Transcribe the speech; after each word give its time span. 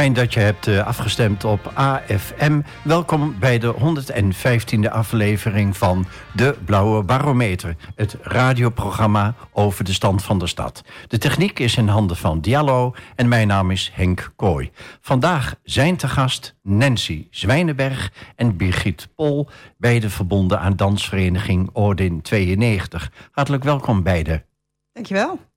Fijn 0.00 0.12
dat 0.12 0.34
je 0.34 0.40
hebt 0.40 0.66
eh, 0.66 0.86
afgestemd 0.86 1.44
op 1.44 1.72
AFM. 1.74 2.60
Welkom 2.84 3.38
bij 3.38 3.58
de 3.58 3.74
115e 3.74 4.90
aflevering 4.90 5.76
van 5.76 6.06
De 6.34 6.56
Blauwe 6.64 7.02
Barometer. 7.02 7.76
Het 7.94 8.16
radioprogramma 8.22 9.34
over 9.52 9.84
de 9.84 9.92
stand 9.92 10.22
van 10.22 10.38
de 10.38 10.46
stad. 10.46 10.82
De 11.08 11.18
techniek 11.18 11.58
is 11.58 11.76
in 11.76 11.88
handen 11.88 12.16
van 12.16 12.40
Diallo 12.40 12.94
en 13.16 13.28
mijn 13.28 13.46
naam 13.46 13.70
is 13.70 13.90
Henk 13.94 14.32
Kooi. 14.36 14.70
Vandaag 15.00 15.54
zijn 15.62 15.96
te 15.96 16.08
gast 16.08 16.56
Nancy 16.62 17.26
Zwijnenberg 17.30 18.12
en 18.36 18.56
Birgit 18.56 19.08
Pol... 19.14 19.48
beide 19.78 20.10
verbonden 20.10 20.60
aan 20.60 20.76
dansvereniging 20.76 21.70
Ordin 21.72 22.22
92. 22.22 23.12
Hartelijk 23.30 23.64
welkom 23.64 24.02
beiden. 24.02 24.44
Dankjewel. 24.92 25.49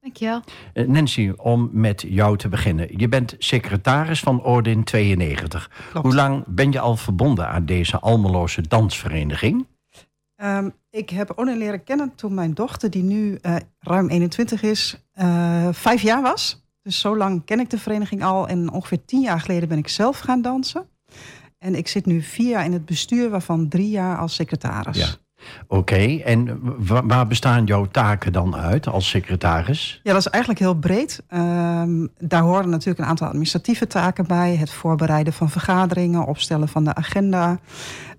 Dankjewel. 0.00 0.42
Eh, 0.72 0.86
Nancy, 0.86 1.32
om 1.36 1.70
met 1.72 2.04
jou 2.08 2.36
te 2.36 2.48
beginnen. 2.48 2.98
Je 2.98 3.08
bent 3.08 3.34
secretaris 3.38 4.20
van 4.20 4.42
Ordin 4.42 4.84
92. 4.84 5.70
Klopt. 5.90 6.06
Hoe 6.06 6.14
lang 6.14 6.44
ben 6.46 6.72
je 6.72 6.80
al 6.80 6.96
verbonden 6.96 7.48
aan 7.48 7.66
deze 7.66 7.98
Almeloze 7.98 8.68
dansvereniging? 8.68 9.66
Ehm, 10.36 10.70
ik 10.90 11.10
heb 11.10 11.32
Onin 11.36 11.56
leren 11.56 11.84
kennen 11.84 12.14
toen 12.14 12.34
mijn 12.34 12.54
dochter, 12.54 12.90
die 12.90 13.02
nu 13.02 13.34
eh, 13.34 13.56
ruim 13.78 14.08
21 14.08 14.62
is, 14.62 15.06
eh, 15.12 15.68
vijf 15.72 16.02
jaar 16.02 16.22
was. 16.22 16.66
Dus 16.82 17.00
zo 17.00 17.16
lang 17.16 17.44
ken 17.44 17.60
ik 17.60 17.70
de 17.70 17.78
vereniging 17.78 18.24
al. 18.24 18.48
En 18.48 18.70
ongeveer 18.72 19.04
tien 19.04 19.20
jaar 19.20 19.40
geleden 19.40 19.68
ben 19.68 19.78
ik 19.78 19.88
zelf 19.88 20.18
gaan 20.18 20.42
dansen. 20.42 20.88
En 21.58 21.74
ik 21.74 21.88
zit 21.88 22.06
nu 22.06 22.22
vier 22.22 22.48
jaar 22.48 22.64
in 22.64 22.72
het 22.72 22.84
bestuur, 22.84 23.30
waarvan 23.30 23.68
drie 23.68 23.90
jaar 23.90 24.18
als 24.18 24.34
secretaris. 24.34 24.98
Ja. 24.98 25.27
Oké, 25.68 26.16
en 26.24 26.60
wa- 26.86 27.06
waar 27.06 27.26
bestaan 27.26 27.64
jouw 27.64 27.84
taken 27.86 28.32
dan 28.32 28.56
uit 28.56 28.86
als 28.86 29.08
secretaris? 29.08 30.00
Ja, 30.02 30.12
dat 30.12 30.20
is 30.20 30.28
eigenlijk 30.28 30.62
heel 30.62 30.74
breed. 30.74 31.22
Ehm, 31.28 32.06
daar 32.18 32.42
horen 32.42 32.68
natuurlijk 32.68 32.98
een 32.98 33.04
aantal 33.04 33.26
administratieve 33.26 33.86
taken 33.86 34.26
bij. 34.26 34.56
Het 34.56 34.70
voorbereiden 34.70 35.32
van 35.32 35.50
vergaderingen, 35.50 36.26
opstellen 36.26 36.68
van 36.68 36.84
de 36.84 36.94
agenda. 36.94 37.58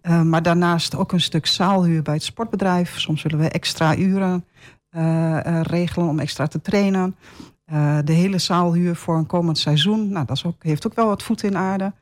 Ehm, 0.01 0.29
maar 0.29 0.41
daarnaast 0.41 0.95
ook 0.95 1.11
een 1.11 1.21
stuk 1.21 1.45
zaalhuur 1.45 2.01
bij 2.01 2.13
het 2.13 2.23
sportbedrijf. 2.23 2.99
Soms 2.99 3.23
willen 3.23 3.39
we 3.39 3.49
extra 3.49 3.97
uren 3.97 4.45
eh, 4.89 5.45
eh, 5.45 5.61
regelen 5.61 6.07
om 6.07 6.19
extra 6.19 6.47
te 6.47 6.61
trainen. 6.61 7.15
Eh, 7.65 7.97
de 8.03 8.13
hele 8.13 8.37
zaalhuur 8.37 8.95
voor 8.95 9.17
een 9.17 9.25
komend 9.25 9.57
seizoen. 9.57 10.09
Nou, 10.11 10.25
dat 10.25 10.35
is 10.35 10.45
ook, 10.45 10.63
heeft 10.63 10.87
ook 10.87 10.95
wel 10.95 11.05
wat 11.07 11.23
voet 11.23 11.43
in 11.43 11.57
aarde. 11.57 11.93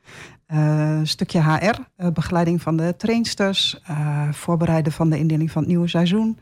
Een 0.48 1.06
stukje 1.06 1.42
HR, 1.42 1.74
eh, 1.96 2.08
begeleiding 2.10 2.62
van 2.62 2.76
de 2.76 2.94
trainsters, 2.96 3.80
eh, 3.84 4.32
voorbereiden 4.32 4.92
van 4.92 5.10
de 5.10 5.18
indeling 5.18 5.50
van 5.50 5.62
het 5.62 5.70
nieuwe 5.70 5.88
seizoen. 5.88 6.38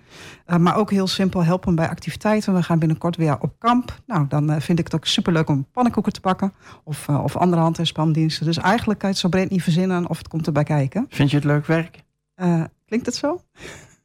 Uh, 0.46 0.56
maar 0.56 0.76
ook 0.76 0.90
heel 0.90 1.06
simpel 1.06 1.44
helpen 1.44 1.74
bij 1.74 1.88
activiteiten. 1.88 2.54
We 2.54 2.62
gaan 2.62 2.78
binnenkort 2.78 3.16
weer 3.16 3.40
op 3.40 3.58
kamp. 3.58 4.00
Nou, 4.06 4.26
dan 4.28 4.50
uh, 4.50 4.56
vind 4.60 4.78
ik 4.78 4.84
het 4.84 4.94
ook 4.94 5.06
superleuk 5.06 5.48
om 5.48 5.66
pannenkoeken 5.72 6.12
te 6.12 6.20
pakken. 6.20 6.52
Of, 6.84 7.08
uh, 7.08 7.22
of 7.22 7.36
andere 7.36 7.62
hand- 7.62 7.78
en 7.78 7.86
spandiensten. 7.86 8.46
Dus 8.46 8.56
eigenlijk 8.56 8.98
kan 8.98 9.08
je 9.08 9.14
het 9.14 9.24
zo 9.24 9.28
breed 9.28 9.50
niet 9.50 9.62
verzinnen 9.62 10.08
of 10.08 10.18
het 10.18 10.28
komt 10.28 10.46
erbij 10.46 10.64
kijken. 10.64 11.06
Vind 11.08 11.30
je 11.30 11.36
het 11.36 11.44
leuk 11.44 11.66
werk? 11.66 12.04
Uh, 12.36 12.64
klinkt 12.86 13.06
het 13.06 13.14
zo? 13.14 13.40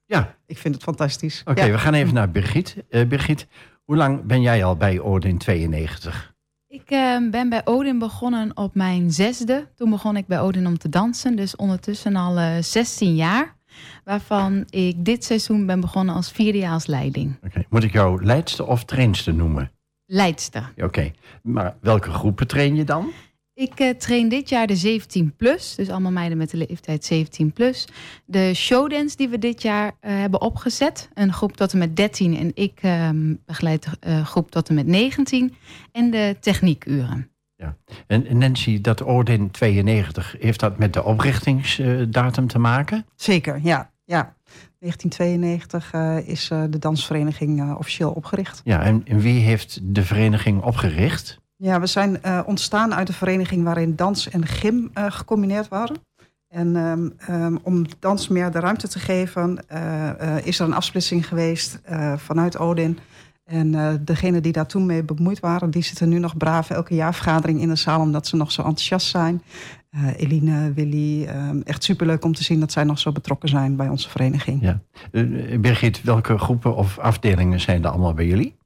Ja. 0.05 0.35
Ik 0.45 0.57
vind 0.57 0.75
het 0.75 0.83
fantastisch. 0.83 1.41
Oké, 1.45 1.63
ja. 1.63 1.71
we 1.71 1.77
gaan 1.77 1.93
even 1.93 2.13
naar 2.13 2.31
Birgit. 2.31 2.83
Uh, 2.89 3.07
Birgit, 3.07 3.47
hoe 3.83 3.95
lang 3.95 4.23
ben 4.23 4.41
jij 4.41 4.63
al 4.63 4.75
bij 4.75 4.99
Ordin 4.99 5.37
92? 5.37 6.30
Ik 6.71 6.91
uh, 6.91 7.29
ben 7.29 7.49
bij 7.49 7.61
Odin 7.65 7.99
begonnen 7.99 8.57
op 8.57 8.75
mijn 8.75 9.11
zesde. 9.11 9.67
Toen 9.75 9.89
begon 9.89 10.17
ik 10.17 10.27
bij 10.27 10.39
Odin 10.39 10.67
om 10.67 10.77
te 10.77 10.89
dansen. 10.89 11.35
Dus 11.35 11.55
ondertussen 11.55 12.15
al 12.15 12.37
uh, 12.37 12.57
16 12.61 13.15
jaar. 13.15 13.55
Waarvan 14.03 14.65
ik 14.69 15.05
dit 15.05 15.23
seizoen 15.23 15.65
ben 15.65 15.79
begonnen 15.79 16.15
als 16.15 16.31
vierde 16.31 16.57
jaar 16.57 16.73
als 16.73 16.85
leiding. 16.85 17.35
Okay. 17.43 17.65
Moet 17.69 17.83
ik 17.83 17.93
jou 17.93 18.25
leidster 18.25 18.67
of 18.67 18.83
trainster 18.83 19.33
noemen? 19.33 19.71
Leidster. 20.05 20.71
Oké, 20.71 20.83
okay. 20.83 21.13
maar 21.43 21.75
welke 21.81 22.11
groepen 22.11 22.47
train 22.47 22.75
je 22.75 22.83
dan? 22.83 23.11
Ik 23.53 23.79
uh, 23.79 23.89
train 23.89 24.29
dit 24.29 24.49
jaar 24.49 24.67
de 24.67 24.75
17 24.75 25.35
plus, 25.35 25.75
dus 25.75 25.89
allemaal 25.89 26.11
meiden 26.11 26.37
met 26.37 26.49
de 26.49 26.57
leeftijd 26.57 27.05
17 27.05 27.53
plus. 27.53 27.87
De 28.25 28.53
showdance 28.53 29.17
die 29.17 29.29
we 29.29 29.37
dit 29.37 29.61
jaar 29.61 29.87
uh, 29.87 29.91
hebben 30.01 30.41
opgezet, 30.41 31.09
een 31.13 31.33
groep 31.33 31.55
tot 31.55 31.73
en 31.73 31.77
met 31.77 31.95
13 31.95 32.37
en 32.37 32.51
ik 32.53 32.83
uh, 32.83 33.09
begeleid 33.45 33.83
de 33.83 34.07
uh, 34.07 34.25
groep 34.25 34.51
tot 34.51 34.69
en 34.69 34.75
met 34.75 34.87
19 34.87 35.53
en 35.91 36.11
de 36.11 36.37
techniekuren. 36.39 37.29
Ja. 37.55 37.77
En 38.07 38.37
Nancy, 38.37 38.81
dat 38.81 39.01
Ordin 39.01 39.51
92, 39.51 40.35
heeft 40.39 40.59
dat 40.59 40.77
met 40.77 40.93
de 40.93 41.03
oprichtingsdatum 41.03 42.47
te 42.47 42.59
maken? 42.59 43.05
Zeker, 43.15 43.59
ja. 43.63 43.91
ja. 44.05 44.35
1992 44.79 45.93
uh, 45.93 46.27
is 46.27 46.49
uh, 46.49 46.63
de 46.69 46.79
dansvereniging 46.79 47.61
uh, 47.61 47.75
officieel 47.77 48.11
opgericht. 48.11 48.61
Ja, 48.63 48.81
en, 48.81 49.01
en 49.05 49.19
wie 49.19 49.39
heeft 49.39 49.79
de 49.83 50.03
vereniging 50.03 50.61
opgericht? 50.61 51.39
Ja, 51.63 51.79
we 51.79 51.85
zijn 51.85 52.17
uh, 52.25 52.39
ontstaan 52.45 52.93
uit 52.93 53.07
een 53.07 53.13
vereniging 53.13 53.63
waarin 53.63 53.95
dans 53.95 54.29
en 54.29 54.45
gym 54.45 54.91
uh, 54.93 55.05
gecombineerd 55.09 55.67
waren. 55.67 55.95
En 56.47 56.75
um, 56.75 57.13
um, 57.29 57.59
om 57.63 57.85
dans 57.99 58.27
meer 58.27 58.51
de 58.51 58.59
ruimte 58.59 58.87
te 58.87 58.99
geven, 58.99 59.65
uh, 59.73 60.45
is 60.45 60.59
er 60.59 60.65
een 60.65 60.73
afsplitsing 60.73 61.27
geweest 61.27 61.81
vanuit 62.15 62.57
Odin. 62.57 62.99
En 63.43 63.99
degenen 64.05 64.43
die 64.43 64.51
daar 64.51 64.65
toen 64.65 64.85
mee 64.85 65.03
bemoeid 65.03 65.39
waren, 65.39 65.71
die 65.71 65.83
zitten 65.83 66.09
nu 66.09 66.19
nog 66.19 66.37
braaf 66.37 66.69
elke 66.69 66.95
jaarvergadering 66.95 67.61
in 67.61 67.69
de 67.69 67.75
zaal, 67.75 68.01
omdat 68.01 68.27
ze 68.27 68.35
nog 68.35 68.51
zo 68.51 68.61
enthousiast 68.61 69.07
zijn. 69.07 69.41
Eline, 70.15 70.73
Willy, 70.73 71.27
um, 71.27 71.61
echt 71.63 71.83
superleuk 71.83 72.23
om 72.23 72.33
te 72.33 72.43
zien 72.43 72.59
dat 72.59 72.71
zij 72.71 72.83
nog 72.83 72.99
zo 72.99 73.11
betrokken 73.11 73.49
zijn 73.49 73.75
bij 73.75 73.89
onze 73.89 74.09
vereniging. 74.09 74.61
Ja. 74.61 74.79
Birgit, 75.59 76.01
welke 76.03 76.37
groepen 76.37 76.75
of 76.75 76.99
afdelingen 76.99 77.59
zijn 77.59 77.83
er 77.83 77.89
allemaal 77.89 78.13
bij 78.13 78.27
jullie? 78.27 78.59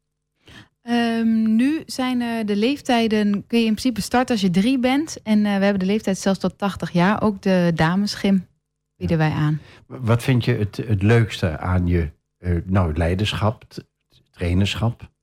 Um, 0.90 1.56
nu 1.56 1.84
zijn 1.86 2.22
uh, 2.22 2.46
de 2.46 2.56
leeftijden, 2.56 3.48
kun 3.48 3.60
je 3.60 3.66
in 3.66 3.72
principe 3.72 4.02
starten 4.02 4.36
als 4.36 4.44
je 4.44 4.50
drie 4.50 4.80
bent. 4.80 5.22
En 5.24 5.38
uh, 5.38 5.44
we 5.44 5.64
hebben 5.64 5.80
de 5.80 5.86
leeftijd 5.86 6.18
zelfs 6.18 6.40
tot 6.40 6.58
80 6.58 6.92
jaar. 6.92 7.22
Ook 7.22 7.42
de 7.42 7.72
damesgym 7.76 8.48
bieden 8.96 9.18
wij 9.18 9.32
aan. 9.32 9.60
Wat 9.86 10.24
vind 10.24 10.46
je 10.46 10.54
het, 10.56 10.78
het 10.78 11.02
leukste 11.02 11.58
aan 11.58 11.88
je 11.88 12.10
uh, 12.40 12.62
nou, 12.66 12.94
leiderschap, 12.98 13.64
trainerschap? 14.32 15.14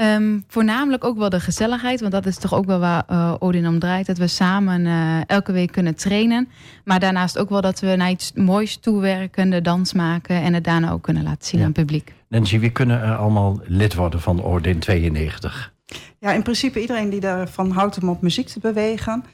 Um, 0.00 0.44
voornamelijk 0.48 1.04
ook 1.04 1.18
wel 1.18 1.28
de 1.28 1.40
gezelligheid. 1.40 2.00
Want 2.00 2.12
dat 2.12 2.26
is 2.26 2.36
toch 2.36 2.54
ook 2.54 2.64
wel 2.64 2.78
waar 2.78 3.04
uh, 3.10 3.34
Odin 3.38 3.66
om 3.66 3.78
draait. 3.78 4.06
Dat 4.06 4.18
we 4.18 4.26
samen 4.26 4.84
uh, 4.84 5.20
elke 5.26 5.52
week 5.52 5.72
kunnen 5.72 5.94
trainen. 5.94 6.48
Maar 6.84 7.00
daarnaast 7.00 7.38
ook 7.38 7.48
wel 7.48 7.60
dat 7.60 7.80
we 7.80 7.96
naar 7.96 8.10
iets 8.10 8.32
moois 8.32 8.76
toewerken. 8.76 9.50
De 9.50 9.60
dans 9.60 9.92
maken. 9.92 10.42
En 10.42 10.54
het 10.54 10.64
daarna 10.64 10.90
ook 10.90 11.02
kunnen 11.02 11.22
laten 11.22 11.46
zien 11.46 11.60
ja. 11.60 11.66
aan 11.66 11.72
het 11.72 11.80
publiek. 11.80 12.14
Nancy, 12.28 12.58
wie 12.58 12.70
kunnen 12.70 13.02
er 13.02 13.16
allemaal 13.16 13.60
lid 13.64 13.94
worden 13.94 14.20
van 14.20 14.42
Ordin 14.42 14.78
92? 14.78 15.72
Ja, 16.18 16.32
in 16.32 16.42
principe 16.42 16.80
iedereen 16.80 17.10
die 17.10 17.20
ervan 17.20 17.70
houdt 17.70 18.02
om 18.02 18.08
op 18.08 18.22
muziek 18.22 18.48
te 18.48 18.60
bewegen. 18.60 19.24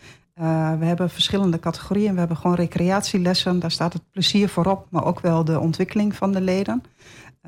Uh, 0.41 0.79
we 0.79 0.85
hebben 0.85 1.11
verschillende 1.11 1.61
categorieën. 1.61 2.13
We 2.13 2.19
hebben 2.19 2.37
gewoon 2.37 2.57
recreatielessen. 2.57 3.59
Daar 3.59 3.71
staat 3.71 3.93
het 3.93 4.03
plezier 4.11 4.49
voorop. 4.49 4.87
Maar 4.91 5.05
ook 5.05 5.21
wel 5.21 5.45
de 5.45 5.61
ontwikkeling 5.61 6.15
van 6.15 6.33
de 6.33 6.41
leden. 6.41 6.83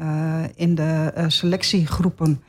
Uh, 0.00 0.42
in 0.54 0.74
de 0.74 1.12
uh, 1.16 1.24
selectiegroepen... 1.28 2.42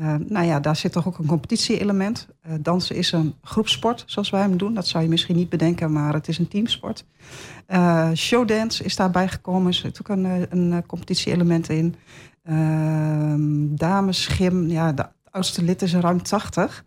Uh, 0.00 0.14
nou 0.28 0.46
ja, 0.46 0.60
daar 0.60 0.76
zit 0.76 0.92
toch 0.92 1.06
ook 1.06 1.18
een 1.18 1.26
competitie-element. 1.26 2.28
Uh, 2.46 2.54
dansen 2.60 2.96
is 2.96 3.12
een 3.12 3.34
groepsport, 3.42 4.02
zoals 4.06 4.30
wij 4.30 4.40
hem 4.40 4.56
doen. 4.56 4.74
Dat 4.74 4.86
zou 4.86 5.02
je 5.04 5.10
misschien 5.10 5.36
niet 5.36 5.48
bedenken, 5.48 5.92
maar 5.92 6.12
het 6.12 6.28
is 6.28 6.38
een 6.38 6.48
teamsport. 6.48 7.04
Uh, 7.68 8.10
showdance 8.14 8.84
is 8.84 8.96
daarbij 8.96 9.28
gekomen. 9.28 9.66
Er 9.66 9.74
zit 9.74 10.00
ook 10.00 10.08
een, 10.08 10.46
een 10.50 10.86
competitie-element 10.86 11.68
in. 11.68 11.94
damesgym, 13.76 14.68
ja, 14.68 14.92
de 14.92 15.06
oudste 15.30 15.62
lid 15.62 15.82
is 15.82 15.94
ruim 15.94 16.22
80. 16.22 16.84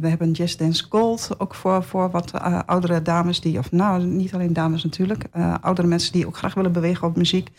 we 0.00 0.08
hebben 0.08 0.30
Jazz 0.30 0.56
Dance 0.56 0.86
Gold, 0.88 1.30
ook 1.38 1.54
voor, 1.54 1.84
voor 1.84 2.10
wat 2.10 2.32
oudere 2.66 3.02
dames 3.02 3.40
die... 3.40 3.58
of 3.58 3.72
nou, 3.72 4.04
niet 4.04 4.34
alleen 4.34 4.52
dames 4.52 4.84
natuurlijk. 4.84 5.24
oudere 5.60 5.86
mensen 5.86 6.12
die 6.12 6.26
ook 6.26 6.36
graag 6.36 6.54
willen 6.54 6.72
bewegen 6.72 7.08
op 7.08 7.16
muziek 7.16 7.50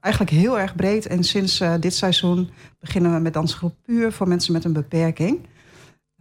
eigenlijk 0.00 0.34
heel 0.34 0.58
erg 0.58 0.74
breed. 0.74 1.06
En 1.06 1.24
sinds 1.24 1.60
uh, 1.60 1.74
dit 1.80 1.94
seizoen 1.94 2.50
beginnen 2.80 3.14
we 3.14 3.20
met 3.20 3.32
dansgroep 3.32 3.74
puur 3.82 4.12
voor 4.12 4.28
mensen 4.28 4.52
met 4.52 4.64
een 4.64 4.72
beperking. 4.72 5.38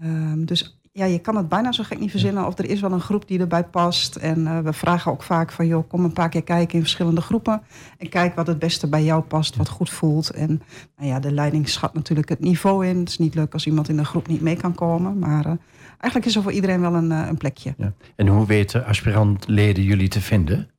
Um, 0.03 0.45
dus 0.45 0.79
ja, 0.91 1.06
je 1.06 1.19
kan 1.19 1.35
het 1.35 1.50
bijna 1.50 1.71
zo 1.71 1.83
gek 1.83 2.00
niet 2.00 2.12
verzinnen 2.12 2.45
of 2.45 2.57
er 2.57 2.69
is 2.69 2.79
wel 2.79 2.91
een 2.91 3.01
groep 3.01 3.27
die 3.27 3.39
erbij 3.39 3.63
past. 3.63 4.15
En 4.15 4.39
uh, 4.39 4.59
we 4.59 4.74
vragen 4.74 5.12
ook 5.12 5.24
vaak 5.24 5.51
van, 5.51 5.68
joh, 5.68 5.89
kom 5.89 6.03
een 6.03 6.13
paar 6.13 6.29
keer 6.29 6.44
kijken 6.44 6.74
in 6.74 6.81
verschillende 6.81 7.21
groepen. 7.21 7.62
En 7.97 8.09
kijk 8.09 8.35
wat 8.35 8.47
het 8.47 8.59
beste 8.59 8.88
bij 8.88 9.03
jou 9.03 9.21
past, 9.21 9.56
wat 9.56 9.69
goed 9.69 9.89
voelt. 9.89 10.30
En 10.30 10.62
nou 10.95 11.09
ja, 11.09 11.19
de 11.19 11.31
leiding 11.31 11.69
schat 11.69 11.94
natuurlijk 11.94 12.30
het 12.30 12.39
niveau 12.39 12.88
in. 12.88 12.97
Het 12.97 13.09
is 13.09 13.18
niet 13.18 13.35
leuk 13.35 13.53
als 13.53 13.65
iemand 13.65 13.89
in 13.89 13.97
een 13.97 14.06
groep 14.06 14.27
niet 14.27 14.41
mee 14.41 14.56
kan 14.56 14.75
komen. 14.75 15.19
Maar 15.19 15.45
uh, 15.45 15.53
eigenlijk 15.88 16.25
is 16.25 16.35
er 16.35 16.41
voor 16.41 16.51
iedereen 16.51 16.81
wel 16.81 16.94
een, 16.94 17.12
een 17.12 17.38
plekje. 17.38 17.73
Ja. 17.77 17.94
En 18.15 18.27
hoe 18.27 18.45
weten 18.45 18.85
aspirantleden 18.85 19.83
jullie 19.83 20.09
te 20.09 20.21
vinden? 20.21 20.69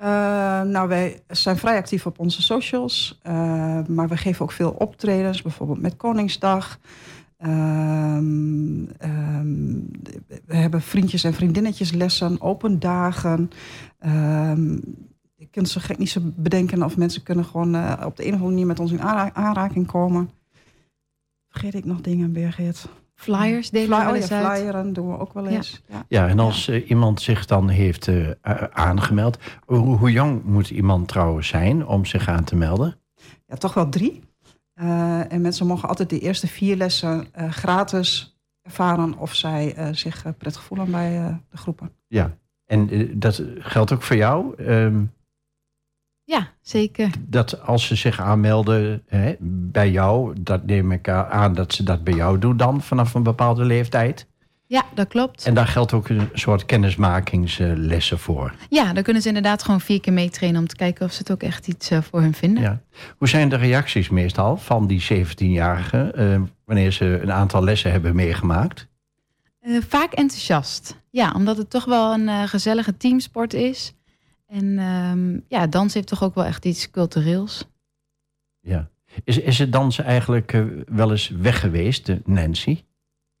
Uh, 0.00 0.06
nou, 0.62 0.88
wij 0.88 1.22
zijn 1.28 1.56
vrij 1.56 1.76
actief 1.76 2.06
op 2.06 2.18
onze 2.18 2.42
socials. 2.42 3.20
Uh, 3.26 3.86
maar 3.86 4.08
we 4.08 4.16
geven 4.16 4.42
ook 4.42 4.52
veel 4.52 4.70
optredens, 4.70 5.42
bijvoorbeeld 5.42 5.80
met 5.80 5.96
Koningsdag. 5.96 6.78
Uh, 7.40 8.18
we 10.46 10.56
hebben 10.56 10.82
vriendjes 10.82 11.24
en 11.24 11.34
vriendinnetjes 11.34 11.92
lessen, 11.92 12.40
open 12.40 12.78
dagen. 12.78 13.50
Ehm, 13.98 14.72
je 15.34 15.46
kunt 15.50 15.68
zo 15.68 15.80
gek 15.84 15.98
niet 15.98 16.10
zo 16.10 16.20
bedenken 16.36 16.82
of 16.82 16.96
mensen 16.96 17.22
kunnen 17.22 17.44
gewoon 17.44 17.74
uh, 17.74 18.02
op 18.04 18.16
de 18.16 18.22
een 18.22 18.28
of 18.28 18.34
andere 18.34 18.50
manier 18.50 18.66
met 18.66 18.80
ons 18.80 18.92
in 18.92 19.02
aanra 19.02 19.34
aanraking 19.34 19.86
komen. 19.86 20.30
Vergeet 21.48 21.74
ik 21.74 21.84
nog 21.84 22.00
dingen, 22.00 22.32
Birgit? 22.32 22.88
Flyers 23.18 23.70
delen 23.70 23.88
we 23.88 23.94
oh 23.94 24.28
ja, 24.28 24.42
uit. 24.42 24.58
flyeren 24.58 24.92
doen 24.92 25.08
we 25.10 25.18
ook 25.18 25.32
wel 25.32 25.46
eens. 25.46 25.82
Ja. 25.88 26.04
Ja, 26.08 26.28
en 26.28 26.38
als 26.38 26.68
eh, 26.68 26.90
iemand 26.90 27.20
zich 27.20 27.46
dan 27.46 27.68
heeft 27.68 28.08
eh, 28.08 28.28
aangemeld... 28.72 29.38
Hoe, 29.66 29.96
hoe 29.96 30.12
jong 30.12 30.44
moet 30.44 30.70
iemand 30.70 31.08
trouwens 31.08 31.48
zijn 31.48 31.86
om 31.86 32.04
zich 32.04 32.28
aan 32.28 32.44
te 32.44 32.56
melden? 32.56 32.96
Ja, 33.46 33.56
toch 33.56 33.74
wel 33.74 33.88
drie. 33.88 34.22
Eh, 34.74 35.32
en 35.32 35.40
mensen 35.40 35.66
mogen 35.66 35.88
altijd 35.88 36.10
de 36.10 36.18
eerste 36.18 36.46
vier 36.46 36.76
lessen 36.76 37.26
eh, 37.32 37.50
gratis 37.50 38.38
ervaren 38.62 39.18
of 39.18 39.34
zij 39.34 39.74
eh, 39.74 39.88
zich 39.92 40.22
prettig 40.38 40.62
voelen 40.62 40.90
bij 40.90 41.16
eh, 41.16 41.34
de 41.50 41.56
groepen. 41.56 41.90
Ja, 42.06 42.36
en 42.64 43.10
dat 43.18 43.42
geldt 43.58 43.92
ook 43.92 44.02
voor 44.02 44.16
jou? 44.16 44.54
Ehm, 44.56 45.04
Ja, 46.28 46.48
zeker. 46.60 47.10
dat 47.20 47.62
als 47.62 47.86
ze 47.86 47.94
zich 47.94 48.20
aanmelden 48.20 49.02
hè, 49.06 49.34
bij 49.40 49.90
jou... 49.90 50.34
dat 50.40 50.66
neem 50.66 50.92
ik 50.92 51.08
aan 51.08 51.54
dat 51.54 51.72
ze 51.72 51.82
dat 51.82 52.04
bij 52.04 52.14
jou 52.14 52.38
doen 52.38 52.56
dan... 52.56 52.82
vanaf 52.82 53.14
een 53.14 53.22
bepaalde 53.22 53.64
leeftijd. 53.64 54.26
Ja, 54.66 54.84
dat 54.94 55.08
klopt. 55.08 55.46
En 55.46 55.54
daar 55.54 55.66
geldt 55.66 55.92
ook 55.92 56.08
een 56.08 56.28
soort 56.32 56.66
kennismakingslessen 56.66 58.18
voor. 58.18 58.54
Ja, 58.68 58.92
dan 58.92 59.02
kunnen 59.02 59.22
ze 59.22 59.28
inderdaad 59.28 59.62
gewoon 59.62 59.80
vier 59.80 60.00
keer 60.00 60.12
meetrainen... 60.12 60.60
om 60.60 60.66
te 60.66 60.76
kijken 60.76 61.06
of 61.06 61.12
ze 61.12 61.18
het 61.18 61.30
ook 61.30 61.42
echt 61.42 61.68
iets 61.68 61.90
eh, 61.90 62.02
voor 62.02 62.20
hun 62.20 62.34
vinden. 62.34 62.62
Ja. 62.62 62.80
Hoe 63.16 63.28
zijn 63.28 63.48
de 63.48 63.56
reacties 63.56 64.08
meestal 64.08 64.56
van 64.56 64.86
die 64.86 65.02
17-jarigen... 65.12 66.14
eh, 66.14 66.40
wanneer 66.64 66.92
ze 66.92 67.18
een 67.22 67.32
aantal 67.32 67.64
lessen 67.64 67.90
hebben 67.90 68.14
meegemaakt? 68.14 68.86
Eh, 69.60 69.76
vaak 69.88 70.12
enthousiast. 70.12 70.96
Ja, 71.10 71.32
omdat 71.32 71.56
het 71.56 71.70
toch 71.70 71.84
wel 71.84 72.12
een 72.12 72.48
gezellige 72.48 72.96
teamsport 72.96 73.54
is. 73.54 73.92
En 74.48 74.78
ehm, 74.78 75.40
ja, 75.48 75.66
dans 75.66 75.94
heeft 75.94 76.06
toch 76.06 76.22
ook 76.22 76.34
wel 76.34 76.44
echt 76.44 76.64
iets 76.64 76.90
cultureels. 76.90 77.68
Ja. 78.60 78.90
Is, 79.24 79.38
is 79.38 79.58
het 79.58 79.72
dansen 79.72 80.04
eigenlijk 80.04 80.52
eh, 80.52 80.64
wel 80.86 81.10
eens 81.10 81.28
weg 81.28 81.60
geweest, 81.60 82.12
Nancy? 82.24 82.82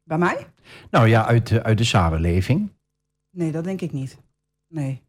Bij 0.02 0.18
mij? 0.18 0.46
Nou 0.90 1.08
ja, 1.08 1.26
uit 1.26 1.46
de, 1.46 1.62
uit 1.62 1.78
de 1.78 1.84
samenleving. 1.84 2.72
Nee, 3.30 3.52
dat 3.52 3.64
denk 3.64 3.80
ik 3.80 3.92
niet. 3.92 4.18
Nee. 4.68 5.02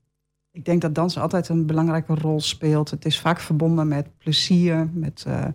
Ik 0.52 0.66
denk 0.66 0.82
dat 0.82 0.96
dansen 0.96 1.22
altijd 1.22 1.50
een 1.50 1.66
belangrijke 1.66 2.14
rol 2.14 2.42
speelt. 2.42 2.90
Het 2.90 3.06
is 3.06 3.20
vaak 3.20 3.40
verbonden 3.40 3.88
met 3.88 4.18
plezier, 4.18 4.90
met 4.94 5.24
eh, 5.28 5.48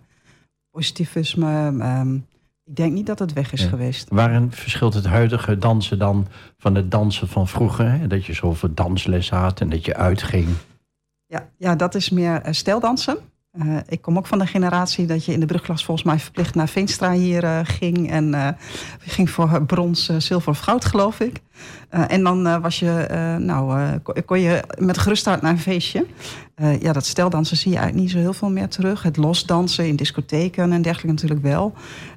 positivisme. 0.69 1.77
Ehm, 1.79 2.19
ik 2.65 2.75
denk 2.75 2.93
niet 2.93 3.05
dat 3.05 3.19
het 3.19 3.33
weg 3.33 3.53
is 3.53 3.61
Ja. 3.61 3.67
geweest. 3.67 4.09
Waarin 4.09 4.51
verschilt 4.51 4.93
het 4.93 5.05
huidige 5.05 5.57
dansen 5.57 5.99
dan 5.99 6.27
van 6.57 6.75
het 6.75 6.91
dansen 6.91 7.27
van 7.27 7.47
vroeger? 7.47 7.91
Hè? 7.91 8.07
Dat 8.07 8.25
je 8.25 8.33
zoveel 8.33 8.73
dansles 8.73 9.29
had 9.29 9.61
en 9.61 9.69
dat 9.69 9.85
je 9.85 9.95
uitging. 9.95 10.47
Ja, 11.27 11.49
ja 11.57 11.75
dat 11.75 11.95
is 11.95 12.09
meer 12.09 12.41
eh, 12.41 12.53
stijldansen. 12.53 13.17
Eh, 13.51 13.77
ik 13.87 14.01
kom 14.01 14.17
ook 14.17 14.27
van 14.27 14.39
de 14.39 14.47
generatie 14.47 15.05
dat 15.05 15.25
je 15.25 15.33
in 15.33 15.39
de 15.39 15.45
brugklas 15.45 15.85
volgens 15.85 16.07
mij 16.07 16.19
verplicht 16.19 16.55
naar 16.55 16.67
Veenstra 16.69 17.11
hier 17.11 17.43
eh, 17.43 17.59
ging. 17.63 18.11
En 18.11 18.57
ging 18.99 19.29
voor 19.29 19.65
brons, 19.65 20.05
zilver 20.17 20.49
of 20.49 20.59
goud, 20.59 20.85
geloof 20.85 21.19
ik. 21.19 21.41
En 21.89 22.23
dan 22.23 22.61
was 22.61 22.79
je, 22.79 23.05
nou, 23.39 23.97
kon, 24.25 24.39
je 24.39 24.63
met 24.77 24.97
gerust 24.97 25.25
hart 25.25 25.41
naar 25.41 25.51
een 25.51 25.59
feestje. 25.59 26.05
Ja, 26.79 26.93
dat 26.93 27.05
steldansen 27.05 27.57
zie 27.57 27.71
je 27.71 27.77
eigenlijk 27.77 28.05
niet 28.05 28.15
zo 28.15 28.21
heel 28.21 28.33
veel 28.33 28.49
meer 28.49 28.69
terug. 28.69 29.03
Het 29.03 29.17
losdansen 29.17 29.87
in 29.87 29.95
discotheken 29.95 30.71
en 30.71 30.81
dergelijke 30.81 31.11
natuurlijk 31.11 31.41
wel. 31.41 31.73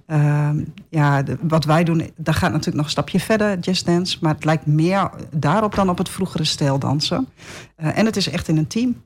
Ehm, 0.08 0.64
ja, 0.90 1.22
wat 1.40 1.64
wij 1.64 1.84
doen, 1.84 2.10
daar 2.16 2.34
gaat 2.34 2.50
natuurlijk 2.50 2.76
nog 2.76 2.84
een 2.84 2.90
stapje 2.90 3.20
verder, 3.20 3.58
jazzdance. 3.58 4.18
Maar 4.20 4.34
het 4.34 4.44
lijkt 4.44 4.66
meer 4.66 5.10
daarop 5.30 5.74
dan 5.74 5.88
op 5.88 5.98
het 5.98 6.08
vroegere 6.08 6.44
stijldansen. 6.44 7.28
Eh, 7.76 7.98
en 7.98 8.06
het 8.06 8.16
is 8.16 8.30
echt 8.30 8.48
in 8.48 8.56
een 8.56 8.66
team. 8.66 9.02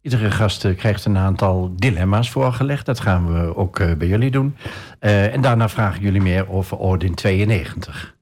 Iedere 0.00 0.30
gast 0.30 0.64
eh, 0.64 0.76
krijgt 0.76 1.04
een 1.04 1.16
aantal 1.16 1.72
dilemma's 1.76 2.30
voorgelegd. 2.30 2.86
Dat 2.86 3.00
gaan 3.00 3.32
we 3.32 3.56
ook 3.56 3.78
eh, 3.78 3.94
bij 3.94 4.08
jullie 4.08 4.30
doen. 4.30 4.56
En 4.98 5.40
daarna 5.40 5.68
vragen 5.68 6.00
jullie 6.00 6.22
meer 6.22 6.50
over 6.50 6.76
Ordin 6.76 7.14
92. 7.14 8.16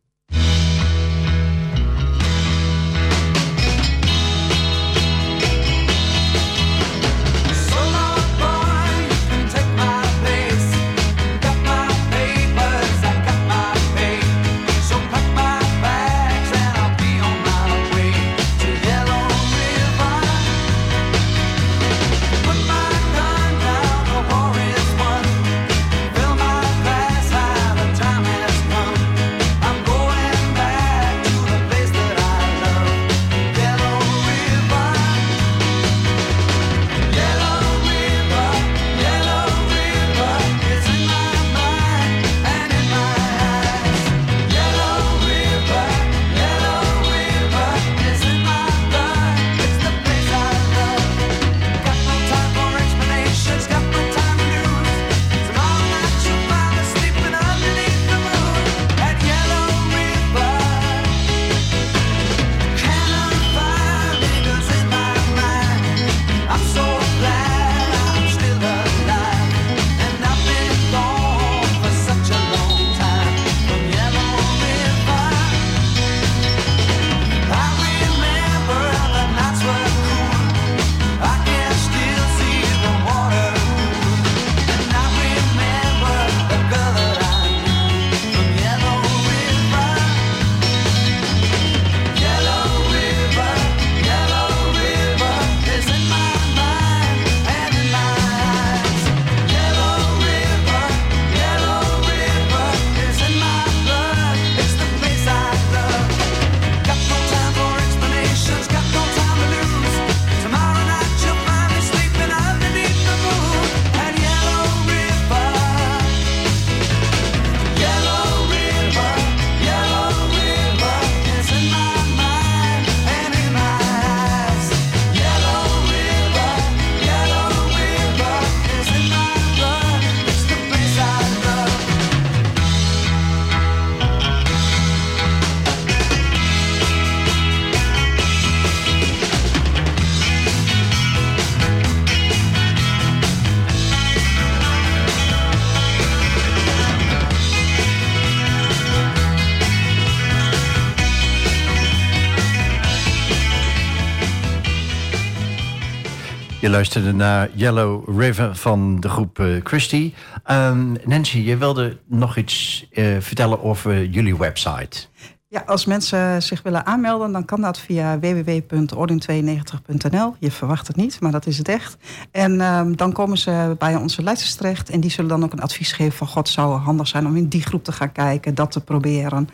Luisterde 156.70 157.12
naar 157.12 157.48
Yellow 157.54 158.20
River 158.20 158.56
van 158.56 159.00
de 159.00 159.08
groep 159.08 159.38
eh, 159.38 159.46
Christie. 159.64 160.14
Ehm, 160.44 160.92
Nancy, 161.04 161.38
je 161.38 161.56
wilde 161.56 161.98
nog 162.06 162.36
iets 162.36 162.86
eh, 162.92 163.16
vertellen 163.20 163.62
over 163.62 164.04
jullie 164.04 164.36
website. 164.36 165.06
Ja, 165.52 165.62
als 165.66 165.84
mensen 165.84 166.42
zich 166.42 166.62
willen 166.62 166.86
aanmelden, 166.86 167.32
dan 167.32 167.44
kan 167.44 167.60
dat 167.60 167.78
via 167.78 168.18
www.ording92.nl. 168.18 170.34
Je 170.38 170.50
verwacht 170.50 170.86
het 170.86 170.96
niet, 170.96 171.20
maar 171.20 171.30
dat 171.30 171.46
is 171.46 171.58
het 171.58 171.68
echt. 171.68 171.96
En 172.30 172.60
ehm, 172.60 172.92
dan 172.92 173.12
komen 173.12 173.38
ze 173.38 173.74
bij 173.78 173.96
onze 173.96 174.22
leidsters 174.22 174.54
terecht 174.54 174.90
en 174.90 175.00
die 175.00 175.10
zullen 175.10 175.30
dan 175.30 175.44
ook 175.44 175.52
een 175.52 175.60
advies 175.60 175.92
geven 175.92 176.12
van 176.12 176.26
god, 176.26 176.48
zou 176.48 176.74
het 176.74 176.82
handig 176.82 177.08
zijn 177.08 177.26
om 177.26 177.36
in 177.36 177.48
die 177.48 177.62
groep 177.62 177.84
te 177.84 177.92
gaan 177.92 178.12
kijken, 178.12 178.54
dat 178.54 178.70
te 178.70 178.80
proberen. 178.80 179.48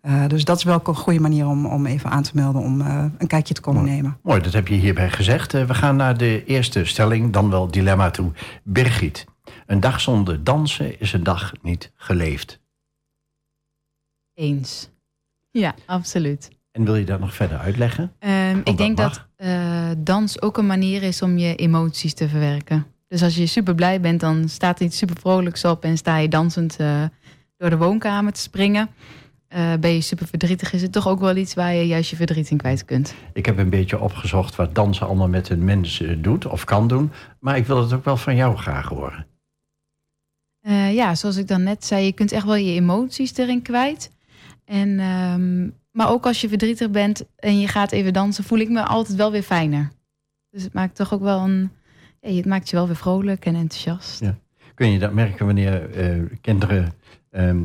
Eh, 0.00 0.26
dus 0.26 0.44
dat 0.44 0.56
is 0.56 0.64
wel 0.64 0.80
een 0.84 0.94
goede 0.94 1.20
manier 1.20 1.46
om, 1.46 1.66
om 1.66 1.86
even 1.86 2.10
aan 2.10 2.22
te 2.22 2.30
melden, 2.34 2.62
om 2.62 2.80
eh, 2.80 3.04
een 3.18 3.26
kijkje 3.26 3.54
te 3.54 3.60
komen 3.60 3.82
Mooi. 3.82 3.94
nemen. 3.94 4.18
Mooi, 4.22 4.40
dat 4.40 4.52
heb 4.52 4.68
je 4.68 4.74
hierbij 4.74 5.10
gezegd. 5.10 5.54
Eh, 5.54 5.64
we 5.64 5.74
gaan 5.74 5.96
naar 5.96 6.16
de 6.16 6.44
eerste 6.44 6.84
stelling, 6.84 7.32
dan 7.32 7.50
wel 7.50 7.70
dilemma 7.70 8.10
toe. 8.10 8.32
Birgit, 8.64 9.24
een 9.66 9.80
dag 9.80 10.00
zonder 10.00 10.44
dansen 10.44 11.00
is 11.00 11.12
een 11.12 11.24
dag 11.24 11.52
niet 11.62 11.92
geleefd. 11.96 12.60
Eens. 14.34 14.89
Ja, 15.50 15.74
absoluut. 15.86 16.50
En 16.72 16.84
wil 16.84 16.96
je 16.96 17.04
dat 17.04 17.20
nog 17.20 17.34
verder 17.34 17.58
uitleggen? 17.58 18.12
Ehm, 18.18 18.56
dat 18.56 18.68
ik 18.68 18.76
denk 18.76 18.98
mag. 18.98 19.12
dat 19.12 19.26
eh, 19.36 19.90
dans 19.98 20.42
ook 20.42 20.58
een 20.58 20.66
manier 20.66 21.02
is 21.02 21.22
om 21.22 21.38
je 21.38 21.54
emoties 21.54 22.14
te 22.14 22.28
verwerken. 22.28 22.86
Dus 23.08 23.22
als 23.22 23.36
je 23.36 23.46
super 23.46 23.74
blij 23.74 24.00
bent, 24.00 24.20
dan 24.20 24.48
staat 24.48 24.78
er 24.78 24.84
iets 24.84 24.98
super 24.98 25.16
vrolijks 25.20 25.64
op 25.64 25.84
en 25.84 25.96
sta 25.96 26.16
je 26.16 26.28
dansend 26.28 26.76
eh, 26.76 27.02
door 27.56 27.70
de 27.70 27.76
woonkamer 27.76 28.32
te 28.32 28.40
springen. 28.40 28.88
Eh, 29.48 29.72
ben 29.80 29.90
je 29.90 30.00
super 30.00 30.26
verdrietig, 30.26 30.72
is 30.72 30.82
het 30.82 30.92
toch 30.92 31.08
ook 31.08 31.20
wel 31.20 31.36
iets 31.36 31.54
waar 31.54 31.74
je 31.74 31.86
juist 31.86 32.10
je 32.10 32.16
verdriet 32.16 32.50
in 32.50 32.56
kwijt 32.56 32.84
kunt. 32.84 33.14
Ik 33.32 33.46
heb 33.46 33.58
een 33.58 33.70
beetje 33.70 34.00
opgezocht 34.00 34.56
wat 34.56 34.74
dansen 34.74 35.06
allemaal 35.06 35.28
met 35.28 35.48
een 35.48 35.64
mens 35.64 36.02
doet 36.16 36.46
of 36.46 36.64
kan 36.64 36.88
doen. 36.88 37.10
Maar 37.40 37.56
ik 37.56 37.66
wil 37.66 37.82
het 37.82 37.92
ook 37.92 38.04
wel 38.04 38.16
van 38.16 38.36
jou 38.36 38.56
graag 38.56 38.88
horen. 38.88 39.26
Ja, 40.92 41.14
zoals 41.14 41.36
ik 41.36 41.48
dan 41.48 41.62
net 41.62 41.84
zei, 41.84 42.04
je 42.04 42.12
kunt 42.12 42.32
echt 42.32 42.44
wel 42.44 42.54
je 42.54 42.72
emoties 42.72 43.36
erin 43.36 43.62
kwijt. 43.62 44.10
En, 44.70 44.98
ehm, 44.98 45.68
maar 45.90 46.10
ook 46.10 46.26
als 46.26 46.40
je 46.40 46.48
verdrietig 46.48 46.90
bent 46.90 47.24
en 47.36 47.60
je 47.60 47.68
gaat 47.68 47.92
even 47.92 48.12
dansen, 48.12 48.44
voel 48.44 48.58
ik 48.58 48.68
me 48.68 48.82
altijd 48.82 49.16
wel 49.16 49.30
weer 49.30 49.42
fijner. 49.42 49.90
Dus 50.50 50.62
het 50.62 50.72
maakt 50.72 50.96
toch 50.96 51.14
ook 51.14 51.20
wel 51.20 51.40
een. 51.40 51.70
Ja, 52.20 52.34
het 52.34 52.46
maakt 52.46 52.70
je 52.70 52.76
wel 52.76 52.86
weer 52.86 52.96
vrolijk 52.96 53.44
en 53.44 53.54
enthousiast. 53.54 54.20
Ja. 54.20 54.38
Kun 54.74 54.92
je 54.92 54.98
dat 54.98 55.12
merken 55.12 55.46
wanneer 55.46 55.90
eh, 55.90 56.22
kinderen 56.40 56.92
ehm, 57.30 57.58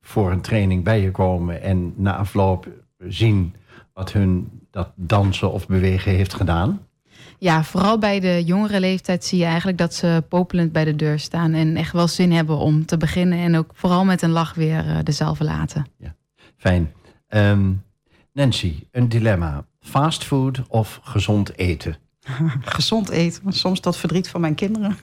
voor 0.00 0.32
een 0.32 0.40
training 0.40 0.84
bij 0.84 1.00
je 1.00 1.10
komen 1.10 1.62
en 1.62 1.92
na 1.96 2.16
afloop 2.16 2.68
zien 2.98 3.54
wat 3.92 4.12
hun 4.12 4.48
dat 4.70 4.92
dansen 4.94 5.52
of 5.52 5.66
bewegen 5.66 6.12
heeft 6.12 6.34
gedaan? 6.34 6.80
Ja, 7.38 7.64
vooral 7.64 7.98
bij 7.98 8.20
de 8.20 8.44
jongere 8.44 8.80
leeftijd 8.80 9.24
zie 9.24 9.38
je 9.38 9.44
eigenlijk 9.44 9.78
dat 9.78 9.94
ze 9.94 10.24
popelend 10.28 10.72
bij 10.72 10.84
de 10.84 10.96
deur 10.96 11.18
staan 11.18 11.52
en 11.52 11.76
echt 11.76 11.92
wel 11.92 12.08
zin 12.08 12.32
hebben 12.32 12.56
om 12.56 12.86
te 12.86 12.96
beginnen. 12.96 13.38
En 13.38 13.56
ook 13.56 13.70
vooral 13.74 14.04
met 14.04 14.22
een 14.22 14.30
lach 14.30 14.54
weer 14.54 14.88
eh, 14.88 14.98
de 15.02 15.12
zaal 15.12 15.34
verlaten. 15.34 15.86
Fijn. 16.58 16.92
Ehm, 17.28 17.72
Nancy, 18.32 18.86
een 18.90 19.08
dilemma. 19.08 19.64
Fastfood 19.80 20.62
of 20.68 21.00
gezond 21.02 21.56
eten? 21.56 21.96
Gezond 22.60 23.08
eten, 23.08 23.52
soms 23.52 23.80
tot 23.80 23.96
verdriet 23.96 24.28
van 24.28 24.40
mijn 24.40 24.54
kinderen. 24.54 24.96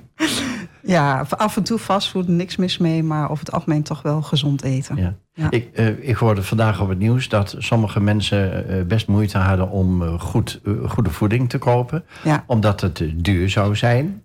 ja, 0.82 1.26
af 1.30 1.56
en 1.56 1.62
toe 1.62 1.78
fastfood, 1.78 2.28
niks 2.28 2.56
mis 2.56 2.78
mee, 2.78 3.02
maar 3.02 3.30
over 3.30 3.44
het 3.44 3.54
algemeen 3.54 3.82
toch 3.82 4.02
wel 4.02 4.22
gezond 4.22 4.62
eten. 4.62 4.96
Ja. 4.96 5.16
Ja. 5.32 5.50
Ik, 5.50 5.70
eh, 5.74 6.08
ik 6.08 6.16
hoorde 6.16 6.42
vandaag 6.42 6.80
op 6.80 6.88
het 6.88 6.98
nieuws 6.98 7.28
dat 7.28 7.54
sommige 7.58 8.00
mensen 8.00 8.68
eh, 8.68 8.84
best 8.84 9.08
moeite 9.08 9.38
hadden 9.38 9.70
om 9.70 10.02
eh, 10.02 10.20
goed, 10.20 10.60
goede 10.86 11.10
voeding 11.10 11.48
te 11.48 11.58
kopen. 11.58 12.04
Ja. 12.24 12.44
Omdat 12.46 12.80
het 12.80 13.04
duur 13.14 13.50
zou 13.50 13.76
zijn. 13.76 14.22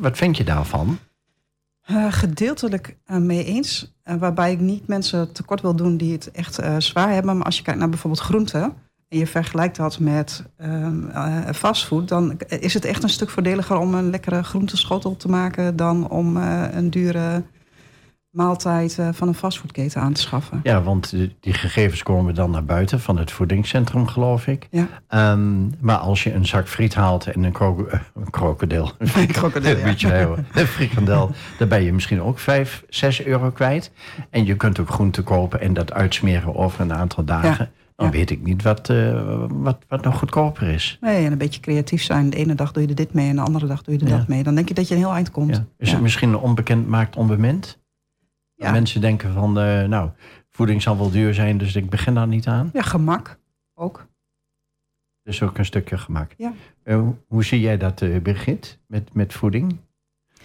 Wat 0.00 0.16
vind 0.16 0.36
je 0.36 0.44
daarvan? 0.44 0.98
Eh, 1.92 2.12
gedeeltelijk 2.12 2.96
eh, 3.04 3.16
mee 3.16 3.44
eens. 3.44 3.94
Eh, 4.02 4.16
waarbij 4.16 4.52
ik 4.52 4.60
niet 4.60 4.86
mensen 4.86 5.32
tekort 5.32 5.60
wil 5.60 5.76
doen 5.76 5.96
die 5.96 6.12
het 6.12 6.30
echt 6.30 6.58
zwaar 6.78 7.12
hebben. 7.12 7.36
Maar 7.36 7.46
als 7.46 7.56
je 7.56 7.62
kijkt 7.62 7.80
naar 7.80 7.88
bijvoorbeeld 7.88 8.22
groenten. 8.22 8.62
En 9.08 9.18
je 9.18 9.26
vergelijkt 9.26 9.76
dat 9.76 9.98
met 9.98 10.44
ehm, 10.56 11.08
eh, 11.08 11.52
fastfood. 11.54 12.08
Dan 12.08 12.38
is 12.48 12.74
het 12.74 12.84
echt 12.84 13.02
een 13.02 13.08
stuk 13.08 13.30
voordeliger 13.30 13.76
om 13.76 13.94
een 13.94 14.10
lekkere 14.10 14.42
groenteschotel 14.42 15.16
te 15.16 15.28
maken. 15.28 15.76
Dan 15.76 16.08
om 16.08 16.36
een 16.36 16.90
dure 16.90 17.42
maaltijd 18.32 18.98
eh, 18.98 19.08
van 19.12 19.28
een 19.28 19.34
fastfoodketen 19.34 20.00
aan 20.00 20.12
te 20.12 20.20
schaffen. 20.20 20.60
Ja, 20.62 20.82
want 20.82 21.10
die 21.40 21.52
gegevens 21.52 22.02
komen 22.02 22.34
dan 22.34 22.50
naar 22.50 22.64
buiten 22.64 23.00
van 23.00 23.18
het 23.18 23.30
voedingscentrum, 23.30 24.06
geloof 24.06 24.46
ik. 24.46 24.68
Ja. 24.70 24.88
Ehm, 25.08 25.68
maar 25.80 25.96
als 25.96 26.22
je 26.22 26.32
een 26.32 26.46
zak 26.46 26.68
friet 26.68 26.94
haalt 26.94 27.26
en 27.26 27.42
een, 27.42 27.52
kro 27.52 27.86
eh, 27.86 28.00
een 28.14 28.30
krokodil, 28.30 28.90
Een 28.98 29.26
krokodil. 29.26 29.76
Een 29.76 29.82
beetje 29.82 30.36
een 30.52 30.66
frikandel, 30.66 31.30
dan 31.58 31.68
ben 31.68 31.82
je 31.82 31.92
misschien 31.92 32.22
ook 32.22 32.38
5, 32.38 32.84
6 32.88 33.24
euro 33.24 33.50
kwijt. 33.50 33.90
En 34.30 34.44
je 34.44 34.56
kunt 34.56 34.78
ook 34.78 34.90
groente 34.90 35.22
kopen 35.22 35.60
en 35.60 35.74
dat 35.74 35.92
uitsmeren 35.92 36.54
over 36.54 36.80
een 36.80 36.94
aantal 36.94 37.24
dagen. 37.24 37.70
Dan 37.96 38.10
weet 38.10 38.30
ik 38.30 38.42
niet 38.42 38.62
wat, 38.62 38.90
eh, 38.90 39.44
wat, 39.48 39.78
wat 39.88 40.04
nog 40.04 40.18
goedkoper 40.18 40.68
is. 40.68 40.98
Nee, 41.00 41.24
en 41.24 41.32
een 41.32 41.38
beetje 41.38 41.60
creatief 41.60 42.02
zijn. 42.02 42.30
De 42.30 42.36
ene 42.36 42.54
dag 42.54 42.72
doe 42.72 42.82
je 42.82 42.88
er 42.88 42.94
dit 42.94 43.12
mee 43.12 43.28
en 43.28 43.36
de 43.36 43.42
andere 43.42 43.66
dag 43.66 43.82
doe 43.82 43.94
je 43.94 44.00
er 44.00 44.18
dat 44.18 44.28
mee. 44.28 44.42
Dan 44.42 44.54
denk 44.54 44.68
je 44.68 44.74
dat 44.74 44.88
je 44.88 44.94
een 44.94 45.00
heel 45.00 45.12
eind 45.12 45.30
komt. 45.30 45.56
Ja. 45.56 45.64
Is 45.78 45.92
het 45.92 46.00
misschien 46.00 46.28
een 46.28 46.38
onbekend 46.38 46.88
maakt 46.88 47.16
onbemind? 47.16 47.80
Ja. 48.62 48.70
Mensen 48.72 49.00
denken 49.00 49.32
van, 49.32 49.58
eh, 49.58 49.84
nou, 49.84 50.10
voeding 50.50 50.82
zal 50.82 50.96
wel 50.96 51.10
duur 51.10 51.34
zijn, 51.34 51.58
dus 51.58 51.76
ik 51.76 51.90
begin 51.90 52.14
daar 52.14 52.26
niet 52.26 52.46
aan. 52.46 52.70
Ja, 52.72 52.82
gemak 52.82 53.38
ook. 53.74 54.06
Dus 55.22 55.42
ook 55.42 55.58
een 55.58 55.64
stukje 55.64 55.98
gemak. 55.98 56.30
Ja. 56.36 56.52
Eh, 56.82 57.00
hoe- 57.26 57.44
zie 57.44 57.60
jij 57.60 57.76
dat, 57.76 58.02
eh, 58.02 58.20
Birgit, 58.20 58.78
met, 58.86 59.14
met 59.14 59.32
voeding? 59.32 59.76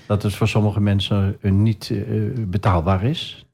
Dat 0.07 0.23
het 0.23 0.35
voor 0.35 0.47
sommige 0.47 0.79
mensen 0.79 1.37
niet 1.41 1.89
eh, 1.89 2.21
betaalbaar 2.37 3.03
is? 3.03 3.45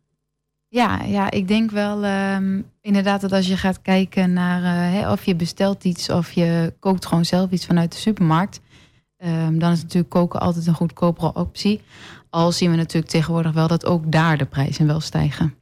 Ja, 0.67 1.03
ja, 1.03 1.31
ik 1.31 1.47
denk 1.47 1.71
wel 1.71 2.03
ehm, 2.03 2.61
inderdaad 2.81 3.21
dat 3.21 3.31
als 3.31 3.47
je 3.47 3.57
gaat 3.57 3.81
kijken 3.81 4.33
naar 4.33 4.61
hè, 4.91 5.11
of 5.11 5.25
je 5.25 5.35
bestelt 5.35 5.83
iets 5.83 6.09
of 6.09 6.31
je 6.31 6.73
kookt 6.79 7.05
gewoon 7.05 7.25
zelf 7.25 7.51
iets 7.51 7.65
vanuit 7.65 7.91
de 7.91 7.97
supermarkt, 7.97 8.61
ehm, 9.17 9.57
dan 9.57 9.71
is 9.71 9.81
natuurlijk 9.81 10.09
koken 10.09 10.39
altijd 10.39 10.67
een 10.67 10.73
goedkopere 10.73 11.33
optie. 11.33 11.81
Al 12.33 12.51
zien 12.51 12.71
we 12.71 12.77
natuurlijk 12.77 13.11
tegenwoordig 13.11 13.51
wel 13.51 13.67
dat 13.67 13.85
ook 13.85 14.11
daar 14.11 14.37
de 14.37 14.45
prijzen 14.45 14.87
wel 14.87 14.99
stijgen. 14.99 15.55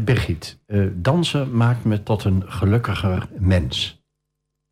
Birgit, 0.00 0.58
eh, 0.66 0.86
dansen 0.94 1.56
maakt 1.56 1.84
me 1.84 2.02
tot 2.02 2.24
een 2.24 2.42
gelukkiger 2.46 3.28
mens. 3.38 4.02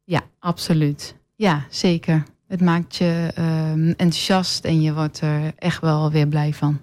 Ja, 0.04 0.22
absoluut. 0.38 1.16
Ja, 1.34 1.66
zeker. 1.68 2.22
Het 2.46 2.60
maakt 2.60 2.96
je 2.96 3.30
ehm, 3.34 3.88
enthousiast 3.88 4.64
en 4.64 4.80
je 4.80 4.94
wordt 4.94 5.20
er 5.20 5.52
echt 5.56 5.80
wel 5.80 6.10
weer 6.10 6.26
blij 6.26 6.54
van. 6.54 6.80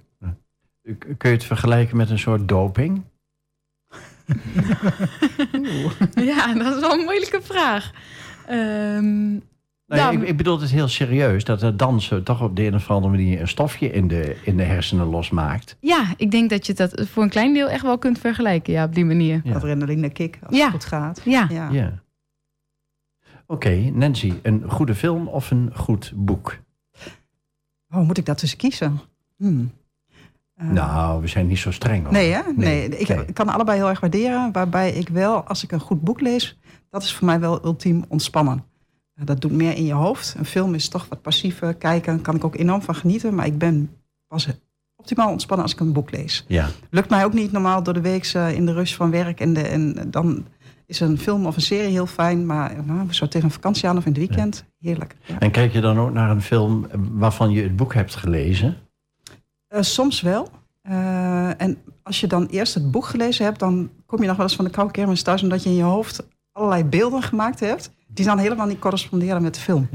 Kun 1.18 1.30
je 1.30 1.36
het 1.36 1.44
vergelijken 1.44 1.98
met 1.98 2.10
een 2.10 2.20
soort 2.20 2.48
doping? 2.48 3.04
Ja, 6.16 6.54
dat 6.54 6.76
is 6.76 6.80
wel 6.80 6.94
een 6.94 7.04
moeilijke 7.04 7.42
vraag. 7.42 7.92
Nou, 9.88 10.22
ik, 10.22 10.28
ik 10.28 10.38
bedoel 10.38 10.60
het 10.60 10.70
heel 10.72 10.88
serieus, 10.88 11.44
dat 11.44 11.62
het 11.62 11.80
dansen 11.80 12.24
toch 12.24 12.42
op 12.42 12.56
de 12.56 12.64
een 12.66 12.76
of 12.76 12.90
andere 12.92 13.14
manier 13.14 13.42
een 13.42 13.48
stofje 13.48 13.92
in 13.92 14.08
de, 14.08 14.38
in 14.44 14.58
de 14.58 14.64
hersenen 14.64 15.06
losmaakt. 15.06 15.78
ja, 15.80 16.14
ik 16.18 16.32
denk 16.32 16.50
dat 16.50 16.66
je 16.66 16.74
dat 16.74 17.02
voor 17.12 17.24
een 17.24 17.30
klein 17.30 17.54
deel 17.54 17.70
echt 17.70 17.82
wel 17.84 17.98
kunt 17.98 18.20
vergelijken. 18.20 18.74
Ja, 18.74 18.84
op 18.84 18.96
die 18.96 19.06
manier. 19.06 19.42
Ja. 19.44 19.56
Adrenaline 19.56 20.10
kick 20.10 20.40
als 20.46 20.58
Ja. 20.58 20.64
het 20.64 20.72
goed 20.74 20.86
gaat. 20.86 21.22
Ja, 21.26 21.48
Ja. 21.52 21.70
Ja. 21.72 22.04
Oké, 23.48 23.76
Nancy, 23.94 24.34
een 24.42 24.64
goede 24.68 24.96
film 24.96 25.28
of 25.28 25.52
een 25.52 25.72
goed 25.76 26.12
boek? 26.16 26.58
Oh, 27.90 28.06
moet 28.08 28.18
ik 28.18 28.26
dat 28.26 28.38
tussen 28.38 28.58
kiezen? 28.58 29.00
Hmm. 29.38 29.72
Eh, 30.56 30.68
nou, 30.70 31.22
we 31.22 31.28
zijn 31.28 31.48
niet 31.48 31.58
zo 31.58 31.72
streng. 31.72 32.04
hoor. 32.04 32.12
Nee, 32.14 32.32
hè? 32.32 32.42
Nee. 32.56 32.88
Nee, 32.88 33.00
Ik, 33.00 33.08
nee. 33.08 33.26
ik 33.26 33.34
kan 33.34 33.50
allebei 33.50 33.78
heel 33.78 33.90
erg 33.90 34.00
waarderen. 34.00 34.52
Waarbij 34.52 34.92
ik 34.92 35.10
wel, 35.10 35.44
als 35.44 35.64
ik 35.64 35.72
een 35.72 35.80
goed 35.80 36.02
boek 36.02 36.22
lees, 36.22 36.58
dat 36.90 37.04
is 37.04 37.14
voor 37.14 37.26
mij 37.26 37.40
wel 37.40 37.66
ultiem 37.66 38.06
ontspannen. 38.08 38.64
Dat 39.24 39.42
doet 39.42 39.52
meer 39.52 39.76
in 39.76 39.86
je 39.86 39.94
hoofd. 39.94 40.36
Een 40.38 40.46
film 40.46 40.74
is 40.74 40.90
toch 40.90 41.08
wat 41.10 41.22
passiever. 41.22 41.74
Kijken 41.74 42.22
kan 42.22 42.36
ik 42.36 42.44
ook 42.44 42.56
enorm 42.56 42.82
van 42.82 42.96
genieten. 42.96 43.36
Maar 43.36 43.46
ik 43.46 43.58
ben 43.58 43.90
pas 44.28 44.48
optimaal 45.06 45.32
ontspannen 45.32 45.66
als 45.66 45.74
ik 45.74 45.80
een 45.80 45.94
boek 45.94 46.12
lees. 46.12 46.46
Ja, 46.48 46.70
Lukt 46.90 47.10
mij 47.10 47.26
ook 47.26 47.34
niet 47.34 47.52
normaal 47.52 47.84
door 47.84 47.94
de 47.94 48.02
week 48.02 48.26
eh, 48.26 48.52
in 48.52 48.66
de 48.66 48.74
rush 48.74 48.96
van 48.96 49.12
werk. 49.12 49.40
En, 49.40 49.54
de, 49.54 49.62
en 49.62 50.12
dan 50.12 50.46
is 50.86 51.00
een 51.00 51.18
film 51.18 51.46
of 51.46 51.56
een 51.56 51.62
serie 51.62 51.92
heel 51.92 52.06
fijn. 52.06 52.46
Maar 52.46 52.72
eh, 52.72 52.80
nou, 52.86 53.14
zo 53.14 53.28
tegen 53.28 53.48
een 53.48 53.54
vakantie 53.54 53.90
aan 53.90 53.98
of 53.98 54.06
in 54.06 54.12
het 54.12 54.20
weekend, 54.20 54.66
heerlijk. 54.80 55.16
Ja. 55.26 55.40
en 55.40 55.52
kijk 55.52 55.74
je 55.74 55.82
dan 55.82 56.00
ook 56.00 56.12
naar 56.12 56.30
een 56.30 56.42
film 56.42 56.88
waarvan 57.12 57.52
je 57.52 57.64
het 57.64 57.76
boek 57.76 57.94
hebt 57.94 58.16
gelezen? 58.16 58.78
Eh, 59.68 59.82
soms 59.82 60.22
wel. 60.22 60.50
En 61.58 61.78
als 62.04 62.20
je 62.20 62.28
dan 62.28 62.46
eerst 62.46 62.74
het 62.74 62.92
boek 62.92 63.06
gelezen 63.06 63.46
hebt, 63.46 63.60
dan 63.60 63.90
kom 64.06 64.22
je 64.22 64.28
nog 64.28 64.36
wel 64.36 64.46
eens 64.46 64.56
van 64.56 64.66
de 64.66 64.72
koude 64.72 64.92
kermis 64.94 65.22
thuis, 65.22 65.44
omdat 65.44 65.64
je 65.64 65.70
in 65.70 65.76
je 65.76 65.84
hoofd 65.84 66.28
allerlei 66.52 66.84
beelden 66.84 67.22
gemaakt 67.22 67.60
hebt, 67.60 67.92
die 68.08 68.26
dan 68.26 68.38
helemaal 68.38 68.68
niet 68.68 68.80
corresponderen 68.80 69.42
met 69.42 69.56
de 69.56 69.62
film. 69.62 69.90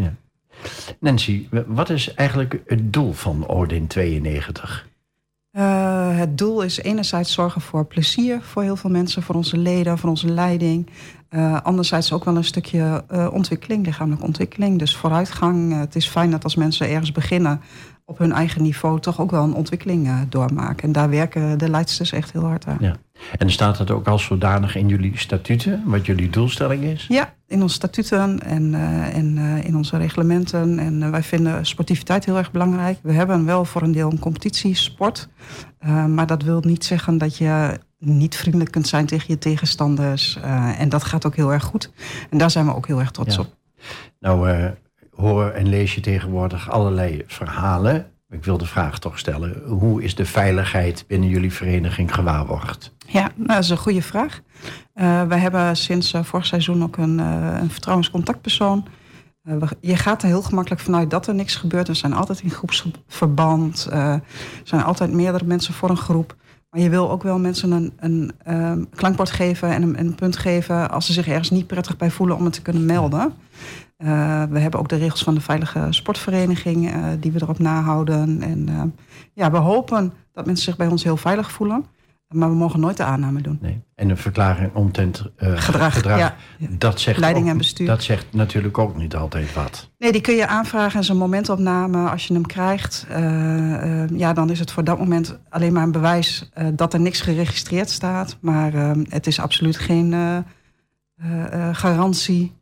Nancy, 1.01 1.49
wat 1.67 1.91
is 1.91 2.15
eigenlijk 2.15 2.63
het 2.67 2.93
doel 2.93 3.13
van 3.13 3.47
Ordin 3.47 3.87
92? 3.87 4.89
Eh, 5.51 6.17
het 6.17 6.39
doel 6.39 6.63
is 6.63 6.79
enerzijds 6.79 7.33
zorgen 7.33 7.61
voor 7.61 7.87
plezier 7.87 8.43
voor 8.43 8.63
heel 8.63 8.77
veel 8.77 8.91
mensen, 8.91 9.23
voor 9.23 9.35
onze 9.35 9.57
leden, 9.57 9.99
voor 9.99 10.09
onze 10.09 10.29
leiding. 10.29 10.91
Eh, 11.29 11.61
anderzijds 11.61 12.13
ook 12.13 12.25
wel 12.25 12.37
een 12.37 12.45
stukje 12.45 13.05
eh, 13.09 13.29
ontwikkeling, 13.33 13.87
lichamelijke 13.87 14.25
ontwikkeling, 14.27 14.79
dus 14.79 14.97
vooruitgang. 14.97 15.79
Het 15.79 15.97
is 15.97 16.07
fijn 16.07 16.31
dat 16.31 16.45
als 16.45 16.55
mensen 16.55 16.89
ergens 16.89 17.13
beginnen 17.13 17.61
op 18.11 18.19
hun 18.19 18.33
eigen 18.33 18.63
niveau, 18.63 19.01
toch 19.01 19.21
ook 19.21 19.31
wel 19.31 19.43
een 19.43 19.55
ontwikkeling 19.55 20.07
eh, 20.07 20.21
doormaken. 20.29 20.83
En 20.83 20.93
daar 20.93 21.11
werken 21.11 21.59
de 21.59 21.71
leidsters 21.71 22.13
echt 22.13 22.33
heel 22.33 22.45
hard 22.45 22.67
aan. 22.67 22.77
Ja. 22.81 22.95
En 23.39 23.51
staat 23.51 23.79
dat 23.79 23.91
ook 23.91 24.07
als 24.07 24.25
zodanig 24.25 24.77
in 24.77 24.89
jullie 24.89 25.19
statuten, 25.19 25.83
wat 25.85 26.07
jullie 26.07 26.31
doelstelling 26.31 26.85
is? 26.85 27.07
Ja, 27.09 27.35
in 27.47 27.63
onze 27.63 27.75
statuten 27.75 28.41
en, 28.43 28.75
eh, 28.75 29.17
en 29.17 29.39
eh, 29.39 29.65
in 29.65 29.77
onze 29.77 29.97
reglementen. 29.97 30.79
En 30.79 31.11
wij 31.11 31.23
vinden 31.23 31.67
sportiviteit 31.67 32.25
heel 32.25 32.37
erg 32.37 32.51
belangrijk. 32.51 32.99
We 33.03 33.13
hebben 33.13 33.45
wel 33.45 33.65
voor 33.65 33.83
een 33.83 33.93
deel 33.93 34.11
een 34.11 34.19
competitiesport. 34.19 35.29
Maar 36.09 36.27
dat 36.27 36.43
wil 36.43 36.61
niet 36.61 36.85
zeggen 36.85 37.19
dat 37.19 37.37
je 37.37 37.79
niet 37.99 38.37
vriendelijk 38.37 38.71
kunt 38.71 38.89
zijn 38.89 39.07
tegen 39.07 39.27
je 39.29 39.39
tegenstanders. 39.39 40.39
En 40.79 40.89
dat 40.89 41.05
gaat 41.05 41.27
ook 41.27 41.37
heel 41.37 41.53
erg 41.53 41.65
goed. 41.65 41.93
En 42.31 42.39
daar 42.39 42.51
zijn 42.51 42.67
we 42.67 42.75
ook 42.75 42.87
heel 42.87 42.99
erg 42.99 43.11
trots 43.11 43.35
Ja. 43.35 43.41
op. 43.41 43.57
Nou, 44.21 44.73
hoor 45.21 45.47
en 45.51 45.69
lees 45.69 45.95
je 45.95 46.01
tegenwoordig 46.01 46.71
allerlei 46.71 47.23
verhalen. 47.27 48.07
Ik 48.31 48.45
wil 48.45 48.59
de 48.59 48.67
vraag 48.67 48.99
toch 48.99 49.19
stellen: 49.19 49.63
hoe 49.67 50.03
is 50.03 50.15
de 50.15 50.25
veiligheid 50.25 51.05
binnen 51.07 51.29
jullie 51.29 51.53
vereniging 51.53 52.15
gewaarborgd? 52.15 52.95
Ja, 53.07 53.21
nou, 53.35 53.47
dat 53.49 53.59
is 53.59 53.71
een 53.71 53.77
goede 53.77 54.03
vraag. 54.03 54.41
Eh 54.95 55.23
wij 55.23 55.39
hebben 55.39 55.77
sinds 55.77 56.13
eh, 56.13 56.23
vorig 56.25 56.47
seizoen 56.47 56.83
ook 56.83 56.97
een, 56.97 57.21
eh, 57.21 57.59
een 57.61 57.71
vertrouwenscontactpersoon. 57.71 58.87
We- 59.43 59.77
je 59.81 59.97
gaat 59.97 60.23
er 60.23 60.29
heel 60.29 60.43
gemakkelijk 60.43 60.81
vanuit 60.83 61.11
dat 61.11 61.27
er 61.27 61.35
niks 61.35 61.57
gebeurt. 61.57 61.87
We 61.89 61.95
zijn 61.95 62.13
altijd 62.13 62.41
in 62.41 62.51
groepsverband. 62.51 63.87
Er 63.91 64.21
zijn 64.65 64.83
altijd 64.83 65.13
meerdere 65.13 65.45
mensen 65.45 65.75
voor 65.75 65.91
een 65.91 65.97
groep. 65.97 66.37
Maar 66.71 66.81
je 66.81 66.91
wil 66.91 67.11
ook 67.11 67.23
wel 67.23 67.39
mensen 67.39 67.71
een, 67.71 67.93
een 67.97 68.33
ehm, 68.45 68.85
klankbord 68.95 69.31
geven 69.31 69.69
en 69.69 69.83
een, 69.83 69.99
een 69.99 70.15
punt 70.15 70.37
geven... 70.37 70.91
als 70.91 71.07
ze 71.07 71.13
zich 71.13 71.29
ergens 71.29 71.51
niet 71.51 71.67
prettig 71.67 71.97
bij 71.97 72.11
voelen 72.11 72.37
om 72.37 72.45
het 72.45 72.53
te 72.53 72.63
kunnen 72.63 72.85
melden. 72.85 73.33
Eh, 74.01 74.43
we 74.51 74.59
hebben 74.59 74.81
ook 74.81 74.89
de 74.89 74.97
regels 74.97 75.23
van 75.23 75.35
de 75.35 75.41
Veilige 75.41 75.87
Sportvereniging... 75.91 76.91
eh, 76.91 77.05
die 77.21 77.33
we 77.33 77.43
erop 77.43 77.59
nahouden. 77.59 78.43
En 78.43 78.69
eh, 78.69 78.83
ja, 79.33 79.51
we 79.51 79.57
hopen 79.57 80.13
dat 80.33 80.47
mensen 80.47 80.65
zich 80.65 80.77
bij 80.77 80.87
ons 80.87 81.05
heel 81.05 81.17
veilig 81.17 81.53
voelen... 81.53 81.85
Maar 82.35 82.49
we 82.49 82.55
mogen 82.55 82.81
nooit 82.81 82.97
de 82.97 83.05
aanname 83.05 83.41
doen. 83.41 83.59
Nee. 83.61 83.81
En 83.95 84.11
een 84.11 84.17
verklaring 84.17 84.75
omtrent 84.75 85.25
Gedrag, 85.37 86.05
ja. 86.05 86.37
Dat 86.59 87.01
zegt 87.01 87.19
Leiding 87.19 87.45
ook- 87.45 87.51
en 87.51 87.59
bestuur. 87.59 87.87
Dat 87.87 88.03
zegt 88.03 88.27
natuurlijk 88.31 88.79
ook 88.79 88.97
niet 88.97 89.17
altijd 89.17 89.55
wat. 89.55 89.91
Nee, 89.99 90.13
die 90.13 90.21
kun 90.21 90.35
je 90.35 90.47
aanvragen 90.47 90.99
en 90.99 91.05
zo'n 91.05 91.17
momentopname. 91.17 92.09
Als 92.11 92.27
je 92.27 92.35
hem 92.35 92.47
krijgt, 92.47 93.07
ja, 94.17 94.33
dan 94.33 94.51
is 94.51 94.59
het 94.59 94.71
voor 94.71 94.85
dat 94.85 94.99
moment 94.99 95.39
alleen 95.49 95.73
maar 95.73 95.83
een 95.83 95.93
bewijs 95.93 96.51
dat 96.75 96.95
er 96.95 97.01
niks 97.01 97.21
geregistreerd 97.21 97.91
staat. 97.91 98.37
Maar 98.41 98.75
eh, 98.75 98.91
het 99.09 99.27
is 99.27 99.41
absoluut 99.41 99.77
geen 99.77 100.15
garantie. 101.73 102.60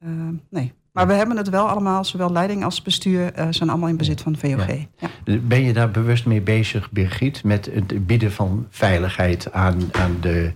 Eh, 0.00 0.10
nee. 0.50 0.72
Maar 0.92 1.06
we 1.06 1.12
hebben 1.12 1.36
het 1.36 1.48
wel 1.48 1.68
allemaal, 1.68 2.04
zowel 2.04 2.32
leiding 2.32 2.64
als 2.64 2.82
bestuur, 2.82 3.32
eh, 3.32 3.46
zijn 3.50 3.70
allemaal 3.70 3.88
in 3.88 3.96
bezit 3.96 4.20
van 4.20 4.36
VOG. 4.36 4.66
Ja. 4.66 5.08
Ja. 5.24 5.38
Ben 5.40 5.62
je 5.62 5.72
daar 5.72 5.90
bewust 5.90 6.26
mee 6.26 6.40
bezig, 6.40 6.90
Birgit, 6.90 7.44
met 7.44 7.70
het 7.72 8.06
bieden 8.06 8.32
van 8.32 8.66
veiligheid 8.70 9.52
aan, 9.52 9.88
aan 9.92 10.16
de, 10.20 10.52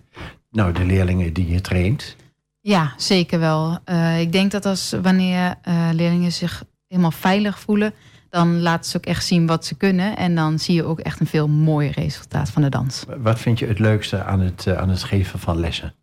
nou, 0.50 0.72
de 0.72 0.84
leerlingen 0.84 1.32
die 1.32 1.48
je 1.48 1.60
traint? 1.60 2.16
Ja, 2.60 2.92
zeker 2.96 3.38
wel. 3.38 3.78
Eh, 3.84 4.20
ik 4.20 4.32
denk 4.32 4.50
dat 4.50 4.66
als 4.66 4.94
wanneer 5.02 5.54
eh, 5.62 5.88
leerlingen 5.92 6.32
zich 6.32 6.64
helemaal 6.88 7.10
veilig 7.10 7.58
voelen, 7.58 7.94
dan 8.30 8.60
laten 8.60 8.90
ze 8.90 8.96
ook 8.96 9.06
echt 9.06 9.26
zien 9.26 9.46
wat 9.46 9.64
ze 9.64 9.74
kunnen. 9.74 10.16
En 10.16 10.34
dan 10.34 10.58
zie 10.58 10.74
je 10.74 10.84
ook 10.84 11.00
echt 11.00 11.20
een 11.20 11.26
veel 11.26 11.48
mooier 11.48 11.92
resultaat 11.92 12.50
van 12.50 12.62
de 12.62 12.68
dans. 12.68 13.04
Wat 13.18 13.38
vind 13.38 13.58
je 13.58 13.66
het 13.66 13.78
leukste 13.78 14.22
aan 14.22 14.40
het, 14.40 14.76
aan 14.76 14.88
het 14.88 15.02
geven 15.02 15.38
van 15.38 15.60
lessen? 15.60 15.94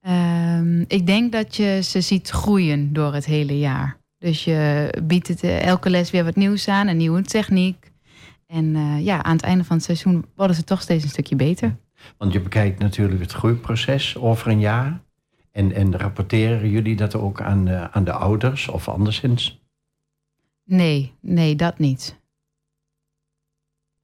Ehm, 0.00 0.80
ik 0.86 1.06
denk 1.06 1.32
dat 1.32 1.56
je 1.56 1.80
ze 1.82 2.00
ziet 2.00 2.30
groeien 2.30 2.92
door 2.92 3.14
het 3.14 3.24
hele 3.24 3.58
jaar. 3.58 3.98
Dus 4.18 4.44
je 4.44 4.92
biedt 5.02 5.28
het 5.28 5.42
eh, 5.42 5.66
elke 5.66 5.90
les 5.90 6.10
weer 6.10 6.24
wat 6.24 6.36
nieuws 6.36 6.68
aan, 6.68 6.86
een 6.88 6.96
nieuwe 6.96 7.22
techniek. 7.22 7.90
En 8.46 8.76
eh, 8.76 9.04
ja, 9.04 9.22
aan 9.22 9.36
het 9.36 9.44
einde 9.44 9.64
van 9.64 9.76
het 9.76 9.84
seizoen 9.84 10.24
worden 10.34 10.56
ze 10.56 10.64
toch 10.64 10.80
steeds 10.82 11.02
een 11.02 11.10
stukje 11.10 11.36
beter. 11.36 11.76
Want 12.16 12.32
je 12.32 12.40
bekijkt 12.40 12.78
natuurlijk 12.78 13.20
het 13.20 13.32
groeiproces 13.32 14.16
over 14.16 14.50
een 14.50 14.60
jaar. 14.60 15.02
En, 15.50 15.72
en 15.72 15.98
rapporteren 15.98 16.70
jullie 16.70 16.96
dat 16.96 17.14
ook 17.14 17.40
aan, 17.40 17.68
eh, 17.68 17.84
aan 17.84 18.04
de 18.04 18.12
ouders 18.12 18.68
of 18.68 18.88
anderszins? 18.88 19.62
Nee, 20.64 21.14
nee, 21.20 21.56
dat 21.56 21.78
niet. 21.78 22.18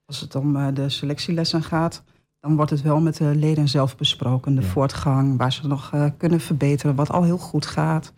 Als 0.04 0.20
het 0.20 0.34
om 0.34 0.56
eh, 0.56 0.74
de 0.74 0.88
selectielessen 0.88 1.62
gaat, 1.62 2.04
dan 2.46 2.56
wordt 2.56 2.70
het 2.70 2.82
wel 2.82 3.00
met 3.00 3.16
de 3.16 3.34
leden 3.36 3.68
zelf 3.68 3.96
besproken. 3.96 4.54
De 4.54 4.60
Ja. 4.60 4.66
voortgang, 4.66 5.36
waar 5.38 5.52
ze 5.52 5.66
nog 5.66 5.90
eh, 5.92 6.04
kunnen 6.16 6.40
verbeteren, 6.40 6.94
wat 6.94 7.10
al 7.10 7.22
heel 7.22 7.38
goed 7.38 7.66
gaat. 7.66 8.12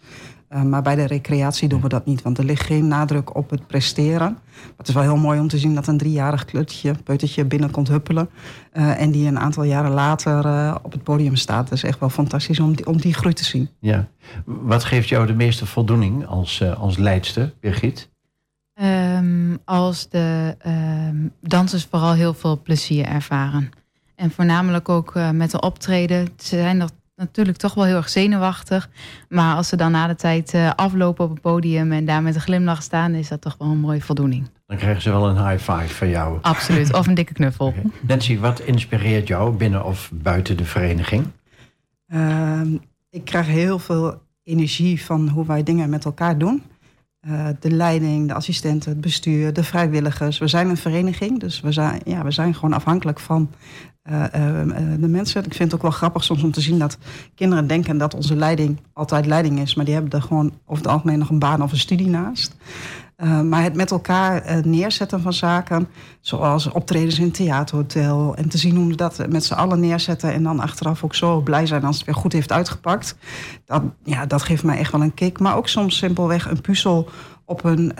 Eh, 0.48 0.62
maar 0.62 0.82
bij 0.82 0.94
de 0.94 1.04
recreatie 1.06 1.68
doen 1.68 1.80
we 1.80 1.88
dat 1.88 2.06
niet, 2.06 2.22
want 2.22 2.38
er 2.38 2.44
ligt 2.44 2.62
geen 2.66 2.88
nadruk 2.88 3.36
op 3.36 3.50
het 3.50 3.66
presteren. 3.66 4.32
Maar 4.52 4.72
het 4.76 4.88
is 4.88 4.94
wel 4.94 5.02
heel 5.02 5.16
mooi 5.16 5.40
om 5.40 5.48
te 5.48 5.58
zien 5.58 5.74
dat 5.74 5.86
een 5.86 5.98
driejarig 5.98 6.44
klutje, 6.44 6.94
peutertje 7.04 7.44
binnenkomt 7.44 7.88
huppelen. 7.88 8.28
eh, 8.72 9.00
en 9.00 9.10
die 9.10 9.26
een 9.26 9.38
aantal 9.38 9.62
jaren 9.62 9.90
later 9.90 10.44
eh, 10.46 10.74
op 10.82 10.92
het 10.92 11.02
podium 11.02 11.36
staat. 11.36 11.68
Dat 11.68 11.78
is 11.78 11.84
echt 11.84 12.00
wel 12.00 12.08
fantastisch 12.10 12.60
om 12.60 12.76
die, 12.76 12.86
om 12.86 12.96
die 13.00 13.14
groei 13.14 13.34
te 13.34 13.44
zien. 13.44 13.68
Ja. 13.80 14.08
Wat 14.44 14.84
geeft 14.84 15.08
jou 15.08 15.26
de 15.26 15.34
meeste 15.34 15.66
voldoening 15.66 16.26
als, 16.26 16.62
als 16.78 16.96
leidster, 16.96 17.52
Birgit? 17.60 18.08
Ehm, 18.74 19.56
als 19.64 20.08
de 20.08 20.54
ehm, 20.58 21.16
dansers 21.40 21.86
vooral 21.90 22.12
heel 22.12 22.34
veel 22.34 22.60
plezier 22.62 23.04
ervaren. 23.04 23.70
En 24.18 24.30
voornamelijk 24.30 24.88
ook 24.88 25.14
eh, 25.14 25.30
met 25.30 25.50
de 25.50 25.60
optreden. 25.60 26.28
Ze 26.36 26.56
zijn 26.56 26.76
nog 26.76 26.90
natuurlijk 27.16 27.56
toch 27.58 27.74
wel 27.74 27.84
heel 27.84 27.96
erg 27.96 28.08
zenuwachtig. 28.08 28.88
Maar 29.28 29.56
als 29.56 29.68
ze 29.68 29.76
dan 29.76 29.90
na 29.90 30.06
de 30.06 30.14
tijd 30.14 30.54
eh, 30.54 30.70
aflopen 30.74 31.24
op 31.24 31.30
het 31.30 31.40
podium 31.40 31.92
en 31.92 32.04
daar 32.04 32.22
met 32.22 32.34
een 32.34 32.40
glimlach 32.40 32.82
staan, 32.82 33.14
is 33.14 33.28
dat 33.28 33.40
toch 33.40 33.56
wel 33.58 33.68
een 33.68 33.78
mooie 33.78 34.00
voldoening. 34.00 34.50
Dan 34.66 34.76
krijgen 34.76 35.02
ze 35.02 35.10
wel 35.10 35.28
een 35.28 35.48
high 35.48 35.72
five 35.72 35.94
van 35.94 36.08
jou. 36.08 36.38
Absoluut. 36.40 36.94
Of 36.94 37.06
een 37.06 37.14
dikke 37.14 37.32
knuffel. 37.32 37.74
Nancy, 38.00 38.38
wat 38.38 38.60
inspireert 38.60 39.28
jou 39.28 39.56
binnen 39.56 39.84
of 39.84 40.10
buiten 40.14 40.56
de 40.56 40.64
vereniging? 40.64 41.26
Ehm, 42.06 42.76
ik 43.10 43.24
krijg 43.24 43.46
heel 43.46 43.78
veel 43.78 44.22
energie 44.42 45.04
van 45.04 45.28
hoe 45.28 45.46
wij 45.46 45.62
dingen 45.62 45.90
met 45.90 46.04
elkaar 46.04 46.38
doen. 46.38 46.62
Eh, 47.20 47.48
de 47.60 47.70
leiding, 47.70 48.28
de 48.28 48.34
assistenten, 48.34 48.90
het 48.90 49.00
bestuur, 49.00 49.52
de 49.52 49.64
vrijwilligers. 49.64 50.38
We 50.38 50.48
zijn 50.48 50.68
een 50.68 50.76
vereniging, 50.76 51.40
dus 51.40 51.60
we 51.60 51.72
zijn, 51.72 52.00
ja, 52.04 52.24
we 52.24 52.30
zijn 52.30 52.54
gewoon 52.54 52.72
afhankelijk 52.72 53.20
van 53.20 53.50
eh, 54.08 54.24
eh, 54.34 54.60
eh, 54.60 55.00
de 55.00 55.08
mensen. 55.08 55.44
Ik 55.44 55.54
vind 55.54 55.70
het 55.70 55.74
ook 55.74 55.82
wel 55.82 55.98
grappig 55.98 56.24
soms 56.24 56.42
om 56.42 56.50
te 56.50 56.60
zien 56.60 56.78
dat 56.78 56.98
kinderen 57.34 57.66
denken 57.66 57.98
dat 57.98 58.14
onze 58.14 58.36
leiding 58.36 58.80
altijd 58.92 59.26
leiding 59.26 59.60
is. 59.60 59.74
Maar 59.74 59.84
die 59.84 59.94
hebben 59.94 60.12
er 60.12 60.22
gewoon 60.22 60.52
over 60.66 60.82
het 60.82 60.92
algemeen 60.92 61.18
nog 61.18 61.30
een 61.30 61.38
baan 61.38 61.62
of 61.62 61.72
een 61.72 61.78
studie 61.78 62.08
naast. 62.08 62.56
Maar 63.44 63.62
het 63.62 63.74
met 63.74 63.90
elkaar 63.90 64.60
neerzetten 64.66 65.20
van 65.20 65.32
zaken, 65.32 65.88
zoals 66.20 66.70
optredens 66.70 67.18
in 67.18 67.24
het 67.24 67.34
theaterhotel. 67.34 68.36
En 68.36 68.48
te 68.48 68.58
zien 68.58 68.76
hoe 68.76 68.88
we 68.88 68.96
dat 68.96 69.28
met 69.28 69.44
z'n 69.44 69.54
allen 69.54 69.80
neerzetten. 69.80 70.32
En 70.32 70.42
dan 70.42 70.60
achteraf 70.60 71.04
ook 71.04 71.14
zo 71.14 71.40
blij 71.40 71.66
zijn 71.66 71.84
als 71.84 71.96
het 71.96 72.06
weer 72.06 72.14
goed 72.14 72.32
heeft 72.32 72.52
uitgepakt. 72.52 73.16
Dat, 73.64 73.82
ja, 74.04 74.26
dat 74.26 74.42
geeft 74.42 74.62
mij 74.62 74.78
echt 74.78 74.92
wel 74.92 75.02
een 75.02 75.14
kick. 75.14 75.38
Maar 75.38 75.56
ook 75.56 75.68
soms 75.68 75.96
simpelweg 75.96 76.50
een 76.50 76.60
puzzel 76.60 77.08
op 77.44 77.64
een 77.64 77.92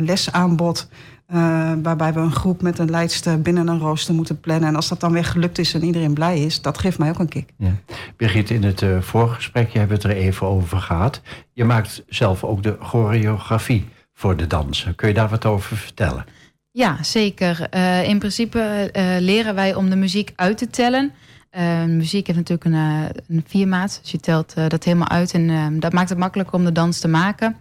lesaanbod. 0.00 0.88
Eh, 1.26 1.72
waarbij 1.82 2.12
we 2.12 2.20
een 2.20 2.32
groep 2.32 2.62
met 2.62 2.78
een 2.78 2.90
leidster 2.90 3.42
binnen 3.42 3.68
een 3.68 3.78
rooster 3.78 4.14
moeten 4.14 4.40
plannen. 4.40 4.68
En 4.68 4.76
als 4.76 4.88
dat 4.88 5.00
dan 5.00 5.12
weer 5.12 5.24
gelukt 5.24 5.58
is 5.58 5.74
en 5.74 5.84
iedereen 5.84 6.14
blij 6.14 6.40
is, 6.44 6.62
dat 6.62 6.78
geeft 6.78 6.98
mij 6.98 7.08
ook 7.08 7.18
een 7.18 7.28
kick. 7.28 7.52
Ja. 7.58 7.72
Birgit, 8.16 8.50
in 8.50 8.62
het 8.62 8.82
eh 8.82 9.00
voorgesprek, 9.00 9.68
je 9.68 9.78
hebt 9.78 9.90
het 9.90 10.04
er 10.04 10.10
even 10.10 10.46
over 10.46 10.78
gehad. 10.78 11.20
Je 11.52 11.64
maakt 11.64 12.04
zelf 12.08 12.44
ook 12.44 12.62
de 12.62 12.76
choreografie 12.80 13.88
voor 14.14 14.36
de 14.36 14.46
dansen. 14.46 14.94
Kun 14.94 15.08
je 15.08 15.14
daar 15.14 15.28
wat 15.28 15.44
over 15.44 15.76
vertellen? 15.76 16.24
Ja, 16.70 17.02
zeker. 17.02 17.66
Eh, 17.70 18.08
in 18.08 18.18
principe 18.18 18.58
eh, 18.92 19.04
leren 19.18 19.54
wij 19.54 19.74
om 19.74 19.90
de 19.90 19.96
muziek 19.96 20.32
uit 20.36 20.58
te 20.58 20.70
tellen. 20.70 21.12
Eh, 21.50 21.84
muziek 21.84 22.26
heeft 22.26 22.38
natuurlijk 22.38 22.64
een, 22.64 22.74
eh, 22.74 23.20
een 23.28 23.44
viermaat. 23.46 23.98
Dus 24.02 24.10
je 24.10 24.18
telt 24.18 24.54
eh, 24.54 24.68
dat 24.68 24.84
helemaal 24.84 25.08
uit. 25.08 25.32
En 25.32 25.50
eh, 25.50 25.66
dat 25.72 25.92
maakt 25.92 26.08
het 26.08 26.18
makkelijker 26.18 26.54
om 26.54 26.64
de 26.64 26.72
dans 26.72 26.98
te 26.98 27.08
maken. 27.08 27.56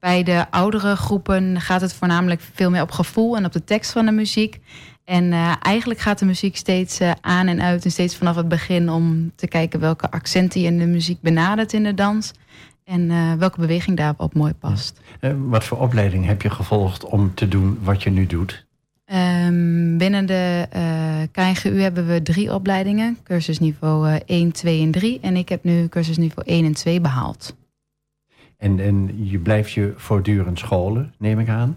Bij 0.00 0.22
de 0.22 0.50
oudere 0.50 0.96
groepen 0.96 1.60
gaat 1.60 1.80
het 1.80 1.94
voornamelijk 1.94 2.40
veel 2.54 2.70
meer 2.70 2.82
op 2.82 2.90
gevoel 2.90 3.36
en 3.36 3.44
op 3.44 3.52
de 3.52 3.64
tekst 3.64 3.92
van 3.92 4.06
de 4.06 4.12
muziek. 4.12 4.60
En 5.04 5.32
eh, 5.32 5.52
eigenlijk 5.60 6.00
gaat 6.00 6.18
de 6.18 6.24
muziek 6.24 6.56
steeds 6.56 7.00
eh, 7.00 7.10
aan 7.20 7.46
en 7.46 7.62
uit 7.62 7.84
en 7.84 7.90
steeds 7.90 8.16
vanaf 8.16 8.36
het 8.36 8.48
begin 8.48 8.90
om 8.90 9.32
te 9.34 9.48
kijken 9.48 9.80
welke 9.80 10.10
accenten 10.10 10.60
je 10.60 10.66
in 10.66 10.78
de 10.78 10.86
muziek 10.86 11.20
benadert 11.20 11.72
in 11.72 11.82
de 11.82 11.94
dans. 11.94 12.32
En 12.84 13.10
eh, 13.10 13.32
welke 13.32 13.60
beweging 13.60 13.96
daarop 13.96 14.34
mooi 14.34 14.52
past. 14.52 15.00
Wat 15.38 15.64
voor 15.64 15.78
opleiding 15.78 16.26
heb 16.26 16.42
je 16.42 16.50
gevolgd 16.50 17.04
om 17.04 17.34
te 17.34 17.48
doen 17.48 17.78
wat 17.82 18.02
je 18.02 18.10
nu 18.10 18.26
doet? 18.26 18.66
Ehm, 19.04 19.96
binnen 19.96 20.26
de 20.26 20.68
KNGU 21.32 21.80
hebben 21.80 22.06
we 22.06 22.22
drie 22.22 22.54
opleidingen. 22.54 23.18
Cursusniveau 23.22 24.08
eh 24.08 24.20
1, 24.26 24.52
2 24.52 24.82
en 24.82 24.90
3. 24.90 25.18
En 25.22 25.36
ik 25.36 25.48
heb 25.48 25.64
nu 25.64 25.88
cursusniveau 25.88 26.48
1 26.48 26.64
en 26.64 26.74
2 26.74 27.00
behaald. 27.00 27.56
En, 28.58 28.78
en 28.80 29.26
je 29.28 29.38
blijft 29.38 29.70
je 29.72 29.92
voortdurend 29.96 30.58
scholen, 30.58 31.14
neem 31.18 31.38
ik 31.38 31.48
aan. 31.48 31.76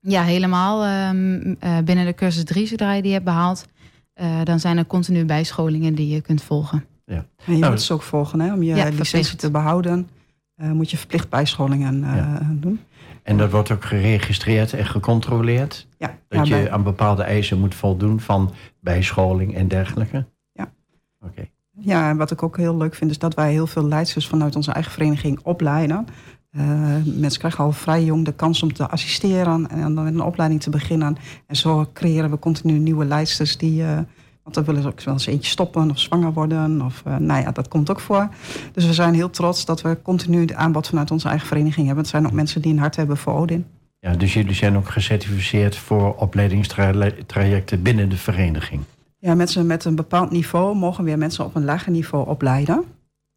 Ja, 0.00 0.22
helemaal. 0.22 0.84
ehm, 0.84 1.54
eh, 1.58 1.78
binnen 1.84 2.04
de 2.06 2.14
cursus 2.14 2.44
3, 2.44 2.66
zodra 2.66 2.92
je 2.92 3.02
die 3.02 3.12
hebt 3.12 3.24
behaald... 3.24 3.66
eh, 4.14 4.42
dan 4.44 4.60
zijn 4.60 4.78
er 4.78 4.86
continu 4.86 5.24
bijscholingen 5.24 5.94
die 5.94 6.08
je 6.14 6.20
kunt 6.20 6.42
volgen. 6.42 6.84
En 7.06 7.52
je 7.54 7.58
Nou, 7.58 7.72
moet 7.72 7.82
ze 7.82 7.92
ook 7.92 8.02
volgen. 8.02 8.40
Hè? 8.40 8.52
Om 8.52 8.62
je 8.62 8.68
Ja, 8.74 8.74
licentie 8.84 9.04
verplicht. 9.04 9.38
te 9.38 9.50
behouden, 9.50 10.08
eh, 10.54 10.70
moet 10.70 10.90
je 10.90 10.96
verplicht 10.96 11.28
bijscholingen 11.28 12.04
eh, 12.04 12.16
Ja. 12.16 12.50
doen. 12.52 12.80
En 13.22 13.36
dat 13.36 13.50
wordt 13.50 13.70
ook 13.70 13.84
geregistreerd 13.84 14.72
en 14.72 14.86
gecontroleerd. 14.86 15.86
Ja, 15.98 16.18
Dat 16.28 16.46
ja, 16.46 16.56
je 16.56 16.62
bij- 16.62 16.72
aan 16.72 16.82
bepaalde 16.82 17.22
eisen 17.22 17.58
moet 17.60 17.74
voldoen 17.74 18.20
van 18.20 18.52
bijscholing 18.80 19.54
en 19.54 19.68
dergelijke. 19.68 20.26
Ja, 20.52 20.72
Oké. 21.20 21.48
Ja, 21.78 22.08
en 22.08 22.16
wat 22.16 22.30
ik 22.30 22.42
ook 22.42 22.56
heel 22.56 22.76
leuk 22.76 22.94
vind, 22.94 23.10
is 23.10 23.18
dat 23.18 23.34
wij 23.34 23.50
heel 23.52 23.66
veel 23.66 23.84
leidsters 23.88 24.26
vanuit 24.28 24.56
onze 24.56 24.72
eigen 24.72 24.92
vereniging 24.92 25.40
opleiden. 25.42 26.06
Eh, 26.50 26.62
mensen 27.04 27.38
krijgen 27.38 27.64
al 27.64 27.72
vrij 27.72 28.04
jong 28.04 28.24
de 28.24 28.32
kans 28.32 28.62
om 28.62 28.72
te 28.72 28.88
assisteren 28.88 29.70
en 29.70 29.94
dan 29.94 30.04
met 30.04 30.14
een 30.14 30.22
opleiding 30.22 30.60
te 30.62 30.70
beginnen. 30.70 31.16
En 31.46 31.56
zo 31.56 31.86
creëren 31.92 32.30
we 32.30 32.38
continu 32.38 32.78
nieuwe 32.78 33.04
leidsters 33.04 33.56
die. 33.56 33.82
eh, 33.82 33.98
want 34.42 34.54
dan 34.54 34.64
willen 34.64 34.82
ze 34.82 34.88
ook 34.88 35.00
wel 35.02 35.14
eens 35.14 35.26
eentje 35.26 35.50
stoppen 35.50 35.90
of 35.90 35.98
zwanger 35.98 36.32
worden. 36.32 36.82
Of, 36.82 37.02
eh, 37.04 37.16
nou 37.16 37.42
ja, 37.42 37.50
dat 37.50 37.68
komt 37.68 37.90
ook 37.90 38.00
voor. 38.00 38.28
Dus 38.72 38.86
we 38.86 38.92
zijn 38.92 39.14
heel 39.14 39.30
trots 39.30 39.64
dat 39.64 39.80
we 39.82 39.98
continu 40.02 40.40
het 40.40 40.54
aanbod 40.54 40.86
vanuit 40.86 41.10
onze 41.10 41.28
eigen 41.28 41.46
vereniging 41.46 41.86
hebben. 41.86 42.04
Het 42.04 42.12
zijn 42.12 42.26
ook 42.26 42.32
mensen 42.32 42.62
die 42.62 42.72
een 42.72 42.78
hart 42.78 42.96
hebben 42.96 43.16
voor 43.16 43.32
Odin. 43.32 43.66
Ja, 43.98 44.12
dus 44.12 44.34
jullie 44.34 44.54
zijn 44.54 44.76
ook 44.76 44.88
gecertificeerd 44.88 45.76
voor 45.76 46.14
opleidingstrajecten 46.14 47.82
binnen 47.82 48.08
de 48.08 48.16
vereniging. 48.16 48.80
Ja, 49.24 49.34
mensen 49.34 49.66
met 49.66 49.84
een 49.84 49.94
bepaald 49.94 50.30
niveau 50.30 50.76
mogen 50.76 51.04
weer 51.04 51.18
mensen 51.18 51.44
op 51.44 51.54
een 51.54 51.64
lager 51.64 51.92
niveau 51.92 52.26
opleiden. 52.28 52.84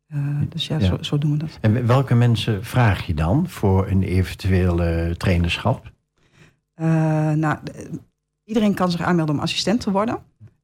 Eh, 0.07 0.17
dus 0.49 0.67
ja, 0.67 0.77
Ja. 0.79 0.85
Zo, 0.85 0.97
zo 1.01 1.17
doen 1.17 1.31
we 1.31 1.37
dat. 1.37 1.57
En 1.61 1.85
welke 1.87 2.15
mensen 2.15 2.63
vraag 2.65 3.05
je 3.05 3.13
dan 3.13 3.49
voor 3.49 3.87
een 3.87 4.03
eventuele 4.03 5.15
trainerschap? 5.17 5.91
Eh, 6.73 6.85
nou, 7.31 7.57
d- 7.63 7.89
iedereen 8.43 8.73
kan 8.73 8.91
zich 8.91 9.01
aanmelden 9.01 9.35
om 9.35 9.41
assistent 9.41 9.81
te 9.81 9.91
worden. 9.91 10.17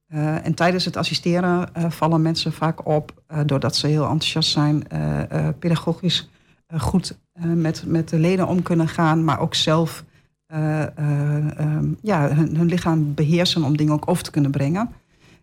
Eh, 0.06 0.46
en 0.46 0.54
tijdens 0.54 0.84
het 0.84 0.96
assisteren 0.96 1.74
eh, 1.74 1.90
vallen 1.90 2.22
mensen 2.22 2.52
vaak 2.52 2.86
op, 2.86 3.22
eh, 3.26 3.38
doordat 3.46 3.76
ze 3.76 3.86
heel 3.86 4.02
enthousiast 4.02 4.50
zijn, 4.50 4.88
eh, 4.88 5.30
eh, 5.48 5.54
pedagogisch 5.58 6.28
eh, 6.66 6.80
goed 6.80 7.18
eh, 7.32 7.44
met, 7.44 7.84
met 7.86 8.08
de 8.08 8.18
leden 8.18 8.46
om 8.48 8.62
kunnen 8.62 8.88
gaan, 8.88 9.24
maar 9.24 9.38
ook 9.40 9.54
zelf 9.54 10.04
eh, 10.46 10.82
eh, 10.82 11.58
ehm, 11.58 11.86
ja, 12.02 12.28
hun, 12.34 12.56
hun 12.56 12.66
lichaam 12.66 13.14
beheersen 13.14 13.62
om 13.64 13.76
dingen 13.76 13.92
ook 13.92 14.08
over 14.10 14.22
te 14.22 14.30
kunnen 14.30 14.50
brengen. 14.50 14.90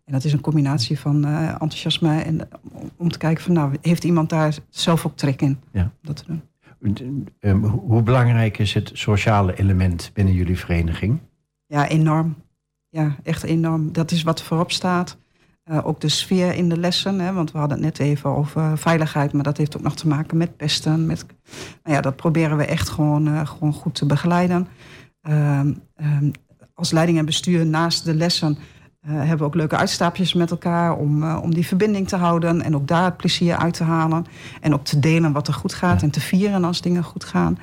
En 0.09 0.15
dat 0.15 0.23
is 0.23 0.33
een 0.33 0.41
combinatie 0.41 0.99
van 0.99 1.25
eh, 1.25 1.49
enthousiasme 1.49 2.21
en 2.21 2.47
om- 2.71 2.89
om 2.97 3.09
te 3.09 3.17
kijken 3.17 3.43
van, 3.43 3.53
nou, 3.53 3.75
heeft 3.81 4.03
iemand 4.03 4.29
daar 4.29 4.57
zelf 4.69 5.05
ook 5.05 5.17
trek 5.17 5.41
in 5.41 5.59
Ja. 5.71 5.91
dat 6.01 6.15
te 6.15 6.23
doen? 6.27 6.41
Um, 7.39 7.63
hoe 7.63 8.01
belangrijk 8.01 8.57
is 8.57 8.73
het 8.73 8.91
sociale 8.93 9.55
element 9.55 10.11
binnen 10.13 10.33
jullie 10.33 10.57
vereniging? 10.57 11.19
Ja, 11.65 11.87
enorm. 11.87 12.35
Ja, 12.89 13.15
echt 13.23 13.43
enorm. 13.43 13.91
Dat 13.91 14.11
is 14.11 14.23
wat 14.23 14.41
voorop 14.41 14.71
staat. 14.71 15.17
Eh, 15.63 15.87
ook 15.87 16.01
de 16.01 16.09
sfeer 16.09 16.53
in 16.55 16.69
de 16.69 16.77
lessen. 16.77 17.19
Hè, 17.19 17.33
want 17.33 17.51
we 17.51 17.57
hadden 17.57 17.77
het 17.77 17.85
net 17.85 17.99
even 18.07 18.29
over 18.29 18.77
veiligheid. 18.77 19.33
Maar 19.33 19.43
dat 19.43 19.57
heeft 19.57 19.77
ook 19.77 19.83
nog 19.83 19.95
te 19.95 20.07
maken 20.07 20.37
met 20.37 20.57
pesten. 20.57 21.05
Met, 21.05 21.25
nou 21.83 21.95
ja, 21.95 22.01
dat 22.01 22.15
proberen 22.15 22.57
we 22.57 22.65
echt 22.65 22.89
gewoon, 22.89 23.27
eh, 23.27 23.47
gewoon 23.47 23.73
goed 23.73 23.95
te 23.95 24.05
begeleiden. 24.05 24.67
Ehm, 25.21 25.73
ehm, 25.95 26.29
als 26.73 26.91
leiding 26.91 27.17
en 27.17 27.25
bestuur 27.25 27.65
naast 27.65 28.05
de 28.05 28.15
lessen... 28.15 28.57
eh, 28.99 29.11
hebben 29.11 29.37
we 29.37 29.43
ook 29.43 29.55
leuke 29.55 29.77
uitstapjes 29.77 30.33
met 30.33 30.51
elkaar... 30.51 30.95
Om, 30.95 31.23
eh, 31.23 31.39
om 31.41 31.53
die 31.53 31.67
verbinding 31.67 32.07
te 32.07 32.15
houden. 32.15 32.61
En 32.61 32.75
ook 32.75 32.87
daar 32.87 33.03
het 33.03 33.17
plezier 33.17 33.55
uit 33.55 33.73
te 33.73 33.83
halen. 33.83 34.25
En 34.61 34.73
ook 34.73 34.83
te 34.83 34.99
delen 34.99 35.31
wat 35.31 35.47
er 35.47 35.53
goed 35.53 35.73
gaat. 35.73 36.01
En 36.01 36.09
te 36.09 36.19
vieren 36.19 36.63
als 36.63 36.81
dingen 36.81 37.03
goed 37.03 37.23
gaan. 37.23 37.57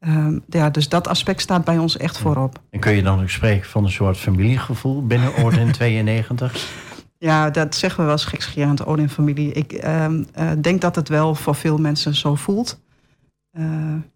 Ehm, 0.00 0.38
ja, 0.48 0.70
dus 0.70 0.88
dat 0.88 1.08
aspect 1.08 1.40
staat 1.40 1.64
bij 1.64 1.78
ons 1.78 1.96
echt 1.96 2.18
voorop. 2.18 2.60
En 2.70 2.80
kun 2.80 2.92
je 2.92 3.02
dan 3.02 3.20
ook 3.20 3.28
spreken 3.28 3.68
van 3.68 3.84
een 3.84 3.90
soort 3.90 4.16
familiegevoel 4.16 5.06
binnen 5.06 5.36
Orden 5.36 5.72
92? 5.72 6.54
Ja, 7.22 7.50
dat 7.50 7.74
zeggen 7.74 8.00
we 8.00 8.06
wel 8.06 8.18
gekscherend, 8.18 8.86
Odin-familie. 8.86 9.52
Ik 9.52 9.72
ehm, 9.72 10.24
eh, 10.32 10.50
denk 10.60 10.80
dat 10.80 10.96
het 10.96 11.08
wel 11.08 11.34
voor 11.34 11.54
veel 11.54 11.78
mensen 11.78 12.14
zo 12.14 12.34
voelt. 12.34 12.80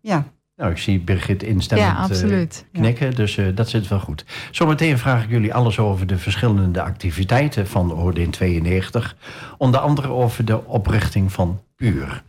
Ja, 0.01 0.25
Nou, 0.57 0.71
ik 0.71 0.79
zie 0.79 1.01
Birgit 1.01 1.43
instemmend 1.43 2.19
Ja, 2.21 2.29
eh, 2.29 2.47
knikken, 2.73 3.15
dus 3.15 3.37
eh, 3.37 3.47
dat 3.55 3.69
zit 3.69 3.89
wel 3.89 3.99
goed. 3.99 4.25
Zometeen 4.51 4.99
vraag 4.99 5.25
ik 5.25 5.31
jullie 5.31 5.55
alles 5.55 5.79
over 5.79 6.07
de 6.07 6.19
verschillende 6.19 6.83
activiteiten 6.83 7.67
van 7.67 7.93
Orde 7.93 8.31
92. 8.31 9.17
Onder 9.59 9.81
andere 9.81 10.09
over 10.09 10.45
de 10.45 10.65
oprichting 10.65 11.33
van 11.33 11.61
Puur. 11.77 12.23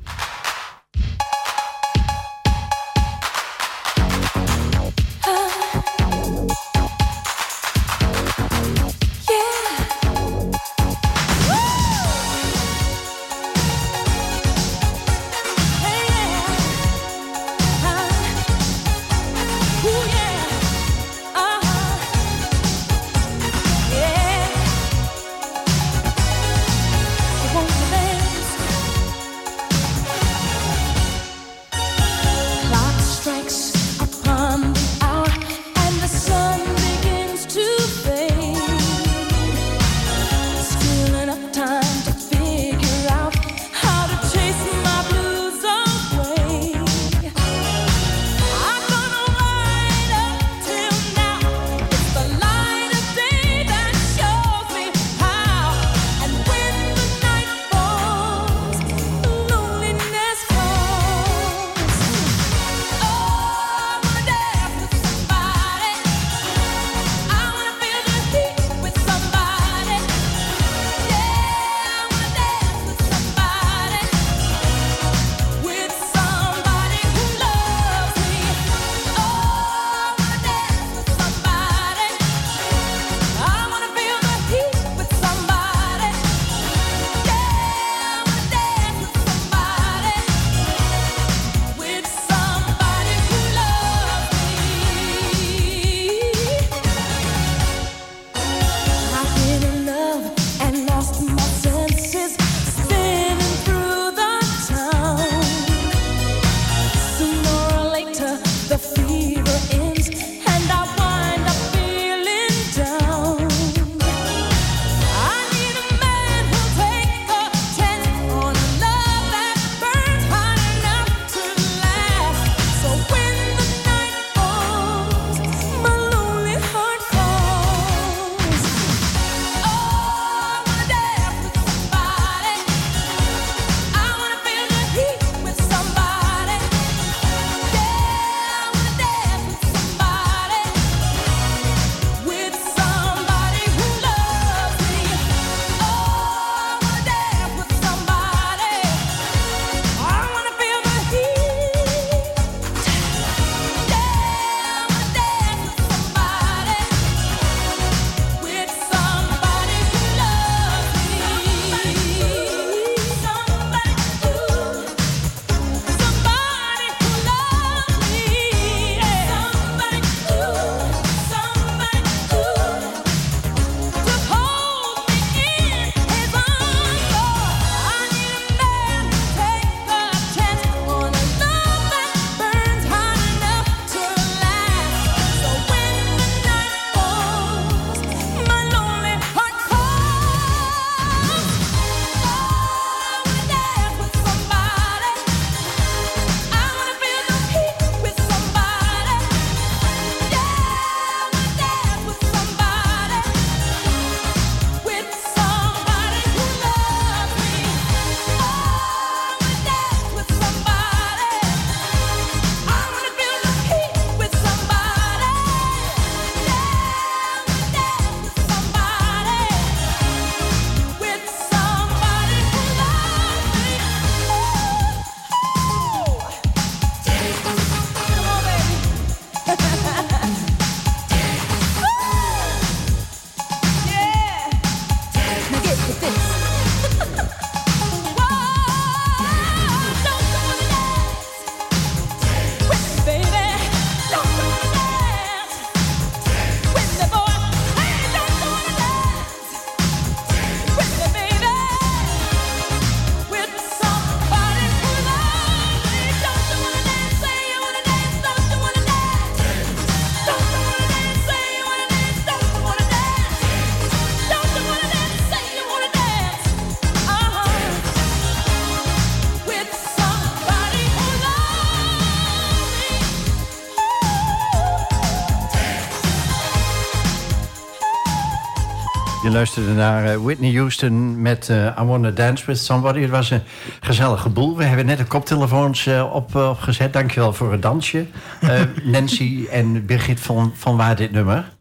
Luisterde 279.35 279.73
naar 279.73 280.05
eh, 280.05 280.17
Whitney 280.17 280.53
Houston 280.53 281.21
met 281.21 281.49
eh, 281.49 281.65
I 281.79 281.83
Wanna 281.83 282.11
Dance 282.11 282.45
With 282.45 282.57
Somebody. 282.57 282.99
Het 282.99 283.09
was 283.09 283.29
een 283.29 283.41
gezellige 283.79 284.29
boel. 284.29 284.57
We 284.57 284.63
hebben 284.63 284.85
net 284.85 284.97
de 284.97 285.03
koptelefoons 285.05 285.85
eh, 285.85 286.13
op, 286.13 286.35
opgezet. 286.35 286.93
Dankjewel 286.93 287.33
voor 287.33 287.51
het 287.51 287.61
dansje. 287.61 288.05
Nancy 288.83 289.45
en 289.51 289.85
Birgit, 289.85 290.19
van, 290.19 290.51
van 290.55 290.77
waar 290.77 290.95
dit 290.95 291.11
nummer? 291.11 291.53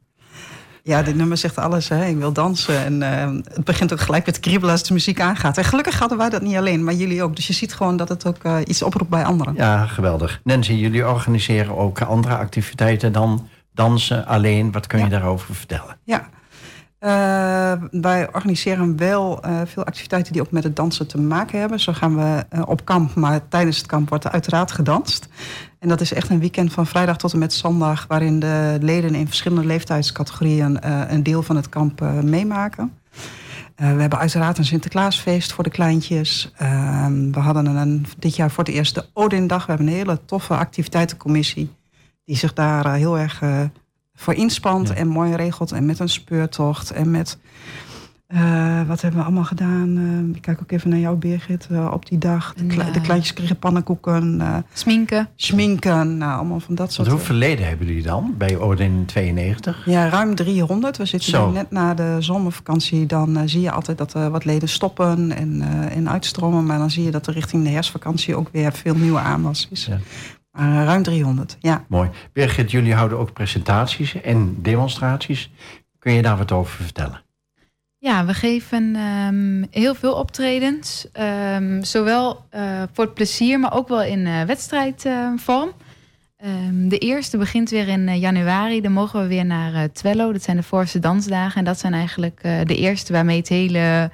Ja, 0.82 1.02
dit 1.02 1.14
nummer 1.14 1.36
zegt 1.36 1.58
alles. 1.58 1.88
Hè. 1.88 2.06
Ik 2.06 2.16
wil 2.16 2.32
dansen. 2.32 2.84
En 2.84 3.00
het 3.52 3.64
begint 3.64 3.92
ook 3.92 4.00
gelijk 4.00 4.26
met 4.26 4.40
kriebelen 4.40 4.72
als 4.72 4.82
de 4.82 4.92
muziek 4.92 5.20
aangaat. 5.20 5.58
En 5.58 5.64
gelukkig 5.64 5.98
hadden 5.98 6.18
wij 6.18 6.30
dat 6.30 6.42
niet 6.42 6.56
alleen, 6.56 6.84
maar 6.84 6.94
jullie 6.94 7.22
ook. 7.22 7.36
Dus 7.36 7.46
je 7.46 7.52
ziet 7.52 7.74
gewoon 7.74 7.96
dat 7.96 8.08
het 8.08 8.26
ook 8.26 8.42
iets 8.64 8.82
oproept 8.82 9.10
bij 9.10 9.24
anderen. 9.24 9.54
Ja, 9.56 9.86
geweldig. 9.86 10.40
Nancy, 10.44 10.72
jullie 10.72 11.08
organiseren 11.08 11.76
ook 11.76 12.00
andere 12.00 12.36
activiteiten 12.36 13.12
dan 13.12 13.48
dansen 13.72 14.26
alleen. 14.26 14.72
Wat 14.72 14.86
kun 14.86 14.98
je 14.98 15.04
Ja. 15.04 15.10
daarover 15.10 15.54
vertellen? 15.54 15.96
Ja. 16.04 16.28
Eh, 17.04 17.72
wij 17.90 18.28
organiseren 18.32 18.96
wel 18.96 19.42
eh, 19.42 19.60
veel 19.64 19.84
activiteiten 19.84 20.32
die 20.32 20.42
ook 20.42 20.50
met 20.50 20.64
het 20.64 20.76
dansen 20.76 21.06
te 21.06 21.18
maken 21.18 21.58
hebben. 21.58 21.80
Zo 21.80 21.92
gaan 21.92 22.16
we 22.16 22.44
eh, 22.48 22.62
op 22.66 22.84
kamp, 22.84 23.14
maar 23.14 23.48
tijdens 23.48 23.76
het 23.76 23.86
kamp 23.86 24.08
wordt 24.08 24.24
er 24.24 24.30
uiteraard 24.30 24.72
gedanst. 24.72 25.28
En 25.78 25.88
dat 25.88 26.00
is 26.00 26.12
echt 26.12 26.30
een 26.30 26.40
weekend 26.40 26.72
van 26.72 26.86
vrijdag 26.86 27.16
tot 27.16 27.32
en 27.32 27.38
met 27.38 27.52
zondag... 27.52 28.04
waarin 28.08 28.40
de 28.40 28.78
leden 28.80 29.14
in 29.14 29.26
verschillende 29.26 29.66
leeftijdscategorieën 29.66 30.78
een 31.12 31.22
deel 31.22 31.42
van 31.42 31.56
het 31.56 31.68
kamp 31.68 32.00
meemaken. 32.22 32.92
We 33.76 33.84
hebben 33.84 34.18
uiteraard 34.18 34.58
een 34.58 34.64
Sinterklaasfeest 34.64 35.52
voor 35.52 35.64
de 35.64 35.70
kleintjes. 35.70 36.52
Ehm, 36.56 37.30
we 37.30 37.40
hadden 37.40 37.66
een, 37.66 38.06
dit 38.18 38.36
jaar 38.36 38.50
voor 38.50 38.64
het 38.64 38.74
eerst 38.74 38.94
de 38.94 39.04
Odindag. 39.12 39.66
We 39.66 39.72
hebben 39.72 39.88
een 39.88 39.94
hele 39.98 40.20
toffe 40.24 40.56
activiteitencommissie... 40.56 41.70
die 42.24 42.36
zich 42.36 42.52
daar 42.52 42.94
heel 42.94 43.18
erg 43.18 43.42
voor 44.14 44.34
inspant 44.34 44.88
Ja. 44.88 44.94
en 44.94 45.08
mooi 45.08 45.34
regelt. 45.34 45.72
En 45.72 45.86
met 45.86 45.98
een 45.98 46.08
speurtocht 46.08 46.90
en 46.90 47.10
met... 47.10 47.38
eh, 48.26 48.82
wat 48.86 49.00
hebben 49.00 49.20
we 49.20 49.26
allemaal 49.26 49.44
gedaan? 49.44 49.96
Eh, 50.30 50.36
ik 50.36 50.42
kijk 50.42 50.60
ook 50.62 50.70
even 50.70 50.90
naar 50.90 50.98
jou, 50.98 51.16
Birgit, 51.16 51.66
eh, 51.70 51.90
op 51.92 52.06
die 52.08 52.18
dag. 52.18 52.54
De, 52.92 53.00
kleintjes 53.00 53.32
kregen 53.32 53.58
pannenkoeken, 53.58 54.40
eh, 54.40 54.56
Sminken. 54.72 55.28
schminken, 55.36 56.16
nou, 56.18 56.38
allemaal 56.38 56.60
van 56.60 56.74
dat 56.74 56.92
soort... 56.92 57.08
Hoeveel 57.08 57.34
leden 57.36 57.66
hebben 57.68 57.86
jullie 57.86 58.02
dan 58.02 58.34
bij 58.38 58.56
Odin 58.58 59.04
92? 59.06 59.82
Ja, 59.86 60.08
ruim 60.08 60.34
300. 60.34 60.96
We 60.96 61.04
zitten 61.04 61.52
net 61.52 61.70
na 61.70 61.94
de 61.94 62.16
zomervakantie. 62.18 63.06
Dan 63.06 63.48
zie 63.48 63.60
je 63.60 63.70
altijd 63.70 63.98
dat 63.98 64.14
er 64.14 64.30
wat 64.30 64.44
leden 64.44 64.68
stoppen 64.68 65.32
en, 65.36 65.60
eh, 65.62 65.96
en 65.96 66.10
uitstromen. 66.10 66.66
Maar 66.66 66.78
dan 66.78 66.90
zie 66.90 67.04
je 67.04 67.10
dat 67.10 67.26
er 67.26 67.32
richting 67.34 67.64
de 67.64 67.70
herfstvakantie 67.70 68.36
ook 68.36 68.48
weer 68.52 68.72
veel 68.72 68.94
nieuwe 68.94 69.18
aanwas 69.18 69.68
is. 69.70 69.86
Ja. 69.86 69.98
Maar 70.54 70.80
eh, 70.80 70.84
ruim 70.84 71.02
300, 71.02 71.56
ja. 71.60 71.84
Mooi. 71.88 72.10
Birgit, 72.32 72.70
jullie 72.70 72.94
houden 72.94 73.18
ook 73.18 73.32
presentaties 73.32 74.20
en 74.20 74.62
demonstraties. 74.62 75.50
Kun 75.98 76.12
je 76.12 76.22
daar 76.22 76.36
wat 76.36 76.52
over 76.52 76.84
vertellen? 76.84 77.22
Ja, 78.04 78.24
we 78.24 78.34
geven 78.34 78.96
ehm, 78.96 79.64
heel 79.70 79.94
veel 79.94 80.14
optredens. 80.14 81.06
Ehm, 81.12 81.82
zowel 81.82 82.44
eh, 82.50 82.82
voor 82.92 83.04
het 83.04 83.14
plezier, 83.14 83.60
maar 83.60 83.74
ook 83.74 83.88
wel 83.88 84.02
in 84.02 84.26
eh, 84.26 84.42
wedstrijdvorm. 84.42 85.72
Ehm, 86.36 86.88
de 86.88 86.98
eerste 86.98 87.36
begint 87.36 87.70
weer 87.70 87.88
in 87.88 88.18
januari. 88.18 88.80
Dan 88.80 88.92
mogen 88.92 89.20
we 89.20 89.26
weer 89.26 89.44
naar 89.44 89.92
Twello. 89.92 90.32
Dat 90.32 90.42
zijn 90.42 90.56
de 90.56 90.62
Voorste 90.62 90.98
Dansdagen. 90.98 91.58
En 91.58 91.64
dat 91.64 91.78
zijn 91.78 91.92
eigenlijk 91.92 92.40
eh, 92.42 92.60
de 92.64 92.76
eerste 92.76 93.12
waarmee 93.12 93.38
het 93.38 93.48
hele 93.48 94.10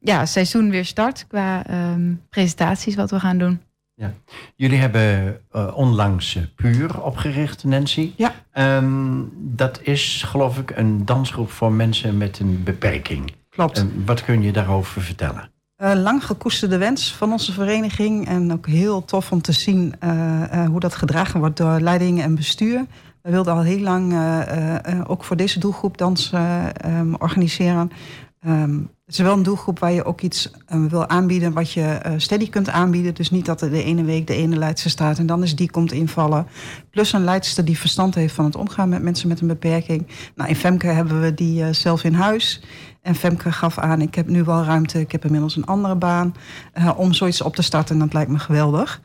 ja, 0.00 0.26
seizoen 0.26 0.70
weer 0.70 0.84
start. 0.84 1.26
Qua 1.26 1.66
ehm, 1.66 2.14
presentaties 2.30 2.94
wat 2.94 3.10
we 3.10 3.20
gaan 3.20 3.38
doen. 3.38 3.60
Jullie 4.56 4.78
hebben 4.78 5.40
eh, 5.50 5.76
onlangs 5.76 6.36
eh, 6.36 6.42
Puur 6.56 7.02
opgericht, 7.02 7.64
Nancy. 7.64 8.12
Ja. 8.16 8.34
Ehm, 8.52 9.22
dat 9.34 9.80
is, 9.82 10.22
geloof 10.26 10.58
ik, 10.58 10.70
een 10.76 11.04
dansgroep 11.04 11.50
voor 11.50 11.72
mensen 11.72 12.16
met 12.16 12.38
een 12.38 12.62
beperking. 12.64 13.32
Klopt. 13.48 13.78
En 13.78 14.02
wat 14.06 14.24
kun 14.24 14.42
je 14.42 14.52
daarover 14.52 15.02
vertellen? 15.02 15.50
Eh, 15.76 15.92
lang 15.94 16.24
gekoesterde 16.24 16.78
wens 16.78 17.12
van 17.12 17.32
onze 17.32 17.52
vereniging. 17.52 18.28
En 18.28 18.52
ook 18.52 18.66
heel 18.66 19.04
tof 19.04 19.32
om 19.32 19.42
te 19.42 19.52
zien 19.52 19.94
eh, 19.98 20.42
eh, 20.42 20.68
hoe 20.68 20.80
dat 20.80 20.94
gedragen 20.94 21.40
wordt 21.40 21.56
door 21.56 21.80
leiding 21.80 22.22
en 22.22 22.34
bestuur. 22.34 22.86
We 23.22 23.30
wilden 23.30 23.54
al 23.54 23.62
heel 23.62 23.78
lang 23.78 24.12
eh, 24.12 24.40
eh, 24.40 24.76
eh, 24.84 25.10
ook 25.10 25.24
voor 25.24 25.36
deze 25.36 25.58
doelgroep 25.58 25.98
dans 25.98 26.32
eh, 26.32 26.66
ehm, 26.74 27.14
organiseren. 27.18 27.90
Ehm, 28.40 28.78
het 28.78 29.18
is 29.18 29.18
wel 29.18 29.36
een 29.36 29.42
doelgroep 29.42 29.78
waar 29.78 29.92
je 29.92 30.04
ook 30.04 30.20
iets 30.20 30.50
eh, 30.66 30.84
wil 30.84 31.08
aanbieden 31.08 31.52
wat 31.52 31.72
je 31.72 31.82
eh, 31.82 32.12
steady 32.16 32.50
kunt 32.50 32.68
aanbieden. 32.68 33.14
Dus 33.14 33.30
niet 33.30 33.46
dat 33.46 33.60
er 33.60 33.70
de 33.70 33.82
ene 33.82 34.04
week 34.04 34.26
de 34.26 34.34
ene 34.34 34.56
leidster 34.56 34.90
staat 34.90 35.18
en 35.18 35.26
dan 35.26 35.42
is 35.42 35.56
die 35.56 35.70
komt 35.70 35.92
invallen. 35.92 36.46
Plus 36.90 37.12
een 37.12 37.24
leidster 37.24 37.64
die 37.64 37.78
verstand 37.78 38.14
heeft 38.14 38.34
van 38.34 38.44
het 38.44 38.56
omgaan 38.56 38.88
met 38.88 39.02
mensen 39.02 39.28
met 39.28 39.40
een 39.40 39.46
beperking. 39.46 40.06
Nou, 40.34 40.48
in 40.48 40.56
Femke 40.56 40.86
hebben 40.86 41.20
we 41.20 41.34
die 41.34 41.62
eh, 41.62 41.72
zelf 41.72 42.04
in 42.04 42.14
huis. 42.14 42.62
En 43.02 43.14
Femke 43.14 43.52
gaf 43.52 43.78
aan, 43.78 44.00
ik 44.00 44.14
heb 44.14 44.28
nu 44.28 44.44
wel 44.44 44.64
ruimte, 44.64 45.00
ik 45.00 45.12
heb 45.12 45.24
inmiddels 45.24 45.56
een 45.56 45.66
andere 45.66 45.94
baan... 45.96 46.34
om 46.96 47.12
zoiets 47.12 47.42
op 47.42 47.54
te 47.54 47.62
starten 47.62 47.94
en 47.94 48.00
dat 48.00 48.12
lijkt 48.12 48.30
me 48.30 48.38
geweldig. 48.38 49.00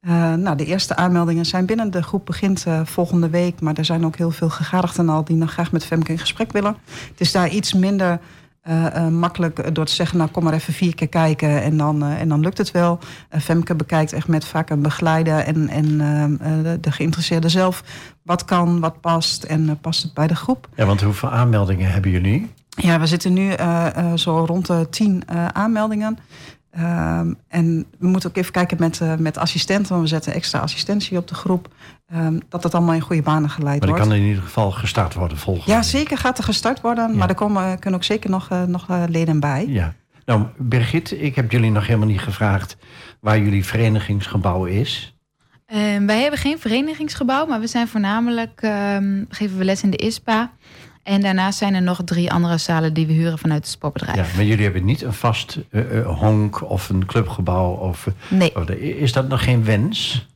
Eh, 0.00 0.34
nou, 0.34 0.56
de 0.56 0.64
eerste 0.64 0.96
aanmeldingen 0.96 1.44
zijn 1.44 1.66
binnen. 1.66 1.90
De 1.90 2.02
groep 2.02 2.26
begint 2.26 2.64
volgende 2.84 3.30
week. 3.30 3.60
Maar 3.60 3.74
er 3.74 3.84
zijn 3.84 4.04
ook 4.04 4.16
heel 4.16 4.30
veel 4.30 4.50
gegadigden 4.50 5.08
al 5.08 5.24
die 5.24 5.36
nog 5.36 5.52
graag 5.52 5.72
met 5.72 5.84
Femke 5.84 6.12
in 6.12 6.18
gesprek 6.18 6.52
willen. 6.52 6.76
Het 7.10 7.20
is 7.20 7.32
daar 7.32 7.48
iets 7.48 7.74
minder 7.74 8.20
eh, 8.62 8.96
eh, 8.96 9.08
makkelijk 9.08 9.74
door 9.74 9.84
te 9.84 9.92
zeggen... 9.92 10.18
nou, 10.18 10.30
kom 10.30 10.44
maar 10.44 10.52
even 10.52 10.72
vier 10.72 10.94
keer 10.94 11.08
kijken 11.08 11.62
en 11.62 11.76
dan, 11.76 12.02
eh, 12.02 12.20
en 12.20 12.28
dan 12.28 12.40
lukt 12.40 12.58
het 12.58 12.70
wel. 12.70 12.98
Femke 13.40 13.74
bekijkt 13.74 14.12
echt 14.12 14.28
met 14.28 14.44
vaak 14.44 14.70
een 14.70 14.82
begeleider 14.82 15.38
en, 15.38 15.68
en 15.68 15.98
de, 16.62 16.78
de 16.80 16.92
geïnteresseerde 16.92 17.48
zelf... 17.48 17.84
wat 18.22 18.44
kan, 18.44 18.80
wat 18.80 19.00
past 19.00 19.42
en 19.42 19.78
past 19.80 20.02
het 20.02 20.14
bij 20.14 20.26
de 20.26 20.36
groep. 20.36 20.68
Ja, 20.74 20.86
want 20.86 21.02
hoeveel 21.02 21.30
aanmeldingen 21.30 21.90
hebben 21.90 22.10
jullie? 22.10 22.50
Ja, 22.68 23.00
we 23.00 23.06
zitten 23.06 23.32
nu 23.32 23.52
zo 24.14 24.44
rond 24.44 24.66
de 24.66 24.86
tien 24.90 25.22
aanmeldingen. 25.52 26.18
Ehm, 26.70 27.32
en 27.48 27.86
we 27.98 28.06
moeten 28.06 28.28
ook 28.28 28.36
even 28.36 28.52
kijken 28.52 28.76
met, 28.80 29.00
met 29.18 29.38
assistenten, 29.38 29.90
want 29.90 30.02
we 30.02 30.08
zetten 30.08 30.32
extra 30.32 30.58
assistentie 30.58 31.18
op 31.18 31.28
de 31.28 31.34
groep. 31.34 31.68
Ehm, 32.08 32.38
dat 32.48 32.62
het 32.62 32.74
allemaal 32.74 32.94
in 32.94 33.00
goede 33.00 33.22
banen 33.22 33.50
geleid 33.50 33.80
Maar 33.80 33.88
wordt. 33.88 34.04
kan 34.04 34.14
in 34.14 34.22
ieder 34.26 34.42
geval 34.42 34.70
gestart 34.70 35.14
worden 35.14 35.38
volgende 35.38 35.70
Ja, 35.70 35.82
zeker 35.82 36.18
gaat 36.18 36.38
er 36.38 36.44
gestart 36.44 36.80
worden, 36.80 37.10
Ja. 37.10 37.16
maar 37.16 37.28
er 37.28 37.34
komen, 37.34 37.78
kunnen 37.78 37.98
ook 38.00 38.04
zeker 38.06 38.30
nog, 38.30 38.48
eh, 38.50 38.62
nog 38.62 38.88
eh, 38.88 39.02
leden 39.08 39.40
bij. 39.40 39.66
Ja. 39.68 39.94
Nou, 40.24 40.42
Birgit, 40.56 41.10
ik 41.22 41.34
heb 41.34 41.50
jullie 41.50 41.70
nog 41.70 41.86
helemaal 41.86 42.08
niet 42.08 42.20
gevraagd 42.20 42.76
waar 43.20 43.38
jullie 43.38 43.64
verenigingsgebouw 43.64 44.64
is. 44.64 45.16
Ehm, 45.66 46.06
wij 46.06 46.20
hebben 46.20 46.38
geen 46.40 46.58
verenigingsgebouw, 46.58 47.46
maar 47.46 47.60
we 47.60 47.66
zijn 47.66 47.88
voornamelijk 47.88 48.60
ehm, 48.62 49.24
geven 49.28 49.58
we 49.58 49.64
les 49.64 49.82
in 49.82 49.90
de 49.90 49.96
ISPA. 49.96 50.50
En 51.02 51.20
daarnaast 51.20 51.58
zijn 51.58 51.74
er 51.74 51.82
nog 51.82 52.00
drie 52.04 52.32
andere 52.32 52.58
zalen 52.58 52.94
die 52.94 53.06
we 53.06 53.12
huren 53.12 53.38
vanuit 53.38 53.60
het 53.60 53.70
sportbedrijf. 53.72 54.30
Ja, 54.30 54.36
maar 54.36 54.44
jullie 54.44 54.64
hebben 54.64 54.84
niet 54.84 55.02
een 55.02 55.12
vast 55.12 55.58
eh, 55.70 55.82
honk 56.06 56.70
of 56.70 56.88
een 56.88 57.06
clubgebouw. 57.06 57.70
Of, 57.74 58.06
Nee. 58.30 58.56
oh, 58.56 58.68
is 58.80 59.12
dat 59.12 59.28
nog 59.28 59.44
geen 59.44 59.64
wens? 59.64 60.26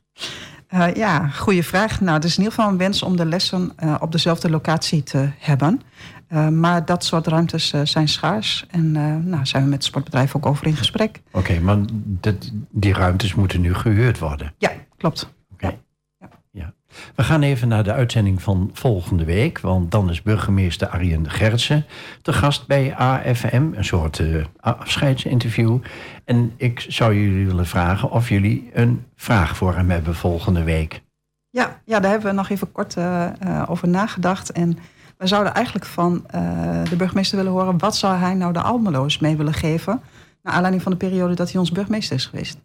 Eh, 0.73 0.95
ja, 0.95 1.29
goede 1.29 1.63
vraag. 1.63 2.01
Nou, 2.01 2.15
het 2.15 2.25
is 2.25 2.37
in 2.37 2.43
ieder 2.43 2.55
geval 2.55 2.71
een 2.71 2.79
wens 2.79 3.03
om 3.03 3.17
de 3.17 3.25
lessen 3.27 3.73
eh, 3.77 3.95
op 4.01 4.13
dezelfde 4.13 4.51
locatie 4.51 5.03
te 5.03 5.29
hebben. 5.39 5.81
Eh, 6.29 6.49
maar 6.49 6.85
dat 6.85 7.05
soort 7.05 7.27
ruimtes 7.27 7.75
zijn 7.83 8.09
schaars. 8.09 8.67
En 8.71 8.97
eh 8.97 9.17
nou, 9.25 9.47
zijn 9.47 9.63
we 9.63 9.69
met 9.69 9.79
het 9.79 9.85
sportbedrijf 9.85 10.37
ook 10.37 10.47
over 10.47 10.67
in 10.67 10.77
gesprek. 10.77 11.21
Oké, 11.31 11.61
maar 11.61 11.79
dat, 11.95 12.53
die 12.71 12.93
ruimtes 12.93 13.35
moeten 13.35 13.61
nu 13.61 13.75
gehuurd 13.75 14.19
worden. 14.19 14.55
Ja, 14.59 14.71
klopt. 14.97 15.33
We 17.15 17.23
gaan 17.23 17.43
even 17.43 17.69
naar 17.69 17.85
de 17.85 17.93
uitzending 17.93 18.43
van 18.43 18.71
volgende 18.73 19.25
week. 19.25 19.61
Want 19.61 19.91
dan 19.91 20.11
is 20.11 20.23
burgemeester 20.23 20.89
Arjen 20.89 21.31
Gertsen 21.31 21.85
te 22.23 22.33
gast 22.33 22.67
bij 22.67 22.95
AFM. 22.95 23.71
Een 23.75 23.85
soort 23.85 24.19
eh, 24.19 24.45
afscheidsinterview. 24.61 25.79
En 26.25 26.53
ik 26.57 26.85
zou 26.89 27.15
jullie 27.15 27.47
willen 27.47 27.67
vragen 27.67 28.11
of 28.11 28.29
jullie 28.29 28.71
een 28.73 29.05
vraag 29.17 29.57
voor 29.57 29.75
hem 29.75 29.91
hebben 29.91 30.15
volgende 30.15 30.63
week. 30.63 31.03
Ja, 31.51 31.81
ja, 31.85 32.01
daar 32.01 32.11
hebben 32.11 32.31
we 32.31 32.37
nog 32.37 32.49
even 32.49 32.73
kort 32.73 32.97
eh, 32.97 33.25
eh, 33.41 33.71
over 33.71 33.89
nagedacht. 33.89 34.53
En 34.53 34.79
we 35.19 35.27
zouden 35.27 35.55
eigenlijk 35.55 35.87
van 35.87 36.25
de 36.89 36.97
burgemeester 36.97 37.37
willen 37.37 37.53
horen... 37.53 37.79
wat 37.79 37.97
zou 37.97 38.17
hij 38.17 38.35
nou 38.35 38.53
de 38.53 38.61
Almeloos 38.61 39.19
mee 39.19 39.37
willen 39.37 39.53
geven... 39.53 40.01
naar 40.43 40.53
aanleiding 40.55 40.83
van 40.83 40.93
de 40.93 40.99
periode 40.99 41.35
dat 41.35 41.51
hij 41.51 41.61
ons 41.61 41.73
burgemeester 41.73 42.17
is 42.17 42.27
geweest. 42.27 42.59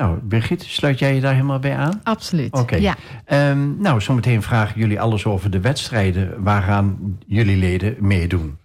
Nou, 0.00 0.18
Birgit, 0.22 0.62
sluit 0.62 0.98
jij 0.98 1.14
je 1.14 1.20
daar 1.20 1.32
helemaal 1.32 1.58
bij 1.58 1.76
aan? 1.76 2.00
Absoluut. 2.02 2.52
Oké. 2.52 2.76
Ja. 2.76 2.96
Ehm, 3.24 3.80
nou, 3.80 4.00
zometeen 4.00 4.42
vragen 4.42 4.80
jullie 4.80 5.00
alles 5.00 5.26
over 5.26 5.50
de 5.50 5.60
wedstrijden 5.60 6.42
waaraan 6.42 7.18
jullie 7.26 7.56
leden 7.56 7.96
meedoen. 7.98 8.58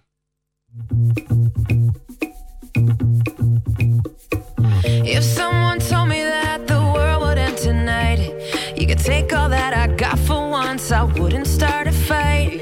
If 5.02 5.22
someone 5.22 5.76
told 5.88 6.06
me 6.06 6.42
that 6.42 6.66
the 6.66 6.80
world 6.80 7.22
would 7.22 7.38
end 7.38 7.62
tonight, 7.62 8.32
you 8.74 8.86
could 8.86 9.04
take 9.04 9.36
all 9.36 9.48
that 9.48 9.72
I 9.74 10.04
got 10.04 10.18
for 10.18 10.50
once, 10.50 10.94
I 10.94 11.20
wouldn't 11.20 11.46
start 11.46 11.86
a 11.86 11.92
fight. 11.92 12.60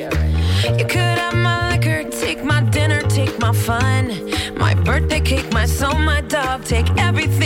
You 0.62 0.86
could 0.86 1.18
have 1.18 1.36
my 1.36 1.68
liquor, 1.70 2.08
take 2.10 2.44
my 2.44 2.70
dinner, 2.70 3.02
take 3.02 3.38
my 3.38 3.52
fun, 3.52 4.10
my 4.58 4.74
birthday 4.74 5.20
cake, 5.20 5.52
my 5.52 5.66
soul, 5.66 5.98
my 5.98 6.22
dog, 6.22 6.64
take 6.64 6.88
everything 6.96 7.43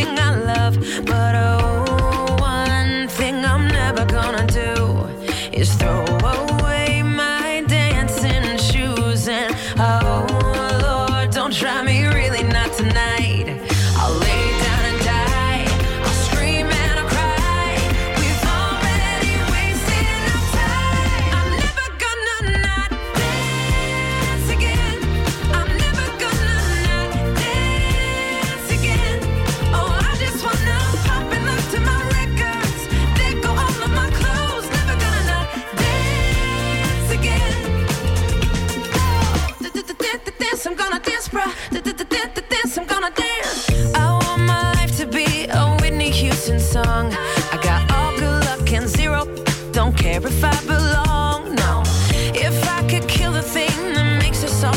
love. 0.70 1.07
But 1.07 1.35
oh, 1.35 1.58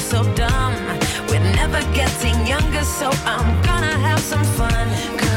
so 0.01 0.23
dumb. 0.33 0.73
We're 1.29 1.39
never 1.55 1.81
getting 1.93 2.47
younger, 2.47 2.83
so 2.83 3.09
I'm 3.25 3.61
gonna 3.61 3.97
have 4.07 4.19
some 4.19 4.43
fun. 4.43 5.30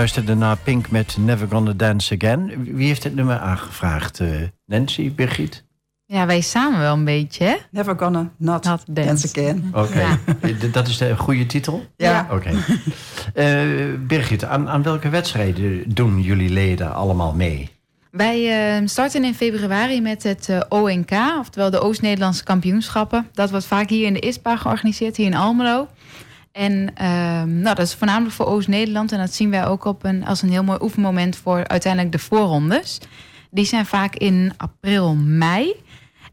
Luisterde 0.00 0.34
naar 0.34 0.56
Pink 0.56 0.90
met 0.90 1.16
Never 1.18 1.48
Gonna 1.48 1.72
Dance 1.72 2.14
Again. 2.20 2.64
Wie 2.74 2.86
heeft 2.86 3.02
dit 3.02 3.14
nummer 3.14 3.38
aangevraagd? 3.38 4.20
Eh, 4.20 4.28
Nancy, 4.66 5.14
Birgit? 5.14 5.64
Ja, 6.06 6.26
wij 6.26 6.40
samen 6.40 6.78
wel 6.80 6.94
een 6.94 7.04
beetje, 7.04 7.44
hè? 7.44 7.56
Never 7.70 7.98
gonna 7.98 8.30
not, 8.36 8.64
Not 8.64 8.82
dance. 8.86 9.02
dance. 9.06 9.28
again. 9.28 9.70
Oké, 9.72 9.98
Ja. 10.00 10.18
D- 10.68 10.72
dat 10.74 10.88
is 10.88 10.98
de 10.98 11.16
goede 11.16 11.46
titel? 11.46 11.84
Ja. 11.96 12.26
Oké. 12.30 12.50
Eh, 13.34 13.58
Birgit, 14.06 14.44
aan, 14.44 14.68
aan 14.68 14.82
welke 14.82 15.08
wedstrijden 15.08 15.82
doen 15.94 16.20
jullie 16.22 16.50
leden 16.50 16.94
allemaal 16.94 17.32
mee? 17.34 17.68
Wij 18.10 18.76
eh, 18.78 18.86
starten 18.86 19.24
in 19.24 19.34
februari 19.34 20.00
met 20.00 20.22
het 20.22 20.48
eh, 20.48 20.60
ONK, 20.68 21.10
oftewel 21.38 21.70
de 21.70 21.80
Oost-Nederlandse 21.80 22.44
kampioenschappen. 22.44 23.26
Dat 23.32 23.50
wordt 23.50 23.66
vaak 23.66 23.88
hier 23.88 24.06
in 24.06 24.12
de 24.12 24.20
ISPA 24.20 24.56
georganiseerd, 24.56 25.16
hier 25.16 25.26
in 25.26 25.34
Almelo. 25.34 25.88
En 26.52 26.90
ehm, 26.94 27.60
nou, 27.60 27.74
dat 27.74 27.86
is 27.86 27.94
voornamelijk 27.94 28.34
voor 28.34 28.46
Oost-Nederland. 28.46 29.12
En 29.12 29.18
dat 29.18 29.32
zien 29.34 29.50
wij 29.50 29.66
ook 29.66 29.84
op 29.84 30.04
een, 30.04 30.24
als 30.26 30.42
een 30.42 30.50
heel 30.50 30.64
mooi 30.64 30.78
oefenmoment 30.82 31.36
voor 31.36 31.68
uiteindelijk 31.68 32.12
de 32.12 32.18
voorrondes. 32.18 32.98
Die 33.50 33.64
zijn 33.64 33.86
vaak 33.86 34.14
in 34.14 34.52
april, 34.56 35.14
mei. 35.14 35.72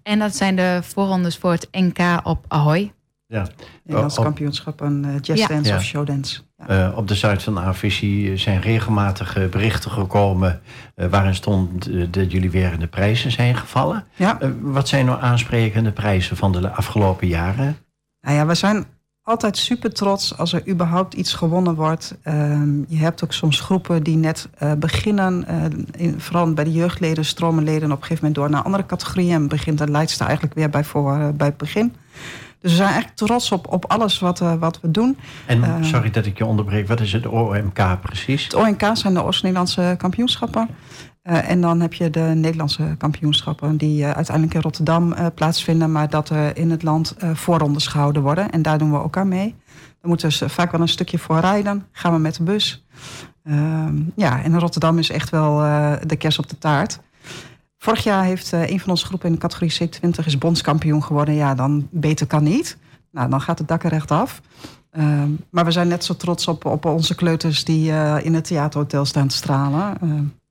En 0.04 0.20
dat 0.20 0.36
zijn 0.36 0.56
de 0.56 0.80
voorrondes 0.84 1.38
voor 1.38 1.52
het 1.52 1.68
NK 1.72 1.98
op 2.24 2.46
Ahoy. 2.48 2.92
Ja. 3.28 3.48
Nederlands 3.84 4.16
kampioenschap 4.20 4.82
aan 4.82 5.06
eh, 5.06 5.12
jazzdance 5.22 5.70
Ja. 5.70 5.76
of 5.78 5.84
showdance. 5.84 6.42
Ja. 6.58 6.68
Eh, 6.88 6.98
op 6.98 7.08
de 7.08 7.16
site 7.16 7.40
van 7.40 7.60
AVC 7.60 8.30
zijn 8.40 8.62
regelmatig 8.62 9.38
eh, 9.38 9.48
berichten 9.50 9.92
gekomen... 9.92 10.62
eh, 10.96 11.08
waarin 11.08 11.36
stond 11.36 11.88
eh, 11.88 12.06
dat 12.12 12.32
jullie 12.32 12.52
weer 12.52 12.74
in 12.74 12.80
de 12.80 12.88
prijzen 12.88 13.32
zijn 13.32 13.56
gevallen. 13.58 14.06
ja. 14.16 14.40
Eh, 14.40 14.50
wat 14.62 14.88
zijn 14.88 15.06
nou 15.06 15.22
aansprekende 15.22 15.92
prijzen 15.92 16.38
van 16.38 16.52
de 16.52 16.70
afgelopen 16.72 17.28
jaren? 17.28 17.78
Nou 18.22 18.36
ja, 18.38 18.46
we 18.46 18.56
zijn 18.56 18.86
altijd 19.28 19.58
super 19.58 19.94
trots 19.94 20.38
als 20.38 20.54
er 20.54 20.68
überhaupt 20.68 21.14
iets 21.14 21.34
gewonnen 21.34 21.76
wordt. 21.76 22.16
Ehm, 22.24 22.70
je 22.88 22.98
hebt 22.98 23.24
ook 23.24 23.34
soms 23.34 23.60
groepen 23.60 24.04
die 24.04 24.16
net 24.18 24.50
eh, 24.58 24.72
beginnen. 24.74 25.48
eh, 25.48 25.64
in, 25.92 26.20
vooral 26.20 26.54
bij 26.54 26.64
de 26.64 26.72
jeugdleden 26.72 27.26
stromen 27.26 27.64
leden 27.64 27.92
op 27.92 27.98
een 27.98 28.04
gegeven 28.04 28.18
moment 28.18 28.36
door 28.36 28.50
naar 28.50 28.62
andere 28.64 28.86
categorieën. 28.86 29.34
En 29.34 29.48
begint 29.48 29.78
de 29.78 29.88
leidster 29.88 30.26
eigenlijk 30.26 30.56
weer 30.56 30.70
bij, 30.70 30.84
voor, 30.84 31.14
eh, 31.14 31.28
bij 31.34 31.48
het 31.48 31.58
begin. 31.58 31.94
Dus 32.62 32.72
we 32.72 32.78
zijn 32.78 32.94
echt 32.96 33.18
trots 33.18 33.52
op, 33.52 33.74
op 33.74 33.86
alles 33.86 34.20
wat, 34.20 34.40
wat 34.40 34.80
we 34.82 34.92
doen. 34.92 35.18
En 35.46 35.64
Eh. 35.64 35.76
sorry 35.82 36.10
dat 36.12 36.26
ik 36.26 36.38
je 36.38 36.46
onderbreek, 36.46 36.88
wat 36.88 37.00
is 37.00 37.14
het 37.14 37.26
OMK 37.26 38.02
precies? 38.02 38.44
Het 38.44 38.54
ONK 38.54 38.84
zijn 38.94 39.14
de 39.14 39.24
Oost-Nederlandse 39.24 39.96
kampioenschappen. 39.98 40.68
Eh, 41.28 41.50
en 41.50 41.62
dan 41.62 41.80
heb 41.80 41.94
je 41.94 42.10
de 42.10 42.20
Nederlandse 42.20 42.96
kampioenschappen... 42.98 43.78
die 43.78 44.04
eh, 44.04 44.12
uiteindelijk 44.12 44.56
in 44.56 44.62
Rotterdam 44.62 45.14
eh, 45.14 45.26
plaatsvinden... 45.36 45.92
maar 45.92 46.10
dat 46.10 46.30
er 46.30 46.58
in 46.58 46.72
het 46.72 46.84
land 46.84 47.16
voorrondes 47.34 47.88
gehouden 47.88 48.22
worden. 48.22 48.50
En 48.50 48.62
daar 48.62 48.78
doen 48.78 48.92
we 48.92 49.04
ook 49.04 49.18
aan 49.18 49.28
mee. 49.28 49.56
Moeten 50.02 50.30
we 50.30 50.38
dus 50.40 50.52
vaak 50.54 50.72
wel 50.72 50.82
een 50.82 50.88
stukje 50.88 51.18
voor 51.18 51.40
rijden. 51.40 51.86
Gaan 51.92 52.14
we 52.14 52.20
met 52.20 52.36
de 52.36 52.44
bus. 52.44 52.86
Ehm, 53.44 53.96
ja, 54.16 54.44
en 54.44 54.60
Rotterdam 54.60 54.98
is 54.98 55.10
echt 55.10 55.30
wel 55.30 55.58
de 56.08 56.16
kers 56.18 56.40
op 56.40 56.50
de 56.50 56.58
taart. 56.58 57.00
Vorig 57.78 58.04
jaar 58.04 58.24
heeft 58.24 58.52
een 58.52 58.80
van 58.80 58.90
onze 58.90 59.06
groepen 59.06 59.28
in 59.28 59.34
de 59.34 59.40
categorie 59.40 59.74
C20... 59.74 60.26
is 60.26 60.38
bondskampioen 60.38 61.04
geworden. 61.04 61.34
Ja, 61.34 61.56
dan 61.56 61.88
beter 61.92 62.28
kan 62.28 62.44
niet. 62.44 62.78
Nou, 63.12 63.30
dan 63.30 63.42
gaat 63.42 63.60
het 63.60 63.68
dak 63.68 63.84
er 63.84 63.90
recht 63.90 64.12
af. 64.12 64.42
Ehm, 64.92 65.32
maar 65.50 65.66
we 65.66 65.72
zijn 65.72 65.88
net 65.88 66.04
zo 66.04 66.16
trots 66.16 66.48
op, 66.48 66.66
op 66.66 66.86
onze 66.86 67.16
kleuters 67.16 67.64
die 67.64 67.92
in 68.22 68.34
het 68.34 68.46
theaterhotel 68.46 69.06
staan 69.06 69.28
te 69.28 69.36
stralen. 69.36 69.98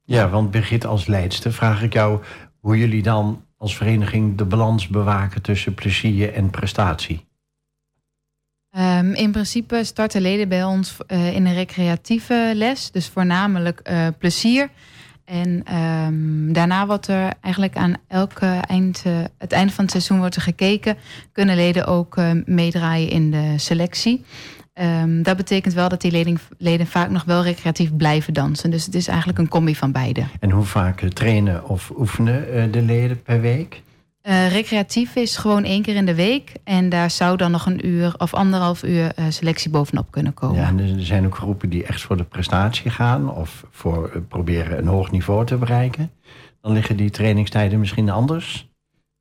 Ja, 0.06 0.28
want 0.28 0.50
Birgit 0.50 0.86
als 0.86 1.06
leidster 1.06 1.52
vraag 1.52 1.82
ik 1.82 1.92
jou... 1.92 2.22
hoe 2.60 2.78
jullie 2.78 3.02
dan 3.02 3.44
als 3.56 3.76
vereniging 3.76 4.38
de 4.38 4.44
balans 4.44 4.88
bewaken 4.88 5.42
tussen 5.42 5.74
plezier 5.74 6.32
en 6.32 6.50
prestatie. 6.50 7.26
Ehm, 8.70 9.12
in 9.12 9.32
principe 9.32 9.84
starten 9.84 10.20
leden 10.20 10.48
bij 10.48 10.64
ons 10.64 10.96
eh, 11.06 11.34
in 11.34 11.46
een 11.46 11.54
recreatieve 11.54 12.52
les. 12.54 12.90
Dus 12.90 13.08
voornamelijk 13.08 13.80
eh, 13.80 14.06
plezier. 14.18 14.68
En 15.24 15.62
ehm, 15.64 16.52
daarna 16.52 16.86
wordt 16.86 17.08
er 17.08 17.32
eigenlijk 17.40 17.76
aan 17.76 17.94
elke 18.08 18.46
eind, 18.46 19.02
eh, 19.04 19.12
het 19.38 19.52
einde 19.52 19.72
van 19.72 19.84
het 19.84 19.92
seizoen 19.92 20.18
wordt 20.18 20.36
er 20.36 20.42
gekeken. 20.42 20.96
Kunnen 21.32 21.56
leden 21.56 21.86
ook 21.86 22.16
meedraaien 22.44 23.10
in 23.10 23.30
de 23.30 23.54
selectie. 23.56 24.24
Ehm, 24.76 25.22
dat 25.22 25.36
betekent 25.36 25.74
wel 25.74 25.88
dat 25.88 26.00
die 26.00 26.10
leden, 26.10 26.38
leden 26.58 26.86
vaak 26.86 27.10
nog 27.10 27.24
wel 27.24 27.42
recreatief 27.42 27.96
blijven 27.96 28.34
dansen. 28.34 28.70
Dus 28.70 28.84
het 28.84 28.94
is 28.94 29.08
eigenlijk 29.08 29.38
een 29.38 29.48
combi 29.48 29.74
van 29.74 29.92
beide. 29.92 30.24
En 30.40 30.50
hoe 30.50 30.64
vaak 30.64 31.02
eh, 31.02 31.08
trainen 31.08 31.68
of 31.68 31.92
oefenen 31.98 32.52
eh, 32.52 32.72
de 32.72 32.82
leden 32.82 33.22
per 33.22 33.40
week? 33.40 33.82
Eh, 34.20 34.50
recreatief 34.52 35.14
is 35.14 35.36
gewoon 35.36 35.64
één 35.64 35.82
keer 35.82 35.94
in 35.94 36.06
de 36.06 36.14
week. 36.14 36.52
En 36.64 36.88
daar 36.88 37.10
zou 37.10 37.36
dan 37.36 37.50
nog 37.50 37.66
een 37.66 37.86
uur 37.86 38.14
of 38.18 38.34
anderhalf 38.34 38.82
uur 38.82 39.12
selectie 39.28 39.70
bovenop 39.70 40.10
kunnen 40.10 40.34
komen. 40.34 40.60
Ja, 40.60 40.66
en 40.66 40.78
er 40.78 41.04
zijn 41.04 41.26
ook 41.26 41.36
groepen 41.36 41.68
die 41.68 41.84
echt 41.84 42.00
voor 42.00 42.16
de 42.16 42.24
prestatie 42.24 42.90
gaan... 42.90 43.30
of 43.30 43.64
voor 43.70 44.22
proberen 44.28 44.78
een 44.78 44.86
hoog 44.86 45.10
niveau 45.10 45.46
te 45.46 45.56
bereiken. 45.56 46.10
Dan 46.60 46.72
liggen 46.72 46.96
die 46.96 47.10
trainingstijden 47.10 47.78
misschien 47.78 48.10
anders. 48.10 48.68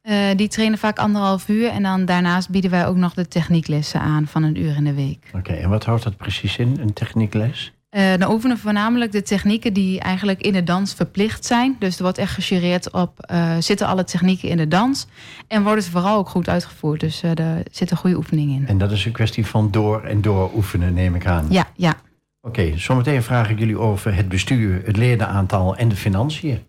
Eh, 0.05 0.17
die 0.35 0.47
trainen 0.47 0.77
vaak 0.77 0.99
anderhalf 0.99 1.49
uur. 1.49 1.69
En 1.69 1.83
dan 1.83 2.05
daarnaast 2.05 2.49
bieden 2.49 2.71
wij 2.71 2.87
ook 2.87 2.95
nog 2.95 3.13
de 3.13 3.27
technieklessen 3.27 4.01
aan 4.01 4.27
van 4.27 4.43
een 4.43 4.61
uur 4.61 4.75
in 4.75 4.83
de 4.83 4.93
week. 4.93 5.29
Oké, 5.33 5.53
en 5.53 5.69
wat 5.69 5.85
houdt 5.85 6.03
dat 6.03 6.17
precies 6.17 6.57
in, 6.57 6.77
een 6.79 6.93
techniekles? 6.93 7.73
Eh, 7.89 8.17
dan 8.17 8.31
oefenen 8.31 8.55
we 8.55 8.61
voornamelijk 8.61 9.11
de 9.11 9.21
technieken 9.21 9.73
die 9.73 9.99
eigenlijk 9.99 10.41
in 10.41 10.53
de 10.53 10.63
dans 10.63 10.93
verplicht 10.93 11.45
zijn. 11.45 11.75
Dus 11.79 11.97
er 11.97 12.03
wordt 12.03 12.17
echt 12.17 12.33
gejureerd 12.33 12.91
op, 12.91 13.19
eh, 13.19 13.55
zitten 13.59 13.87
alle 13.87 14.03
technieken 14.03 14.49
in 14.49 14.57
de 14.57 14.67
dans? 14.67 15.07
En 15.47 15.63
worden 15.63 15.83
ze 15.83 15.91
vooral 15.91 16.17
ook 16.17 16.29
goed 16.29 16.49
uitgevoerd? 16.49 16.99
Dus 16.99 17.23
eh 17.23 17.39
er 17.39 17.63
zitten 17.71 17.97
goede 17.97 18.15
oefeningen 18.15 18.61
in. 18.61 18.67
En 18.67 18.77
dat 18.77 18.91
is 18.91 19.05
een 19.05 19.11
kwestie 19.11 19.45
van 19.45 19.71
door 19.71 20.03
en 20.03 20.21
door 20.21 20.51
oefenen, 20.55 20.93
neem 20.93 21.15
ik 21.15 21.25
aan. 21.25 21.45
Ja, 21.49 21.67
ja. 21.75 21.93
Oké, 22.41 22.77
zometeen 22.77 23.23
vraag 23.23 23.49
ik 23.49 23.59
jullie 23.59 23.79
over 23.79 24.15
het 24.15 24.29
bestuur, 24.29 24.81
het 24.85 24.97
ledenaantal 24.97 25.75
en 25.75 25.89
de 25.89 25.95
financiën. 25.95 26.59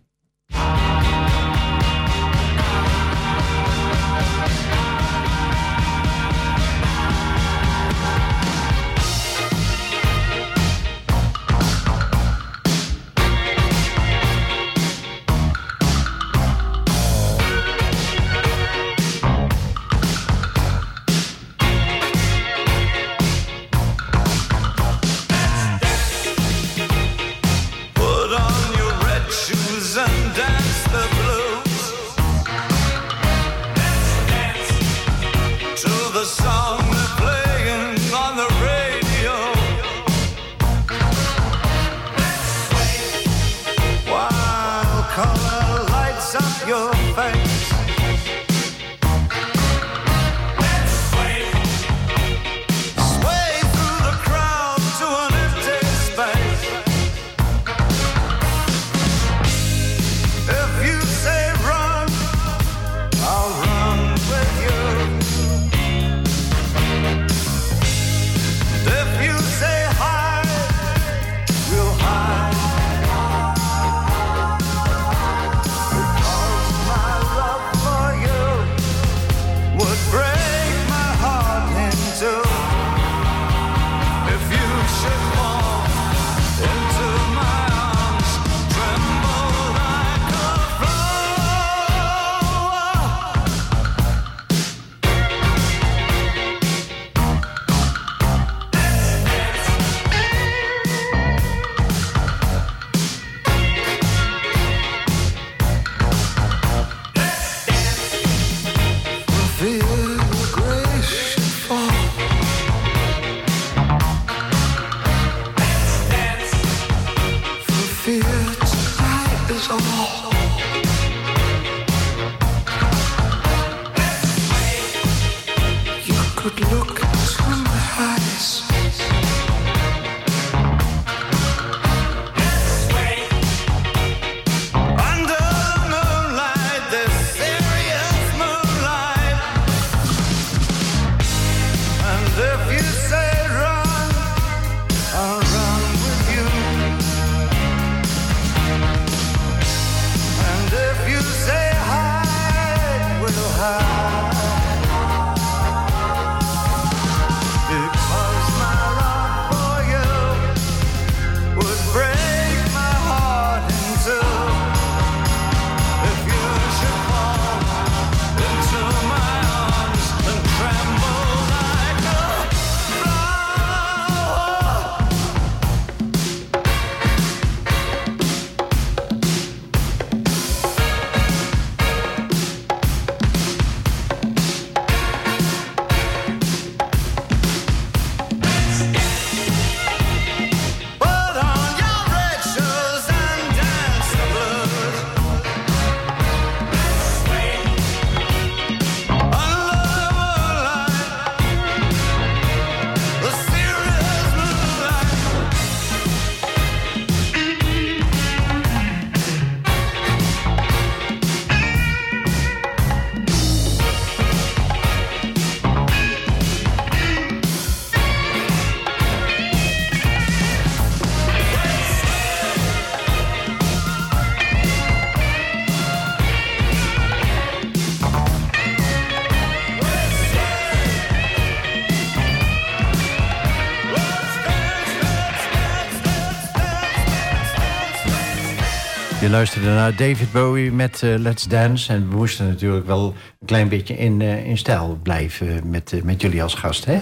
Luisterde 239.37 239.67
naar 239.67 239.95
David 239.95 240.31
Bowie 240.31 240.71
met 240.71 241.03
eh, 241.03 241.17
Let's 241.17 241.43
Dance. 241.43 241.93
En 241.93 242.09
we 242.09 242.15
moesten 242.15 242.47
natuurlijk 242.47 242.85
wel 242.85 243.05
een 243.39 243.45
klein 243.45 243.69
beetje 243.69 243.97
in, 243.97 244.21
eh, 244.21 244.45
in 244.45 244.57
stijl 244.57 244.99
blijven 245.03 245.69
met, 245.69 245.93
eh, 245.93 246.01
met 246.01 246.21
jullie 246.21 246.43
als 246.43 246.53
gast. 246.53 246.85
Hè? 246.85 246.99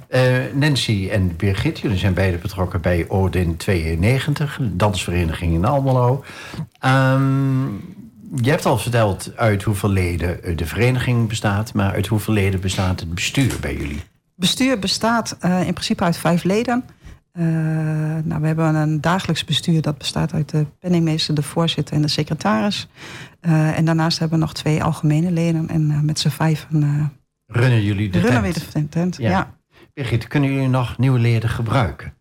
Nancy 0.60 1.08
en 1.10 1.36
Birgit, 1.36 1.78
jullie 1.78 1.98
zijn 1.98 2.14
beide 2.14 2.36
betrokken 2.36 2.80
bij 2.80 3.08
Odin 3.08 3.56
92, 3.56 4.58
dansvereniging 4.62 5.54
in 5.54 5.64
Almelo. 5.64 6.24
Ehm, 6.78 7.66
je 8.34 8.50
hebt 8.50 8.66
al 8.66 8.78
verteld 8.78 9.32
uit 9.36 9.62
hoeveel 9.62 9.90
leden 9.90 10.56
de 10.56 10.66
vereniging 10.66 11.28
bestaat, 11.28 11.74
maar 11.74 11.92
uit 11.92 12.06
hoeveel 12.06 12.34
leden 12.34 12.60
bestaat 12.60 13.00
het 13.00 13.14
bestuur 13.14 13.56
bij 13.60 13.76
jullie? 13.76 14.02
Bestuur 14.34 14.78
bestaat 14.78 15.36
in 15.40 15.72
principe 15.72 16.04
uit 16.04 16.16
vijf 16.16 16.44
leden. 16.44 16.84
Eh, 17.38 17.44
nou, 18.24 18.40
we 18.40 18.46
hebben 18.46 18.74
een 18.74 19.00
dagelijks 19.00 19.44
bestuur 19.44 19.82
dat 19.82 19.98
bestaat 19.98 20.32
uit 20.32 20.48
de 20.48 20.66
penningmeester, 20.78 21.34
de 21.34 21.42
voorzitter 21.42 21.94
en 21.94 22.02
de 22.02 22.08
secretaris. 22.08 22.88
Eh, 23.40 23.78
en 23.78 23.84
daarnaast 23.84 24.18
hebben 24.18 24.38
we 24.38 24.44
nog 24.44 24.54
twee 24.54 24.82
algemene 24.82 25.30
leden. 25.30 25.68
En 25.68 25.90
eh, 25.90 26.00
met 26.00 26.18
z'n 26.18 26.28
vijven 26.28 27.12
Runnen 27.46 27.82
jullie 27.82 28.10
de 28.10 28.20
runnen 28.20 28.42
we 28.42 28.52
tent? 28.52 28.72
de 28.72 28.88
tent. 28.88 29.16
Ja. 29.16 29.30
Ja. 29.30 29.54
Birgit, 29.94 30.26
kunnen 30.26 30.52
jullie 30.52 30.68
nog 30.68 30.98
nieuwe 30.98 31.18
leden 31.18 31.50
gebruiken? 31.50 32.14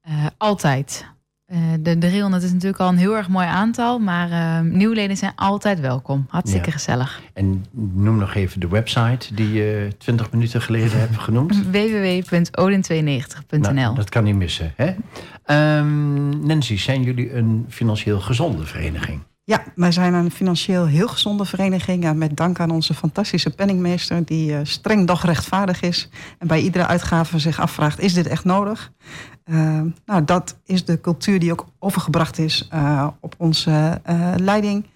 Eh, 0.00 0.26
altijd. 0.36 1.06
Eh, 1.50 1.58
de 1.80 1.98
300 1.98 2.42
is 2.42 2.52
natuurlijk 2.52 2.80
al 2.80 2.88
een 2.88 2.96
heel 2.96 3.16
erg 3.16 3.28
mooi 3.28 3.46
aantal, 3.46 3.98
maar 3.98 4.30
eh, 4.30 4.60
nieuwleden 4.60 5.16
zijn 5.16 5.32
altijd 5.36 5.80
welkom. 5.80 6.26
Hartstikke 6.28 6.66
Ja. 6.66 6.72
gezellig. 6.72 7.20
En 7.32 7.64
noem 7.72 8.16
nog 8.18 8.34
even 8.34 8.60
de 8.60 8.68
website 8.68 9.34
die 9.34 9.52
je 9.52 9.88
20 9.98 10.30
minuten 10.32 10.62
geleden 10.62 10.98
hebt 11.00 11.18
genoemd. 11.18 11.62
www.odin92.nl 11.76 13.72
Nou, 13.72 13.94
dat 13.94 14.08
kan 14.08 14.24
niet 14.24 14.34
missen. 14.34 14.72
Hè? 14.76 14.92
Ehm, 15.44 16.46
Nancy, 16.46 16.76
zijn 16.78 17.02
jullie 17.02 17.34
een 17.34 17.66
financieel 17.68 18.20
gezonde 18.20 18.64
vereniging? 18.66 19.20
Ja, 19.50 19.62
wij 19.74 19.92
zijn 19.92 20.14
een 20.14 20.30
financieel 20.30 20.86
heel 20.86 21.08
gezonde 21.08 21.44
vereniging. 21.44 22.04
En 22.04 22.18
met 22.18 22.36
dank 22.36 22.60
aan 22.60 22.70
onze 22.70 22.94
fantastische 22.94 23.50
penningmeester, 23.50 24.24
die 24.24 24.54
eh, 24.54 24.60
streng 24.62 25.06
doch 25.06 25.24
rechtvaardig 25.24 25.82
is. 25.82 26.08
En 26.38 26.46
bij 26.46 26.60
iedere 26.60 26.86
uitgave 26.86 27.38
zich 27.38 27.60
afvraagt: 27.60 28.00
is 28.00 28.14
dit 28.14 28.26
echt 28.26 28.44
nodig? 28.44 28.92
Eh, 29.44 29.80
nou, 30.06 30.24
dat 30.24 30.56
is 30.64 30.84
de 30.84 31.00
cultuur 31.00 31.38
die 31.38 31.52
ook 31.52 31.66
overgebracht 31.78 32.38
is 32.38 32.68
eh, 32.70 33.06
op 33.20 33.34
onze 33.38 34.00
leiding. 34.36 34.86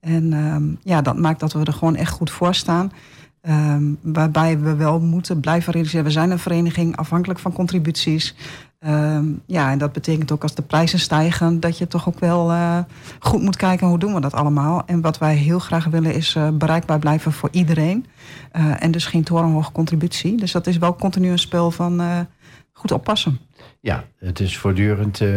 En 0.00 0.32
ehm, 0.32 0.64
ja, 0.82 1.02
dat 1.02 1.18
maakt 1.18 1.40
dat 1.40 1.52
we 1.52 1.64
er 1.64 1.72
gewoon 1.72 1.96
echt 1.96 2.12
goed 2.12 2.30
voor 2.30 2.54
staan. 2.54 2.92
Ehm, 3.40 3.84
waarbij 4.00 4.58
we 4.58 4.74
wel 4.74 5.00
moeten 5.00 5.40
blijven 5.40 5.72
realiseren. 5.72 6.04
We 6.04 6.10
zijn 6.10 6.30
een 6.30 6.38
vereniging 6.38 6.96
afhankelijk 6.96 7.40
van 7.40 7.52
contributies. 7.52 8.34
Ehm, 8.82 9.24
ja, 9.46 9.70
en 9.70 9.78
dat 9.78 9.92
betekent 9.92 10.32
ook 10.32 10.42
als 10.42 10.54
de 10.54 10.62
prijzen 10.62 10.98
stijgen, 10.98 11.60
dat 11.60 11.78
je 11.78 11.86
toch 11.86 12.08
ook 12.08 12.18
wel 12.18 12.50
eh, 12.50 12.78
goed 13.18 13.42
moet 13.42 13.56
kijken 13.56 13.86
hoe 13.86 13.98
doen 13.98 14.14
we 14.14 14.20
dat 14.20 14.34
allemaal. 14.34 14.82
En 14.86 15.00
wat 15.00 15.18
wij 15.18 15.34
heel 15.34 15.58
graag 15.58 15.84
willen 15.84 16.14
is 16.14 16.34
eh, 16.34 16.48
bereikbaar 16.48 16.98
blijven 16.98 17.32
voor 17.32 17.48
iedereen. 17.52 18.06
Eh, 18.52 18.82
en 18.82 18.90
dus 18.90 19.06
geen 19.06 19.22
torenhoge 19.22 19.72
contributie. 19.72 20.36
Dus 20.36 20.52
dat 20.52 20.66
is 20.66 20.78
wel 20.78 20.96
continu 20.96 21.30
een 21.30 21.38
spel 21.38 21.70
van 21.70 22.26
goed 22.72 22.92
oppassen. 22.92 23.38
Ja, 23.80 24.04
het 24.24 24.40
is 24.40 24.58
voortdurend 24.58 25.20
eh, 25.20 25.28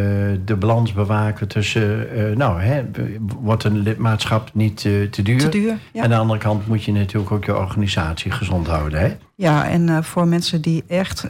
de 0.46 0.56
balans 0.60 0.94
bewaken 0.94 1.48
tussen... 1.48 2.10
eh, 2.12 2.36
nou, 2.36 2.62
hè, 2.62 2.84
wordt 3.42 3.64
een 3.64 3.78
lidmaatschap 3.78 4.50
niet 4.54 4.86
eh, 4.86 5.02
te 5.04 5.22
duur? 5.22 5.40
Te 5.40 5.50
duur. 5.50 5.78
Ja. 5.94 6.04
Aan 6.04 6.10
de 6.10 6.16
andere 6.16 6.40
kant 6.40 6.68
moet 6.68 6.84
je 6.84 6.92
natuurlijk 6.92 7.32
ook 7.32 7.46
je 7.46 7.58
organisatie 7.58 8.32
gezond 8.32 8.68
houden. 8.68 9.00
Hè? 9.00 9.16
Ja, 9.36 9.68
en 9.68 10.04
voor 10.04 10.28
mensen 10.28 10.62
die 10.62 10.84
echt, 10.88 11.28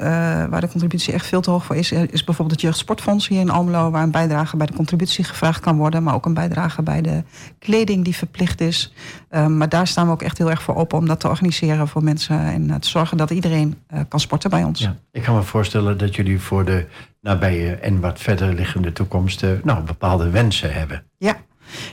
waar 0.49 0.62
de 0.62 0.68
contributie 0.68 1.14
echt 1.14 1.26
veel 1.26 1.41
te 1.41 1.49
hoog 1.49 1.66
voor 1.66 1.76
is, 1.76 1.91
is 1.91 2.24
bijvoorbeeld 2.24 2.51
het 2.51 2.62
Jeugdsportfonds 2.62 3.28
hier 3.28 3.39
in 3.39 3.49
Almelo, 3.49 3.91
waar 3.91 4.03
een 4.03 4.12
bijdrage 4.12 4.58
bij 4.58 4.66
de 4.66 4.74
contributie 4.74 5.24
gevraagd 5.24 5.60
kan 5.60 5.78
worden, 5.78 6.03
maar 6.03 6.14
ook 6.14 6.26
een 6.26 6.34
bijdrage 6.34 6.82
bij 6.82 7.01
de 7.01 7.24
kleding 7.60 8.03
die 8.03 8.16
verplicht 8.16 8.62
is. 8.62 8.93
Eh, 9.30 9.47
maar 9.47 9.70
daar 9.70 9.88
staan 9.88 10.06
we 10.06 10.12
ook 10.12 10.22
echt 10.22 10.38
heel 10.38 10.49
erg 10.49 10.62
voor 10.62 10.76
open 10.76 10.97
om 10.97 11.06
dat 11.06 11.20
te 11.20 11.28
organiseren 11.28 11.88
voor 11.88 12.03
mensen 12.03 12.39
en 12.39 12.80
te 12.80 12.89
zorgen 12.89 13.18
dat 13.18 13.30
iedereen 13.30 13.76
kan 14.08 14.20
sporten 14.20 14.49
bij 14.49 14.64
ons. 14.64 14.80
Ja. 14.80 14.95
Ik 15.12 15.22
kan 15.22 15.36
me 15.36 15.41
voorstellen 15.41 15.97
dat 15.97 16.16
jullie 16.16 16.39
voor 16.39 16.66
de 16.66 16.86
nabije 17.26 17.76
en 17.76 17.99
wat 17.99 18.19
verder 18.19 18.53
liggende 18.53 18.91
toekomst... 18.91 19.43
eh, 19.43 19.49
nou, 19.63 19.84
bepaalde 19.84 20.30
wensen 20.30 20.73
hebben. 20.73 21.03
Ja. 21.17 21.36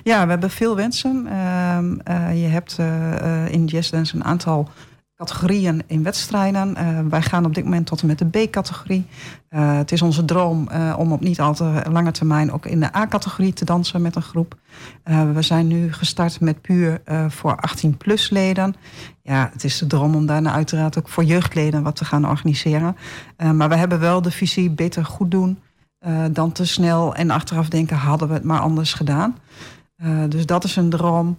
Ja, 0.02 0.24
we 0.24 0.30
hebben 0.30 0.50
veel 0.50 0.76
wensen. 0.76 1.26
Ehm, 1.26 1.98
eh, 2.04 2.42
je 2.42 2.48
hebt 2.48 2.76
eh, 2.78 3.44
eh, 3.44 3.52
in 3.52 3.64
Yes 3.64 3.90
Dance 3.90 4.16
een 4.16 4.24
aantal 4.24 4.68
categorieën 5.22 5.82
in 5.86 6.02
wedstrijden. 6.02 6.76
Eh, 6.76 6.98
wij 7.08 7.22
gaan 7.22 7.44
op 7.44 7.54
dit 7.54 7.64
moment 7.64 7.86
tot 7.86 8.00
en 8.00 8.06
met 8.06 8.18
de 8.18 8.26
B-categorie. 8.26 9.06
Eh, 9.48 9.76
het 9.76 9.92
is 9.92 10.02
onze 10.02 10.24
droom 10.24 10.68
eh, 10.68 10.94
om 10.98 11.12
op 11.12 11.20
niet 11.20 11.40
al 11.40 11.54
te 11.54 11.82
lange 11.90 12.10
termijn 12.10 12.52
ook 12.52 12.66
in 12.66 12.80
de 12.80 12.96
A-categorie 12.96 13.52
te 13.52 13.64
dansen 13.64 14.02
met 14.02 14.16
een 14.16 14.22
groep. 14.22 14.54
We 15.34 15.42
zijn 15.42 15.66
nu 15.66 15.92
gestart 15.92 16.40
met 16.40 16.60
puur 16.60 17.00
voor 17.28 17.58
18-plus 17.68 18.30
leden. 18.30 18.74
Ja, 19.22 19.50
het 19.52 19.64
is 19.64 19.78
de 19.78 19.86
droom 19.86 20.14
om 20.14 20.26
daarna 20.26 20.52
uiteraard 20.52 20.98
ook 20.98 21.08
voor 21.08 21.24
jeugdleden 21.24 21.82
wat 21.82 21.96
te 21.96 22.04
gaan 22.04 22.28
organiseren. 22.28 22.96
Maar 23.54 23.68
we 23.68 23.76
hebben 23.76 24.00
wel 24.00 24.22
de 24.22 24.30
visie 24.30 24.70
beter 24.70 25.04
goed 25.04 25.30
doen 25.30 25.58
dan 26.30 26.52
te 26.52 26.66
snel 26.66 27.14
en 27.14 27.30
achteraf 27.30 27.68
denken 27.68 27.96
hadden 27.96 28.28
we 28.28 28.34
het 28.34 28.44
maar 28.44 28.60
anders 28.60 28.92
gedaan. 28.92 29.36
Dus 30.28 30.46
dat 30.46 30.64
is 30.64 30.76
een 30.76 30.90
droom. 30.90 31.36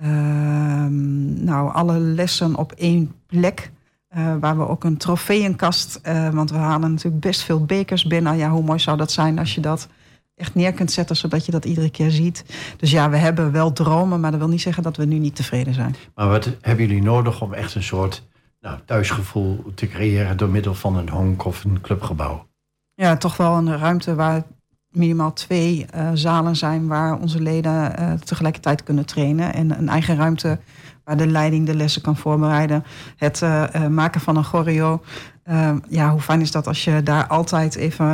Ehm, 0.00 1.44
nou, 1.44 1.72
alle 1.72 1.98
lessen 1.98 2.54
op 2.56 2.72
één 2.72 3.12
plek. 3.26 3.70
eh, 4.08 4.34
waar 4.40 4.58
we 4.58 4.68
ook 4.68 4.84
een 4.84 4.96
trofeeënkast. 4.96 5.98
eh, 6.02 6.28
want 6.28 6.50
we 6.50 6.56
halen 6.56 6.90
natuurlijk 6.90 7.22
best 7.22 7.42
veel 7.42 7.64
bekers 7.64 8.04
binnen. 8.04 8.36
Ja, 8.36 8.50
hoe 8.50 8.62
mooi 8.62 8.78
zou 8.78 8.96
dat 8.96 9.12
zijn 9.12 9.38
als 9.38 9.54
je 9.54 9.60
dat 9.60 9.88
echt 10.34 10.54
neer 10.54 10.72
kunt 10.72 10.92
zetten, 10.92 11.16
zodat 11.16 11.44
je 11.46 11.52
dat 11.52 11.64
iedere 11.64 11.90
keer 11.90 12.10
ziet. 12.10 12.44
Dus 12.76 12.90
ja, 12.90 13.10
we 13.10 13.16
hebben 13.16 13.52
wel 13.52 13.72
dromen, 13.72 14.20
maar 14.20 14.30
dat 14.30 14.40
wil 14.40 14.48
niet 14.48 14.60
zeggen 14.60 14.82
dat 14.82 14.96
we 14.96 15.04
nu 15.04 15.18
niet 15.18 15.36
tevreden 15.36 15.74
zijn. 15.74 15.94
Maar 16.14 16.28
wat 16.28 16.50
hebben 16.60 16.86
jullie 16.86 17.02
nodig 17.02 17.40
om 17.42 17.52
echt 17.54 17.74
een 17.74 17.82
soort 17.82 18.26
nou, 18.60 18.78
thuisgevoel 18.84 19.64
te 19.74 19.86
creëren 19.88 20.36
door 20.36 20.48
middel 20.48 20.74
van 20.74 20.96
een 20.96 21.08
honk 21.08 21.44
of 21.44 21.64
een 21.64 21.80
clubgebouw. 21.80 22.46
Ja, 22.94 23.16
toch 23.16 23.36
wel 23.36 23.56
een 23.56 23.78
ruimte 23.78 24.14
waar 24.14 24.42
minimaal 24.90 25.32
twee 25.32 25.86
eh, 25.90 26.10
zalen 26.14 26.56
zijn 26.56 26.86
waar 26.86 27.18
onze 27.18 27.40
leden 27.40 27.96
eh, 27.96 28.12
tegelijkertijd 28.12 28.82
kunnen 28.82 29.06
trainen. 29.06 29.54
En 29.54 29.78
een 29.78 29.88
eigen 29.88 30.16
ruimte 30.16 30.58
waar 31.04 31.16
de 31.16 31.26
leiding 31.26 31.66
de 31.66 31.74
lessen 31.74 32.02
kan 32.02 32.16
voorbereiden. 32.16 32.84
Het 33.16 33.42
eh, 33.42 33.86
maken 33.86 34.20
van 34.20 34.36
een 34.36 34.44
choreo. 34.44 35.02
Eh, 35.42 35.72
ja, 35.88 36.10
hoe 36.10 36.20
fijn 36.20 36.40
is 36.40 36.50
dat 36.50 36.66
als 36.66 36.84
je 36.84 37.02
daar 37.02 37.26
altijd 37.26 37.74
even 37.74 38.06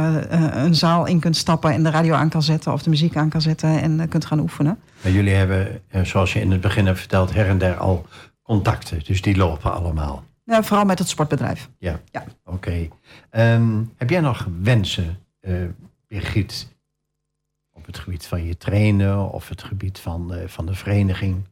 een 0.64 0.74
zaal 0.74 1.06
in 1.06 1.20
kunt 1.20 1.36
stappen 1.36 1.72
en 1.72 1.82
de 1.82 1.90
radio 1.90 2.14
aan 2.14 2.28
kan 2.28 2.42
zetten 2.42 2.72
of 2.72 2.82
de 2.82 2.90
muziek 2.90 3.16
aan 3.16 3.28
kan 3.28 3.40
zetten 3.40 3.82
en 3.82 4.08
kunt 4.08 4.24
gaan 4.24 4.38
oefenen. 4.40 4.78
Maar 5.02 5.12
jullie 5.12 5.34
hebben, 5.34 5.80
zoals 6.02 6.32
je 6.32 6.40
in 6.40 6.50
het 6.50 6.60
begin 6.60 6.86
hebt 6.86 6.98
verteld, 6.98 7.34
her 7.34 7.48
en 7.48 7.58
der 7.58 7.76
al 7.76 8.06
contacten. 8.42 9.00
Dus 9.04 9.22
die 9.22 9.36
lopen 9.36 9.72
allemaal. 9.74 10.24
Ja, 10.44 10.62
vooral 10.62 10.84
met 10.84 10.98
het 10.98 11.08
sportbedrijf. 11.08 11.68
Ja, 11.78 12.00
Ja. 12.10 12.24
oké. 12.44 12.88
Ehm, 13.30 13.82
heb 13.96 14.10
jij 14.10 14.20
nog 14.20 14.46
wensen, 14.62 15.16
Birgit, 16.08 16.68
op 17.72 17.86
het 17.86 17.98
gebied 17.98 18.26
van 18.26 18.44
je 18.44 18.56
trainen 18.56 19.30
of 19.30 19.48
het 19.48 19.62
gebied 19.62 19.98
van, 19.98 20.34
eh, 20.34 20.48
van 20.48 20.66
de 20.66 20.74
vereniging? 20.74 21.44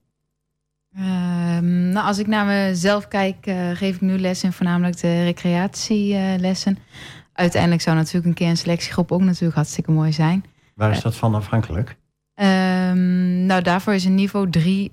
Ehm, 0.94 1.88
nou, 1.88 2.06
als 2.06 2.18
ik 2.18 2.26
naar 2.26 2.46
mezelf 2.46 3.08
kijk, 3.08 3.46
eh, 3.46 3.70
geef 3.70 3.94
ik 3.94 4.00
nu 4.00 4.18
les 4.18 4.42
in 4.42 4.52
voornamelijk 4.52 5.00
de 5.00 5.24
recreatielessen. 5.24 6.78
Uiteindelijk 7.32 7.82
zou 7.82 7.96
natuurlijk 7.96 8.26
een 8.26 8.34
keer 8.34 8.48
een 8.48 8.56
selectiegroep 8.56 9.12
ook 9.12 9.20
natuurlijk 9.20 9.54
hartstikke 9.54 9.90
mooi 9.90 10.12
zijn. 10.12 10.44
Waar 10.74 10.90
is 10.90 11.02
dat 11.02 11.16
van 11.16 11.34
afhankelijk? 11.34 11.96
Ehm, 12.34 13.46
nou, 13.46 13.62
daarvoor 13.62 13.94
is 13.94 14.04
een 14.04 14.14
niveau 14.14 14.50
3 14.50 14.88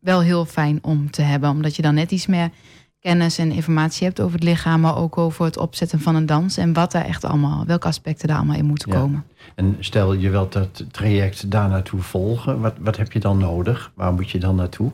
wel 0.00 0.20
heel 0.20 0.44
fijn 0.44 0.78
om 0.82 1.10
te 1.10 1.22
hebben. 1.22 1.50
Omdat 1.50 1.76
je 1.76 1.82
dan 1.82 1.94
net 1.94 2.10
iets 2.10 2.26
meer 2.26 2.50
kennis 3.02 3.38
en 3.38 3.50
informatie 3.52 4.06
hebt 4.06 4.20
over 4.20 4.34
het 4.34 4.42
lichaam, 4.44 4.80
maar 4.80 4.96
ook 4.96 5.18
over 5.18 5.44
het 5.44 5.56
opzetten 5.56 6.00
van 6.00 6.14
een 6.14 6.26
dans. 6.26 6.56
En 6.56 6.72
wat 6.72 6.92
daar 6.92 7.04
echt 7.04 7.24
allemaal, 7.24 7.66
welke 7.66 7.86
aspecten 7.86 8.28
daar 8.28 8.36
allemaal 8.36 8.56
in 8.56 8.64
moeten 8.64 8.92
Ja. 8.92 8.98
komen. 8.98 9.24
En 9.54 9.76
stel 9.80 10.12
je 10.12 10.30
wilt 10.30 10.52
dat 10.52 10.84
traject 10.90 11.50
daar 11.50 11.68
naartoe 11.68 12.00
volgen, 12.00 12.60
wat, 12.60 12.74
wat 12.80 12.96
heb 12.96 13.12
je 13.12 13.18
dan 13.20 13.38
nodig? 13.38 13.92
Waar 13.94 14.12
moet 14.12 14.30
je 14.30 14.38
dan 14.38 14.54
naartoe? 14.54 14.92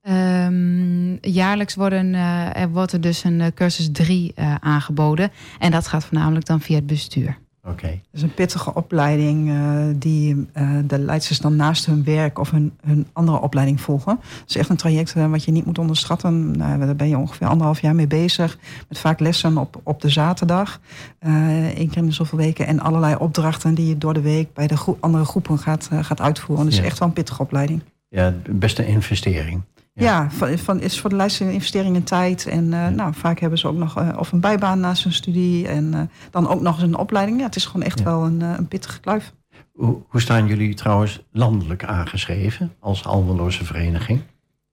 Ehm, 0.00 1.16
jaarlijks 1.20 1.74
worden, 1.74 2.14
eh, 2.14 2.56
er 2.62 2.70
wordt 2.70 2.92
er 2.92 3.00
dus 3.00 3.24
een 3.24 3.40
eh, 3.40 3.46
cursus 3.54 3.88
3 3.92 4.32
eh, 4.34 4.54
aangeboden. 4.54 5.30
En 5.58 5.70
dat 5.70 5.86
gaat 5.86 6.04
voornamelijk 6.04 6.46
dan 6.46 6.60
via 6.60 6.74
het 6.76 6.86
bestuur. 6.86 7.38
Oké, 7.64 7.86
Het 7.86 8.00
is 8.12 8.22
een 8.22 8.34
pittige 8.34 8.74
opleiding 8.74 9.50
eh, 9.50 9.82
die 9.96 10.46
eh, 10.52 10.70
de 10.86 10.98
leidsters 10.98 11.38
dan 11.38 11.56
naast 11.56 11.86
hun 11.86 12.04
werk 12.04 12.38
of 12.38 12.50
hun, 12.50 12.72
hun 12.84 13.06
andere 13.12 13.40
opleiding 13.40 13.80
volgen. 13.80 14.18
Het 14.20 14.48
is 14.48 14.56
echt 14.56 14.68
een 14.68 14.76
traject 14.76 15.12
eh, 15.14 15.30
wat 15.30 15.44
je 15.44 15.52
niet 15.52 15.66
moet 15.66 15.78
onderschatten. 15.78 16.50
Nou, 16.50 16.78
daar 16.78 16.96
ben 16.96 17.08
je 17.08 17.18
ongeveer 17.18 17.46
anderhalf 17.46 17.80
jaar 17.80 17.94
mee 17.94 18.06
bezig. 18.06 18.58
Met 18.88 18.98
vaak 18.98 19.20
lessen 19.20 19.58
op, 19.58 19.80
op 19.82 20.00
de 20.00 20.08
zaterdag. 20.08 20.80
één 21.18 21.88
keer 21.88 21.96
in 21.96 22.06
de 22.06 22.12
zoveel 22.12 22.38
weken. 22.38 22.66
En 22.66 22.80
allerlei 22.80 23.14
opdrachten 23.18 23.74
die 23.74 23.88
je 23.88 23.98
door 23.98 24.14
de 24.14 24.20
week 24.20 24.52
bij 24.54 24.66
de 24.66 24.96
andere 25.00 25.24
groepen 25.24 25.58
gaat, 25.58 25.88
gaat 26.00 26.20
uitvoeren. 26.20 26.64
Dus 26.64 26.76
Ja. 26.76 26.82
echt 26.84 26.98
wel 26.98 27.08
een 27.08 27.14
pittige 27.14 27.42
opleiding. 27.42 27.82
ja, 28.08 28.34
best 28.50 28.78
een 28.78 28.86
investering. 28.86 29.62
Ja. 30.00 30.30
Van, 30.30 30.58
van, 30.58 30.80
is 30.80 31.00
voor 31.00 31.10
de 31.10 31.16
leidster 31.16 31.46
een 31.46 31.52
investering 31.52 31.96
in 31.96 32.02
tijd. 32.04 32.46
En 32.46 32.72
eh, 32.72 32.88
nou, 32.88 33.14
vaak 33.14 33.38
hebben 33.40 33.58
ze 33.58 33.68
ook 33.68 33.76
nog 33.76 33.96
eh, 33.96 34.08
of 34.18 34.32
een 34.32 34.40
bijbaan 34.40 34.80
naast 34.80 35.02
hun 35.04 35.12
studie. 35.12 35.68
En 35.68 35.94
eh, 35.94 36.00
dan 36.30 36.48
ook 36.48 36.60
nog 36.60 36.74
eens 36.74 36.82
een 36.82 36.96
opleiding. 36.98 37.38
Ja, 37.38 37.44
het 37.46 37.56
is 37.56 37.66
gewoon 37.66 37.82
echt 37.86 37.98
Ja. 37.98 38.04
wel 38.04 38.24
een, 38.24 38.40
een 38.40 38.68
pittige 38.68 39.00
kluif. 39.00 39.32
Hoe, 39.72 39.96
hoe 40.08 40.20
staan 40.20 40.46
jullie 40.46 40.74
trouwens 40.74 41.22
landelijk 41.32 41.84
aangeschreven 41.84 42.72
als 42.80 43.04
Almeloze 43.04 43.64
vereniging? 43.64 44.20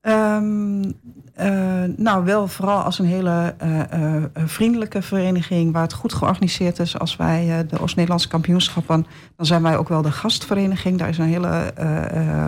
Ehm, 0.02 0.92
eh, 1.38 1.84
nou, 1.96 2.26
wel 2.26 2.48
vooral 2.48 2.82
als 2.82 3.00
een 3.00 3.06
hele 3.06 3.56
eh, 3.58 3.92
eh, 3.92 4.24
vriendelijke 4.36 5.02
vereniging 5.02 5.74
waar 5.74 5.82
het 5.82 5.94
goed 5.94 6.14
georganiseerd 6.14 6.80
is. 6.80 7.00
Als 7.00 7.16
wij 7.16 7.66
de 7.68 7.80
Oost-Nederlandse 7.80 8.28
kampioenschappen, 8.28 9.06
dan 9.36 9.46
zijn 9.46 9.62
wij 9.62 9.78
ook 9.78 9.90
wel 9.90 10.02
de 10.02 10.12
gastvereniging. 10.12 10.98
Daar 10.98 11.10
is 11.10 11.18
een 11.18 11.26
hele 11.26 11.74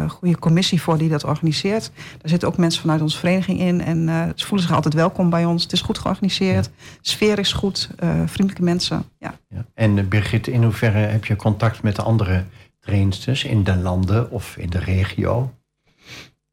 goede 0.08 0.40
commissie 0.40 0.82
voor 0.82 0.98
die 0.98 1.10
dat 1.10 1.24
organiseert. 1.24 1.92
Daar 1.96 2.30
zitten 2.30 2.48
ook 2.48 2.58
mensen 2.58 2.82
vanuit 2.82 3.02
onze 3.02 3.18
vereniging 3.18 3.60
in 3.60 3.82
en 3.82 4.32
ze 4.36 4.46
voelen 4.46 4.68
zich 4.68 4.76
altijd 4.76 4.94
welkom 4.94 5.30
bij 5.30 5.46
ons. 5.46 5.64
Het 5.64 5.72
is 5.72 5.82
goed 5.82 5.98
georganiseerd, 5.98 6.66
de 6.66 6.72
sfeer 7.02 7.40
is 7.40 7.54
goed, 7.54 7.90
vriendelijke 8.26 8.64
mensen. 8.64 9.04
Ja. 9.20 9.34
Ja. 9.50 9.66
En 9.74 10.10
Birgit, 10.10 10.48
in 10.48 10.64
hoeverre 10.64 10.98
heb 10.98 11.26
je 11.26 11.36
contact 11.36 11.84
met 11.84 11.96
de 11.96 12.02
andere 12.02 12.44
trainsters 12.80 13.44
in 13.44 13.64
de 13.64 13.76
landen 13.76 14.32
of 14.32 14.58
in 14.58 14.70
de 14.70 14.80
regio? 14.80 15.52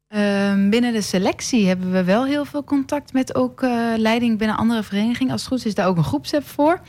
Ehm, 0.07 0.69
binnen 0.69 0.93
de 0.93 1.01
selectie 1.01 1.67
hebben 1.67 1.91
we 1.91 2.03
wel 2.03 2.25
heel 2.25 2.45
veel 2.45 2.63
contact 2.63 3.13
met 3.13 3.35
ook 3.35 3.61
eh, 3.61 3.93
leiding 3.97 4.37
binnen 4.37 4.57
andere 4.57 4.83
verenigingen. 4.83 5.31
Als 5.31 5.41
het 5.41 5.49
goed 5.49 5.59
is, 5.59 5.65
is 5.65 5.75
daar 5.75 5.87
ook 5.87 5.97
een 5.97 6.03
groepsapp 6.03 6.47
voor. 6.47 6.81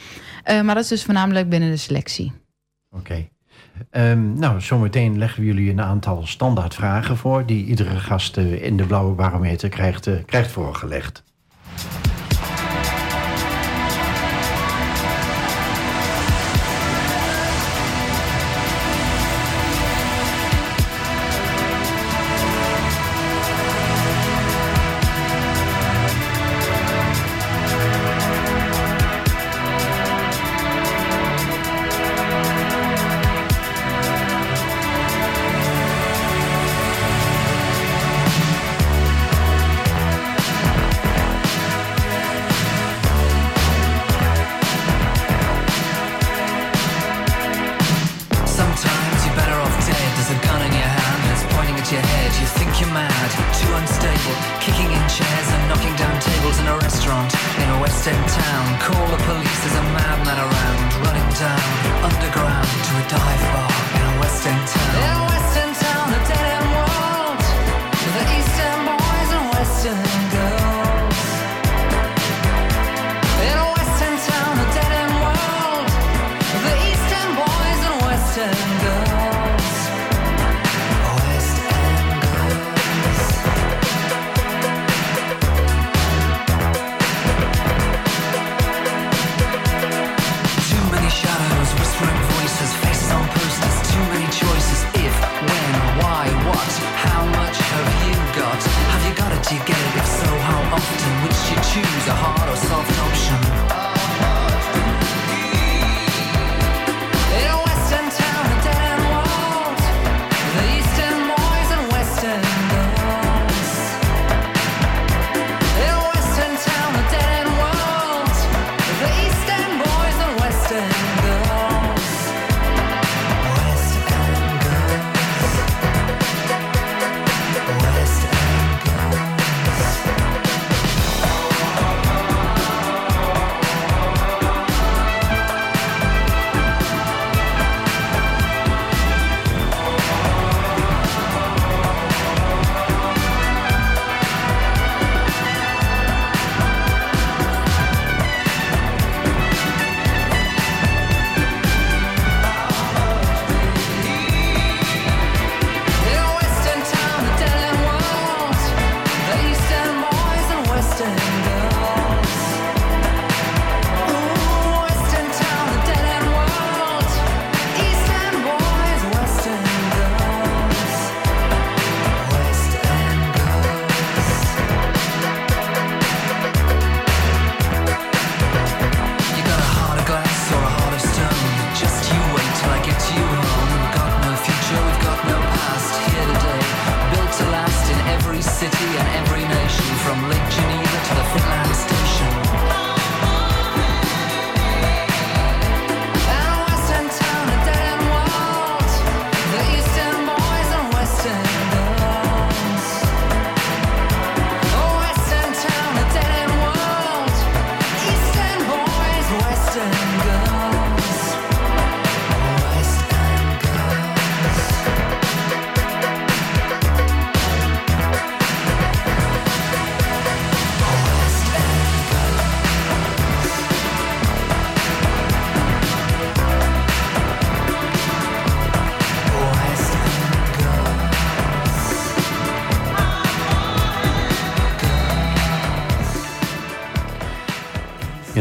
Eh, 0.44 0.60
maar 0.60 0.74
dat 0.74 0.84
is 0.84 0.90
dus 0.90 1.04
voornamelijk 1.04 1.48
binnen 1.48 1.70
de 1.70 1.76
selectie. 1.76 2.32
Oké. 2.90 3.28
Ehm, 3.90 4.38
nou, 4.38 4.60
zometeen 4.60 5.18
leggen 5.18 5.40
we 5.40 5.46
jullie 5.46 5.70
een 5.70 5.80
aantal 5.80 6.26
standaardvragen 6.26 7.16
voor... 7.16 7.46
die 7.46 7.64
iedere 7.64 7.98
gast 7.98 8.36
eh, 8.36 8.62
in 8.62 8.76
de 8.76 8.84
Blauwe 8.86 9.14
Barometer 9.14 9.68
krijgt, 9.68 10.24
krijgt 10.24 10.50
voorgelegd. 10.50 11.22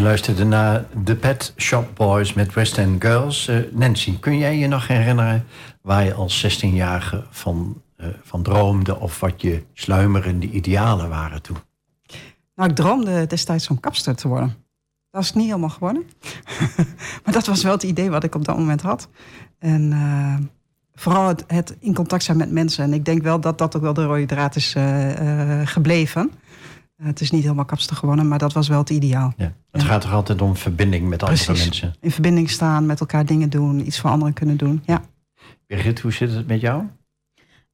Luisterde 0.07 0.43
naar 0.45 0.85
The 1.03 1.15
Pet 1.15 1.53
Shop 1.57 1.95
Boys 1.95 2.33
met 2.33 2.53
West 2.53 2.77
End 2.77 3.03
Girls. 3.03 3.47
Eh, 3.47 3.57
Nancy, 3.71 4.19
kun 4.19 4.37
jij 4.37 4.57
je 4.57 4.67
nog 4.67 4.87
herinneren 4.87 5.45
waar 5.81 6.03
je 6.03 6.13
als 6.13 6.45
16-jarige 6.45 7.23
van, 7.29 7.81
eh, 7.95 8.07
van 8.23 8.43
droomde... 8.43 8.99
of 8.99 9.19
wat 9.19 9.41
je 9.41 9.63
sluimerende 9.73 10.49
idealen 10.49 11.09
waren 11.09 11.41
toen? 11.41 11.57
Nou, 12.55 12.69
ik 12.69 12.75
droomde 12.75 13.27
destijds 13.27 13.67
om 13.67 13.79
kapster 13.79 14.15
te 14.15 14.27
worden. 14.27 14.55
Dat 15.11 15.23
is 15.23 15.33
niet 15.33 15.45
helemaal 15.45 15.69
geworden. 15.69 16.03
maar 17.23 17.33
dat 17.33 17.45
was 17.45 17.63
wel 17.63 17.73
het 17.73 17.83
idee 17.83 18.09
wat 18.09 18.23
ik 18.23 18.35
op 18.35 18.45
dat 18.45 18.57
moment 18.57 18.81
had. 18.81 19.09
En 19.59 19.91
eh, 19.91 20.35
vooral 20.93 21.27
het, 21.27 21.43
het 21.47 21.75
in 21.79 21.93
contact 21.93 22.23
zijn 22.23 22.37
met 22.37 22.51
mensen. 22.51 22.83
En 22.83 22.93
ik 22.93 23.05
denk 23.05 23.23
wel 23.23 23.39
dat 23.39 23.57
dat 23.57 23.75
ook 23.75 23.81
wel 23.81 23.93
de 23.93 24.05
rode 24.05 24.25
draad 24.25 24.55
is 24.55 24.75
gebleven. 25.63 26.31
Eh, 26.97 27.05
het 27.07 27.21
is 27.21 27.31
niet 27.31 27.41
helemaal 27.43 27.65
kapster 27.65 27.95
geworden, 27.95 28.27
maar 28.27 28.39
dat 28.39 28.53
was 28.53 28.67
wel 28.67 28.79
het 28.79 28.89
ideaal. 28.89 29.33
Ja. 29.37 29.53
Het 29.71 29.81
Ja. 29.81 29.87
gaat 29.87 30.01
toch 30.01 30.13
altijd 30.13 30.41
om 30.41 30.55
verbinding 30.55 31.09
met 31.09 31.23
andere 31.23 31.43
Precies. 31.43 31.63
mensen? 31.65 31.93
In 32.01 32.11
verbinding 32.11 32.49
staan, 32.49 32.85
met 32.85 32.99
elkaar 32.99 33.25
dingen 33.25 33.49
doen, 33.49 33.85
iets 33.87 33.99
voor 33.99 34.09
anderen 34.09 34.33
kunnen 34.33 34.57
doen. 34.57 34.81
Ja. 34.85 35.01
Birgit, 35.67 35.99
hoe 35.99 36.11
zit 36.11 36.31
het 36.33 36.47
met 36.47 36.61
jou? 36.61 36.83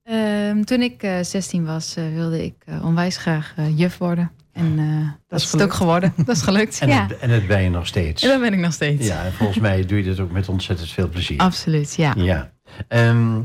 Ehm, 0.03 0.63
toen 0.63 0.82
ik 0.82 1.03
eh 1.03 1.21
16 1.21 1.65
was, 1.65 1.95
eh, 1.95 2.03
wilde 2.13 2.43
ik 2.43 2.53
eh, 2.65 2.86
onwijs 2.86 3.17
graag 3.17 3.53
eh, 3.55 3.78
juf 3.78 3.97
worden. 3.97 4.32
En 4.51 4.80
eh, 4.80 5.07
dat, 5.28 5.39
is 5.39 5.45
is 5.45 5.51
het 5.51 5.61
ook 5.61 5.74
gelukt. 5.74 5.76
geworden. 5.76 6.13
Dat 6.26 6.36
is 6.36 6.41
gelukt. 6.41 6.80
En, 6.80 6.88
ja. 6.88 7.07
het, 7.07 7.17
en 7.17 7.30
het 7.30 7.47
ben 7.47 7.61
je 7.61 7.69
nog 7.69 7.88
steeds. 7.88 8.24
En 8.24 8.30
dat 8.30 8.39
ben 8.41 8.53
ik 8.53 8.59
nog 8.59 8.74
steeds. 8.74 9.07
Ja, 9.07 9.24
en 9.26 9.34
volgens 9.34 9.59
mij 9.59 9.86
doe 9.86 9.97
je 9.97 10.03
dit 10.03 10.19
ook 10.19 10.32
met 10.32 10.49
ontzettend 10.49 10.89
veel 10.89 11.09
plezier. 11.09 11.38
Absoluut, 11.39 11.95
ja. 11.95 12.13
Ja. 12.17 12.51
Ehm, 12.88 13.39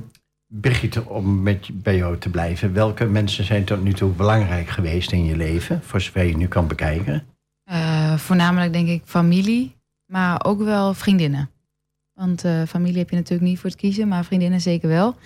Birgit, 0.51 1.03
om 1.07 1.42
met, 1.42 1.66
je- 1.66 1.72
bij 1.72 1.96
jou 1.96 2.18
te 2.18 2.30
blijven. 2.30 2.72
Welke 2.72 3.05
mensen 3.07 3.44
zijn 3.44 3.64
tot 3.64 3.82
nu 3.82 3.92
toe 3.92 4.11
belangrijk 4.12 4.68
geweest 4.68 5.12
in 5.12 5.24
je 5.24 5.36
leven? 5.36 5.80
Voor 5.82 6.01
zover 6.01 6.24
je 6.24 6.36
nu 6.36 6.46
kan 6.49 6.66
bekijken. 6.68 7.22
Eh, 7.64 8.14
voornamelijk 8.16 8.72
denk 8.72 8.88
ik 8.88 9.03
familie, 9.05 9.76
maar 10.07 10.44
ook 10.44 10.62
wel 10.62 10.94
vriendinnen. 10.94 11.51
Want 12.14 12.44
eh, 12.44 12.62
familie 12.68 12.99
heb 12.99 13.11
je 13.11 13.16
natuurlijk 13.16 13.49
niet 13.49 13.59
voor 13.59 13.70
het 13.70 13.78
kiezen, 13.78 14.09
maar 14.09 14.24
vriendinnen 14.24 14.61
zeker 14.61 14.88
wel. 14.88 15.16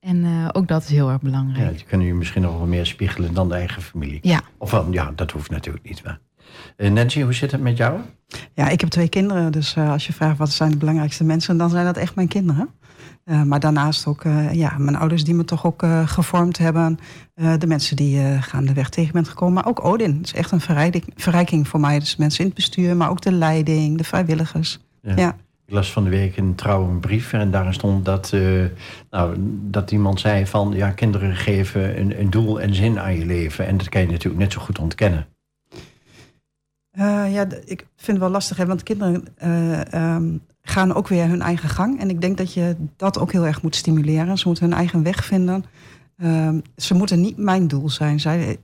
En 0.00 0.24
eh, 0.24 0.48
ook 0.52 0.68
dat 0.68 0.82
is 0.82 0.88
heel 0.90 1.06
erg 1.10 1.20
Ja, 1.22 1.28
belangrijk. 1.28 1.76
die 1.76 1.86
kunnen 1.86 2.06
je 2.06 2.14
misschien 2.14 2.42
nog 2.42 2.56
wel 2.56 2.66
meer 2.66 2.86
spiegelen 2.86 3.34
dan 3.34 3.48
de 3.48 3.54
eigen 3.54 3.82
familie. 3.82 4.18
Ja. 4.22 4.40
Of 4.58 4.70
wel, 4.70 4.92
ja, 4.92 5.12
dat 5.16 5.30
hoeft 5.30 5.50
natuurlijk 5.50 5.84
niet. 5.88 6.02
Maar. 6.04 6.18
Nancy, 6.90 7.22
hoe 7.22 7.32
zit 7.32 7.52
het 7.52 7.60
met 7.60 7.76
jou? 7.76 8.00
Ja, 8.54 8.68
ik 8.68 8.80
heb 8.80 8.90
twee 8.90 9.08
kinderen. 9.08 9.52
Dus 9.52 9.74
eh, 9.76 9.90
als 9.90 10.06
je 10.06 10.12
vraagt 10.12 10.38
wat 10.38 10.50
zijn 10.52 10.70
de 10.70 10.76
belangrijkste 10.76 11.24
mensen, 11.24 11.56
dan 11.56 11.70
zijn 11.70 11.84
dat 11.84 11.96
echt 11.96 12.14
mijn 12.14 12.28
kinderen. 12.28 12.68
Eh, 13.28 13.42
maar 13.42 13.60
daarnaast 13.60 14.06
ook 14.06 14.24
eh, 14.24 14.52
ja, 14.52 14.78
mijn 14.78 14.96
ouders 14.96 15.24
die 15.24 15.34
me 15.34 15.44
toch 15.44 15.66
ook 15.66 15.82
eh, 15.82 16.08
gevormd 16.08 16.58
hebben. 16.58 16.98
De 17.58 17.66
mensen 17.66 17.96
die 17.96 18.42
gaandeweg 18.42 18.88
tegen 18.88 19.12
bent 19.12 19.28
gekomen. 19.28 19.54
Maar 19.54 19.66
ook 19.66 19.84
Odin. 19.84 20.16
Het 20.16 20.26
is 20.26 20.34
echt 20.34 20.50
een 20.50 20.60
verrijking, 20.60 21.04
verrijking 21.16 21.68
voor 21.68 21.80
mij. 21.80 21.98
Dus 21.98 22.16
mensen 22.16 22.40
in 22.40 22.46
het 22.46 22.54
bestuur, 22.54 22.96
maar 22.96 23.10
ook 23.10 23.20
de 23.20 23.32
leiding, 23.32 23.98
de 23.98 24.04
vrijwilligers. 24.04 24.78
Ja. 25.02 25.36
Ik 25.66 25.74
las 25.74 25.92
van 25.92 26.04
de 26.04 26.10
week 26.10 26.36
een 26.36 26.54
trouw 26.54 26.88
een 26.88 27.00
brief 27.00 27.32
en 27.32 27.50
daarin 27.50 27.74
stond 27.74 28.04
dat, 28.04 28.36
nou, 29.10 29.36
dat 29.70 29.90
iemand 29.90 30.20
zei 30.20 30.46
van... 30.46 30.72
ja, 30.74 30.90
kinderen 30.90 31.36
geven 31.36 32.00
een, 32.00 32.20
een 32.20 32.30
doel 32.30 32.60
en 32.60 32.74
zin 32.74 32.98
aan 32.98 33.18
je 33.18 33.26
leven. 33.26 33.66
En 33.66 33.76
dat 33.76 33.88
kan 33.88 34.00
je 34.00 34.06
natuurlijk 34.06 34.42
net 34.42 34.52
zo 34.52 34.60
goed 34.60 34.78
ontkennen. 34.78 35.26
Ja, 37.30 37.46
ik 37.64 37.86
vind 37.96 38.06
het 38.06 38.18
wel 38.18 38.30
lastig, 38.30 38.56
hè, 38.56 38.66
want 38.66 38.82
kinderen 38.82 39.24
eh, 39.36 39.92
ehm, 39.92 40.36
gaan 40.68 40.94
ook 40.94 41.08
weer 41.08 41.28
hun 41.28 41.42
eigen 41.42 41.68
gang. 41.68 42.00
En 42.00 42.10
ik 42.10 42.20
denk 42.20 42.36
dat 42.38 42.52
je 42.54 42.76
dat 42.96 43.18
ook 43.18 43.32
heel 43.32 43.46
erg 43.46 43.62
moet 43.62 43.76
stimuleren. 43.76 44.38
Ze 44.38 44.46
moeten 44.48 44.64
hun 44.64 44.74
eigen 44.76 45.02
weg 45.02 45.24
vinden. 45.24 45.64
Ehm, 46.16 46.60
ze 46.76 46.94
moeten 46.94 47.20
niet 47.20 47.36
mijn 47.36 47.68
doel 47.68 47.90
zijn. 47.90 48.20
Zij, 48.20 48.58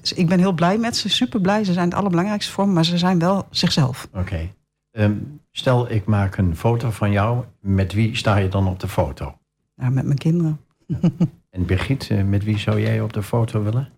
is- 0.00 0.12
ik 0.12 0.28
ben 0.28 0.38
heel 0.38 0.52
blij 0.52 0.78
met 0.78 0.96
ze, 0.96 1.08
super 1.08 1.40
blij. 1.40 1.64
Ze 1.64 1.72
zijn 1.72 1.88
het 1.88 1.94
allerbelangrijkste 1.98 2.52
voor 2.52 2.66
me, 2.66 2.72
maar 2.72 2.84
ze 2.84 2.98
zijn 2.98 3.18
wel 3.18 3.46
zichzelf. 3.50 4.08
Oké. 4.12 4.50
Ehm, 4.90 5.12
stel, 5.52 5.90
ik 5.90 6.04
maak 6.04 6.36
een 6.36 6.56
foto 6.56 6.90
van 6.90 7.10
jou. 7.10 7.44
Met 7.60 7.92
wie 7.92 8.16
sta 8.16 8.36
je 8.36 8.48
dan 8.48 8.66
op 8.68 8.80
de 8.80 8.88
foto? 8.88 9.38
Nou, 9.76 9.92
met 9.92 10.04
mijn 10.04 10.18
kinderen. 10.18 10.60
En 11.50 11.66
Birgit, 11.66 12.10
eh, 12.10 12.22
met 12.24 12.44
wie 12.44 12.58
zou 12.58 12.80
jij 12.80 13.00
op 13.00 13.12
de 13.12 13.22
foto 13.22 13.62
willen? 13.62 13.88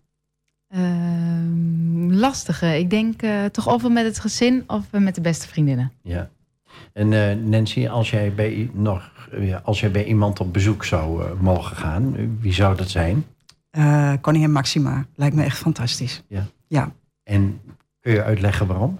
Ehm, 0.68 2.12
lastige. 2.12 2.78
Ik 2.78 2.90
denk 2.90 3.22
eh, 3.22 3.44
toch 3.44 3.66
ofwel 3.68 3.90
met 3.90 4.04
het 4.04 4.18
gezin 4.18 4.64
of 4.66 4.84
eh, 4.90 5.00
met 5.00 5.14
de 5.14 5.20
beste 5.20 5.48
vriendinnen. 5.48 5.92
Ja. 6.02 6.30
En 6.92 7.12
eh, 7.12 7.36
Nancy, 7.36 7.88
als 7.88 8.10
jij, 8.10 8.34
bij, 8.34 8.70
nog, 8.72 9.10
eh, 9.32 9.56
als 9.62 9.80
jij 9.80 9.90
bij 9.90 10.04
iemand 10.04 10.40
op 10.40 10.52
bezoek 10.52 10.84
zou 10.84 11.22
eh, 11.22 11.30
mogen 11.40 11.76
gaan, 11.76 12.38
wie 12.40 12.52
zou 12.52 12.76
dat 12.76 12.88
zijn? 12.88 13.24
Eh 13.70 14.12
Koningin 14.20 14.52
Maxima. 14.52 15.06
Lijkt 15.14 15.36
me 15.36 15.42
echt 15.42 15.58
fantastisch. 15.58 16.22
Ja. 16.28 16.46
Ja. 16.66 16.92
En 17.22 17.60
kun 18.00 18.12
je 18.12 18.22
uitleggen 18.22 18.66
waarom? 18.66 18.98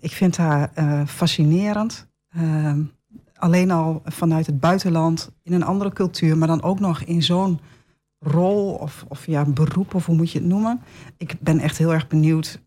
Ik 0.00 0.12
vind 0.12 0.36
haar 0.36 0.70
fascinerend. 1.06 2.08
Eh, 2.28 2.72
alleen 3.34 3.70
al 3.70 4.02
vanuit 4.04 4.46
het 4.46 4.60
buitenland, 4.60 5.30
in 5.42 5.52
een 5.52 5.64
andere 5.64 5.92
cultuur, 5.92 6.38
maar 6.38 6.48
dan 6.48 6.62
ook 6.62 6.80
nog 6.80 7.02
in 7.02 7.22
zo'n 7.22 7.60
rol 8.18 8.74
of, 8.74 9.04
of 9.08 9.26
ja, 9.26 9.44
beroep, 9.44 9.94
of 9.94 10.06
hoe 10.06 10.16
moet 10.16 10.32
je 10.32 10.38
het 10.38 10.48
noemen. 10.48 10.80
Ik 11.16 11.40
ben 11.40 11.58
echt 11.58 11.78
heel 11.78 11.92
erg 11.92 12.08
benieuwd 12.08 12.60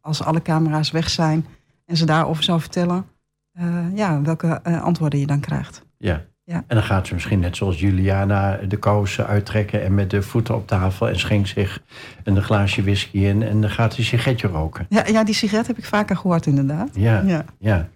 als 0.00 0.22
alle 0.22 0.42
camera's 0.42 0.90
weg 0.90 1.10
zijn 1.10 1.46
en 1.92 1.98
ze 1.98 2.06
daarover 2.06 2.44
zou 2.44 2.60
vertellen, 2.60 3.04
eh, 3.52 3.86
ja, 3.94 4.22
welke 4.22 4.60
eh, 4.62 4.82
antwoorden 4.82 5.20
je 5.20 5.26
dan 5.26 5.40
krijgt. 5.40 5.84
Ja. 5.98 6.24
Ja. 6.44 6.64
En 6.66 6.76
dan 6.76 6.82
gaat 6.82 7.06
ze 7.06 7.14
misschien 7.14 7.40
net 7.40 7.56
zoals 7.56 7.80
Juliana 7.80 8.56
de 8.56 8.76
kousen 8.76 9.26
uittrekken 9.26 9.82
en 9.84 9.94
met 9.94 10.10
de 10.10 10.22
voeten 10.22 10.54
op 10.54 10.66
tafel 10.66 11.08
en 11.08 11.18
schenkt 11.18 11.48
zich 11.48 11.82
een 12.24 12.42
glaasje 12.42 12.82
whisky 12.82 13.18
in 13.18 13.42
en 13.42 13.60
dan 13.60 13.70
gaat 13.70 13.92
ze 13.92 13.98
een 13.98 14.04
sigaretje 14.04 14.48
roken. 14.48 14.86
Ja, 14.88 15.06
ja, 15.06 15.24
die 15.24 15.34
sigaret 15.34 15.66
heb 15.66 15.78
ik 15.78 15.84
vaker 15.84 16.16
gehoord 16.16 16.46
inderdaad. 16.46 16.90
Ja, 16.94 17.20
ja. 17.20 17.44
Ja. 17.58 17.88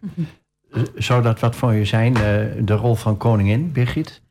Zou 0.95 1.23
dat 1.23 1.41
wat 1.41 1.57
voor 1.57 1.73
je 1.73 1.85
zijn, 1.85 2.17
eh, 2.17 2.23
de 2.61 2.75
rol 2.75 2.95
van 2.95 3.17
koningin, 3.17 3.73
Birgit? 3.73 4.23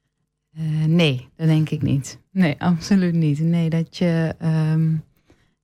Eh, 0.51 0.85
nee, 0.85 1.29
dat 1.35 1.47
denk 1.47 1.69
ik 1.69 1.81
niet. 1.81 2.19
Nee, 2.31 2.55
absoluut 2.57 3.13
niet. 3.13 3.39
Nee, 3.39 3.69
dat 3.69 3.97
je 3.97 4.35
ehm, 4.39 4.93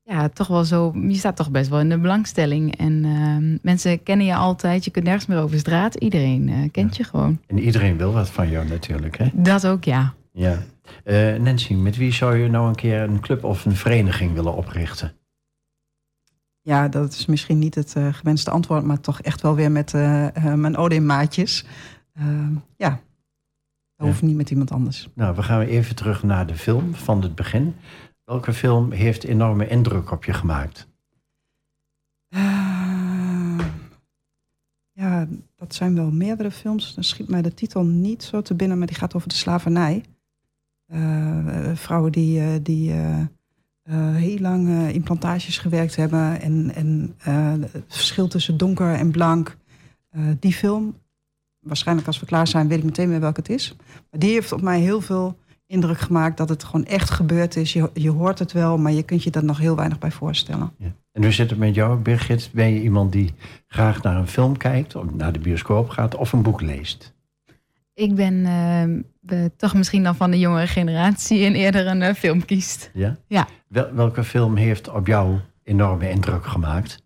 ja, 0.04 0.30
toch 0.30 0.48
wel 0.48 0.64
zo. 0.64 0.92
Je 1.08 1.14
staat 1.16 1.36
toch 1.36 1.52
best 1.52 1.70
wel 1.70 1.80
in 1.80 1.90
de 1.90 1.98
belangstelling. 2.00 2.78
En 2.78 3.06
ehm, 3.06 3.58
mensen 3.62 4.04
kennen 4.04 4.26
je 4.26 4.36
altijd. 4.36 4.86
Je 4.86 4.92
kunt 4.92 5.06
nergens 5.06 5.26
meer 5.26 5.40
over 5.42 5.60
straat. 5.60 5.96
Iedereen 5.96 6.50
eh, 6.50 6.72
kent 6.72 6.96
je 6.98 7.04
gewoon. 7.04 7.40
En 7.48 7.60
iedereen 7.60 7.98
wil 7.98 8.14
wat 8.14 8.30
van 8.30 8.50
jou 8.50 8.68
natuurlijk, 8.68 9.18
hè? 9.18 9.28
Dat 9.34 9.68
ook, 9.68 9.84
ja. 9.84 10.14
Ja. 10.32 10.58
Eh, 11.04 11.36
Nancy, 11.36 11.74
met 11.74 11.98
wie 11.98 12.14
zou 12.14 12.38
je 12.38 12.50
nou 12.50 12.68
een 12.68 12.76
keer 12.76 13.02
een 13.02 13.20
club 13.20 13.44
of 13.44 13.66
een 13.66 13.76
vereniging 13.76 14.34
willen 14.34 14.56
oprichten? 14.56 15.14
Ja, 16.62 16.88
dat 16.88 17.12
is 17.12 17.26
misschien 17.26 17.60
niet 17.60 17.76
het 17.76 17.96
eh, 17.96 18.14
gewenste 18.14 18.52
antwoord, 18.52 18.84
maar 18.84 19.00
toch 19.00 19.22
echt 19.22 19.42
wel 19.42 19.56
weer 19.56 19.72
met 19.72 19.94
mijn 20.56 20.78
Odin-maatjes. 20.78 21.66
Ehm, 22.14 22.54
ja, 22.78 22.90
dat 22.90 23.00
Ja. 23.96 24.06
hoeft 24.06 24.22
niet 24.22 24.36
met 24.36 24.50
iemand 24.52 24.72
anders. 24.72 25.10
Nou, 25.16 25.36
we 25.36 25.44
gaan 25.44 25.60
weer 25.60 25.68
even 25.68 25.96
terug 25.96 26.24
naar 26.24 26.48
de 26.48 26.56
film 26.56 26.96
van 26.96 27.22
het 27.22 27.36
begin. 27.36 27.76
Welke 28.24 28.54
film 28.54 28.92
heeft 28.92 29.24
enorme 29.24 29.68
indruk 29.68 30.12
op 30.12 30.24
je 30.24 30.34
gemaakt? 30.34 30.88
Ehm, 32.30 33.60
ja, 34.92 35.28
dat 35.56 35.76
zijn 35.76 35.96
wel 35.96 36.12
meerdere 36.12 36.52
films. 36.52 36.94
Dan 36.94 37.04
schiet 37.04 37.30
mij 37.30 37.42
de 37.42 37.54
titel 37.54 37.84
niet 37.84 38.24
zo 38.24 38.42
te 38.42 38.56
binnen, 38.56 38.78
maar 38.78 38.88
die 38.88 38.96
gaat 38.96 39.16
over 39.16 39.30
de 39.30 39.36
slavernij. 39.36 40.04
Eh, 40.92 41.70
eh, 41.70 41.76
vrouwen 41.78 42.12
die, 42.12 42.40
eh, 42.40 42.48
die 42.62 42.92
heel 44.14 44.40
lang 44.40 44.90
in 44.90 45.04
plantages 45.04 45.58
gewerkt 45.58 45.96
hebben. 45.96 46.42
En, 46.42 46.72
en 46.76 47.16
het 47.72 47.84
verschil 47.88 48.28
tussen 48.28 48.58
donker 48.58 48.94
en 48.94 49.12
blank. 49.12 49.58
Die 50.40 50.54
film, 50.54 50.96
waarschijnlijk 51.60 52.08
als 52.08 52.20
we 52.20 52.26
klaar 52.26 52.48
zijn, 52.48 52.68
weet 52.68 52.78
ik 52.78 52.84
meteen 52.84 53.10
weer 53.10 53.20
welke 53.20 53.40
het 53.40 53.50
is. 53.50 53.76
Maar 54.10 54.20
die 54.20 54.32
heeft 54.32 54.52
op 54.52 54.62
mij 54.62 54.80
heel 54.80 55.02
veel 55.02 55.38
indruk 55.72 56.00
gemaakt 56.00 56.38
dat 56.38 56.50
het 56.50 56.64
gewoon 56.64 56.86
echt 56.86 57.10
gebeurd 57.10 57.56
is. 57.56 57.74
Je, 57.74 57.90
je 57.94 58.10
hoort 58.10 58.40
het 58.40 58.52
wel, 58.52 58.78
maar 58.78 58.92
je 58.92 59.04
kunt 59.04 59.24
je 59.24 59.30
daar 59.32 59.44
nog 59.44 59.58
heel 59.58 59.76
weinig 59.76 60.00
bij 60.00 60.12
voorstellen. 60.12 60.72
Ja. 60.78 60.92
En 61.12 61.24
hoe 61.24 61.32
zit 61.32 61.50
het 61.50 61.60
met 61.60 61.76
jou, 61.76 62.00
Birgit? 62.00 62.50
Ben 62.54 62.74
je 62.74 62.82
iemand 62.82 63.12
die 63.12 63.34
graag 63.68 64.02
naar 64.02 64.16
een 64.16 64.28
film 64.28 64.58
kijkt, 64.58 64.96
of 64.96 65.14
naar 65.14 65.32
de 65.34 65.40
bioscoop 65.40 65.90
gaat 65.90 66.16
of 66.16 66.34
een 66.34 66.42
boek 66.42 66.62
leest? 66.62 67.14
Ik 67.94 68.16
ben 68.16 68.46
ehm, 68.46 69.02
be- 69.20 69.52
toch 69.58 69.74
misschien 69.74 70.04
dan 70.04 70.16
van 70.16 70.32
de 70.32 70.40
jongere 70.40 70.68
generatie 70.68 71.46
en 71.46 71.54
eerder 71.56 71.88
een 71.88 72.02
eh, 72.02 72.14
film 72.14 72.46
kiest. 72.46 72.92
Ja? 72.94 73.18
Ja. 73.28 73.48
Wel, 73.68 73.94
welke 73.94 74.24
film 74.24 74.56
heeft 74.56 74.90
op 74.90 75.08
jou 75.08 75.40
enorme 75.64 76.10
indruk 76.10 76.46
gemaakt? 76.46 77.04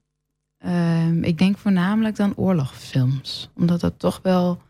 Ehm, 0.58 1.24
ik 1.24 1.38
denk 1.38 1.58
voornamelijk 1.58 2.16
dan 2.16 2.34
oorlogsfilms. 2.36 3.52
Omdat 3.56 3.80
dat 3.80 4.00
toch 4.00 4.20
wel 4.24 4.62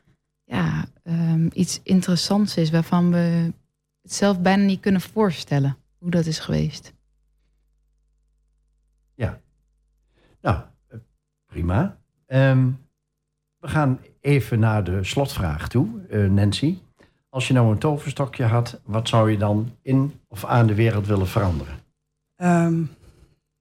ja, 0.44 0.86
ehm, 1.04 1.48
iets 1.54 1.80
interessants 1.84 2.58
is 2.58 2.70
waarvan 2.70 3.12
we 3.12 3.54
het 4.06 4.14
zelf 4.14 4.42
bijna 4.42 4.64
niet 4.64 4.80
kunnen 4.80 5.02
voorstellen 5.02 5.78
hoe 5.98 6.12
dat 6.12 6.26
is 6.26 6.40
geweest. 6.40 6.94
Nou, 10.46 10.58
eh, 10.88 10.98
prima. 11.46 11.98
Ehm, 12.26 12.70
we 13.58 13.68
gaan 13.68 14.00
even 14.22 14.60
naar 14.60 14.84
de 14.84 15.04
slotvraag 15.04 15.68
toe, 15.68 16.02
eh, 16.10 16.30
Nancy. 16.30 16.78
Als 17.30 17.48
je 17.48 17.54
nou 17.54 17.72
een 17.72 17.78
toverstokje 17.78 18.44
had, 18.44 18.82
wat 18.84 19.08
zou 19.08 19.32
je 19.32 19.38
dan 19.38 19.72
in 19.82 20.20
of 20.28 20.46
aan 20.46 20.68
de 20.68 20.76
wereld 20.76 21.08
willen 21.08 21.28
veranderen? 21.28 21.80
Ehm, 22.36 22.84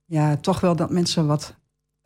ja, 0.04 0.36
toch 0.36 0.60
wel 0.60 0.76
dat 0.76 0.90
mensen 0.90 1.26
wat 1.26 1.54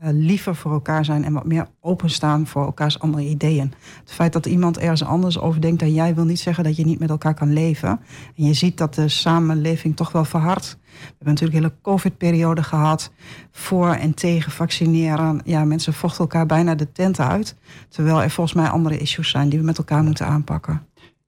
liever 0.00 0.54
voor 0.54 0.72
elkaar 0.72 1.04
zijn 1.04 1.24
en 1.24 1.32
wat 1.32 1.44
meer 1.44 1.68
openstaan 1.80 2.46
voor 2.46 2.64
elkaars 2.64 2.98
andere 2.98 3.24
ideeën. 3.24 3.72
Het 4.00 4.12
feit 4.12 4.32
dat 4.32 4.46
iemand 4.46 4.78
ergens 4.78 5.04
anders 5.04 5.38
over 5.38 5.60
denkt 5.60 5.80
dan 5.80 5.94
jij 5.94 6.14
wil 6.14 6.24
niet 6.24 6.40
zeggen 6.40 6.64
dat 6.64 6.76
je 6.76 6.84
niet 6.84 6.98
met 6.98 7.10
elkaar 7.10 7.34
kan 7.34 7.52
leven. 7.52 7.88
En 8.36 8.44
je 8.44 8.54
ziet 8.54 8.78
dat 8.78 8.94
de 8.94 9.08
samenleving 9.08 9.96
toch 9.96 10.12
wel 10.12 10.24
verhardt. 10.24 10.78
We 10.80 11.04
hebben 11.08 11.28
natuurlijk 11.28 11.58
een 11.58 11.62
hele 11.62 11.80
COVID-periode 11.82 12.62
gehad. 12.62 13.12
Voor 13.50 13.92
en 13.92 14.14
tegen 14.14 14.52
vaccineren. 14.52 15.40
Ja, 15.44 15.64
mensen 15.64 15.92
vochten 15.92 16.20
elkaar 16.20 16.46
bijna 16.46 16.74
de 16.74 16.92
tent 16.92 17.20
uit. 17.20 17.56
Terwijl 17.88 18.22
er 18.22 18.30
volgens 18.30 18.56
mij 18.56 18.68
andere 18.68 18.98
issues 18.98 19.30
zijn 19.30 19.48
die 19.48 19.58
we 19.58 19.64
met 19.64 19.78
elkaar 19.78 20.02
moeten 20.02 20.26
aanpakken. 20.26 20.86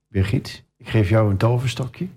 Birgit, 0.08 0.64
ik 0.76 0.88
geef 0.88 1.08
jou 1.08 1.30
een 1.30 1.36
toverstokje. 1.36 2.08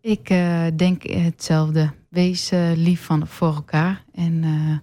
Ik 0.00 0.30
eh, 0.30 0.66
denk 0.76 1.02
hetzelfde. 1.02 1.90
Wees 2.08 2.50
eh, 2.50 2.70
lief 2.74 3.04
van, 3.04 3.26
voor 3.26 3.54
elkaar. 3.54 4.04
En 4.12 4.44
eh, 4.44 4.78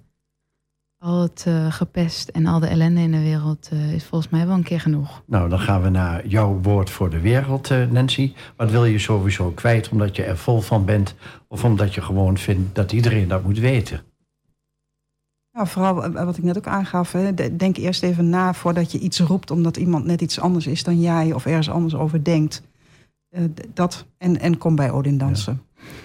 al 1.01 1.21
het 1.21 1.43
eh, 1.47 1.71
gepest 1.71 2.29
en 2.29 2.45
al 2.45 2.59
de 2.59 2.67
ellende 2.67 3.01
in 3.01 3.11
de 3.11 3.21
wereld 3.21 3.69
eh, 3.71 3.93
is 3.93 4.03
volgens 4.05 4.31
mij 4.31 4.47
wel 4.47 4.55
een 4.55 4.63
keer 4.63 4.79
genoeg. 4.79 5.23
Nou, 5.25 5.49
dan 5.49 5.59
gaan 5.59 5.81
we 5.81 5.89
naar 5.89 6.27
jouw 6.27 6.59
woord 6.61 6.89
voor 6.89 7.09
de 7.09 7.19
wereld, 7.19 7.71
eh, 7.71 7.89
Nancy. 7.89 8.33
Wat 8.55 8.71
wil 8.71 8.85
je 8.85 8.99
sowieso 8.99 9.51
kwijt 9.51 9.89
omdat 9.89 10.15
je 10.15 10.23
er 10.23 10.37
vol 10.37 10.61
van 10.61 10.85
bent... 10.85 11.15
of 11.47 11.63
omdat 11.63 11.93
je 11.93 12.01
gewoon 12.01 12.37
vindt 12.37 12.75
dat 12.75 12.91
iedereen 12.91 13.27
dat 13.27 13.43
moet 13.43 13.59
weten? 13.59 14.01
Nou, 15.51 15.67
vooral 15.67 16.11
wat 16.11 16.37
ik 16.37 16.43
net 16.43 16.57
ook 16.57 16.67
aangaf. 16.67 17.11
Hè, 17.11 17.33
de- 17.33 17.55
denk 17.55 17.77
eerst 17.77 18.03
even 18.03 18.29
na 18.29 18.53
voordat 18.53 18.91
je 18.91 18.99
iets 18.99 19.19
roept... 19.19 19.51
omdat 19.51 19.77
iemand 19.77 20.05
net 20.05 20.21
iets 20.21 20.39
anders 20.39 20.67
is 20.67 20.83
dan 20.83 21.01
jij 21.01 21.33
of 21.33 21.45
ergens 21.45 21.69
anders 21.69 21.95
over 21.95 22.23
denkt. 22.23 22.63
Eh, 23.29 23.43
dat 23.73 24.05
en, 24.17 24.39
en 24.39 24.57
kom 24.57 24.75
bij 24.75 24.91
Odin 24.91 25.17
dansen. 25.17 25.61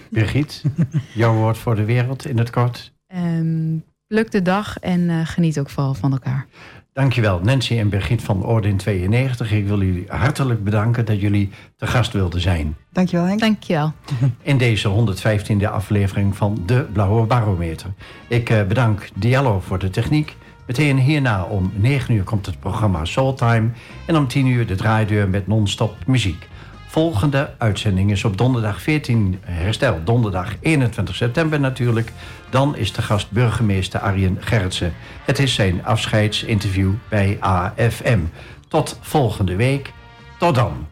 Birgit, 0.09 0.63
jouw 1.13 1.33
woord 1.33 1.57
voor 1.57 1.75
de 1.75 1.85
wereld 1.85 2.25
in 2.25 2.37
het 2.37 2.49
kort. 2.49 2.93
Ehm, 3.07 3.77
pluk 4.07 4.31
de 4.31 4.41
dag 4.41 4.77
en 4.79 5.09
eh, 5.09 5.19
geniet 5.23 5.59
ook 5.59 5.69
vooral 5.69 5.93
van 5.93 6.11
elkaar. 6.11 6.45
Dankjewel, 6.93 7.39
Nancy 7.39 7.77
en 7.77 7.89
Birgit 7.89 8.21
van 8.21 8.45
Ordin 8.45 8.77
92. 8.77 9.51
Ik 9.51 9.67
wil 9.67 9.81
jullie 9.83 10.05
hartelijk 10.07 10.63
bedanken 10.63 11.05
dat 11.05 11.21
jullie 11.21 11.49
te 11.75 11.87
gast 11.87 12.13
wilden 12.13 12.41
zijn. 12.41 12.75
Dankjewel 12.91 13.25
Henk. 13.25 13.39
Dankjewel. 13.39 13.93
in 14.41 14.57
deze 14.57 14.89
115e 14.89 15.65
aflevering 15.71 16.35
van 16.35 16.63
De 16.65 16.85
Blauwe 16.93 17.25
Barometer. 17.25 17.89
Ik 18.27 18.49
eh, 18.49 18.63
bedank 18.63 19.09
Diallo 19.15 19.59
voor 19.59 19.79
de 19.79 19.89
techniek. 19.89 20.35
Meteen 20.65 20.97
hierna 20.97 21.43
om 21.43 21.71
9 21.75 22.13
uur 22.13 22.23
komt 22.23 22.45
het 22.45 22.59
programma 22.59 23.05
Soultime. 23.05 23.69
En 24.05 24.15
om 24.15 24.27
10 24.27 24.45
uur 24.45 24.67
de 24.67 24.75
draaideur 24.75 25.29
met 25.29 25.47
non-stop 25.47 25.95
muziek. 26.05 26.47
Volgende 26.89 27.53
uitzending 27.57 28.11
is 28.11 28.23
op 28.23 28.37
donderdag 28.37 28.81
14 28.81 29.39
herstel, 29.41 30.03
donderdag 30.03 30.55
21 30.59 31.15
september 31.15 31.59
natuurlijk. 31.59 32.11
Dan 32.49 32.75
is 32.75 32.93
de 32.93 33.01
gast 33.01 33.31
burgemeester 33.31 33.99
Arjen 33.99 34.37
Gerritsen. 34.39 34.93
Het 35.25 35.39
is 35.39 35.53
zijn 35.53 35.85
afscheidsinterview 35.85 36.91
bij 37.09 37.37
AFM. 37.39 38.19
Tot 38.67 38.99
volgende 39.01 39.55
week. 39.55 39.93
Tot 40.37 40.55
dan. 40.55 40.87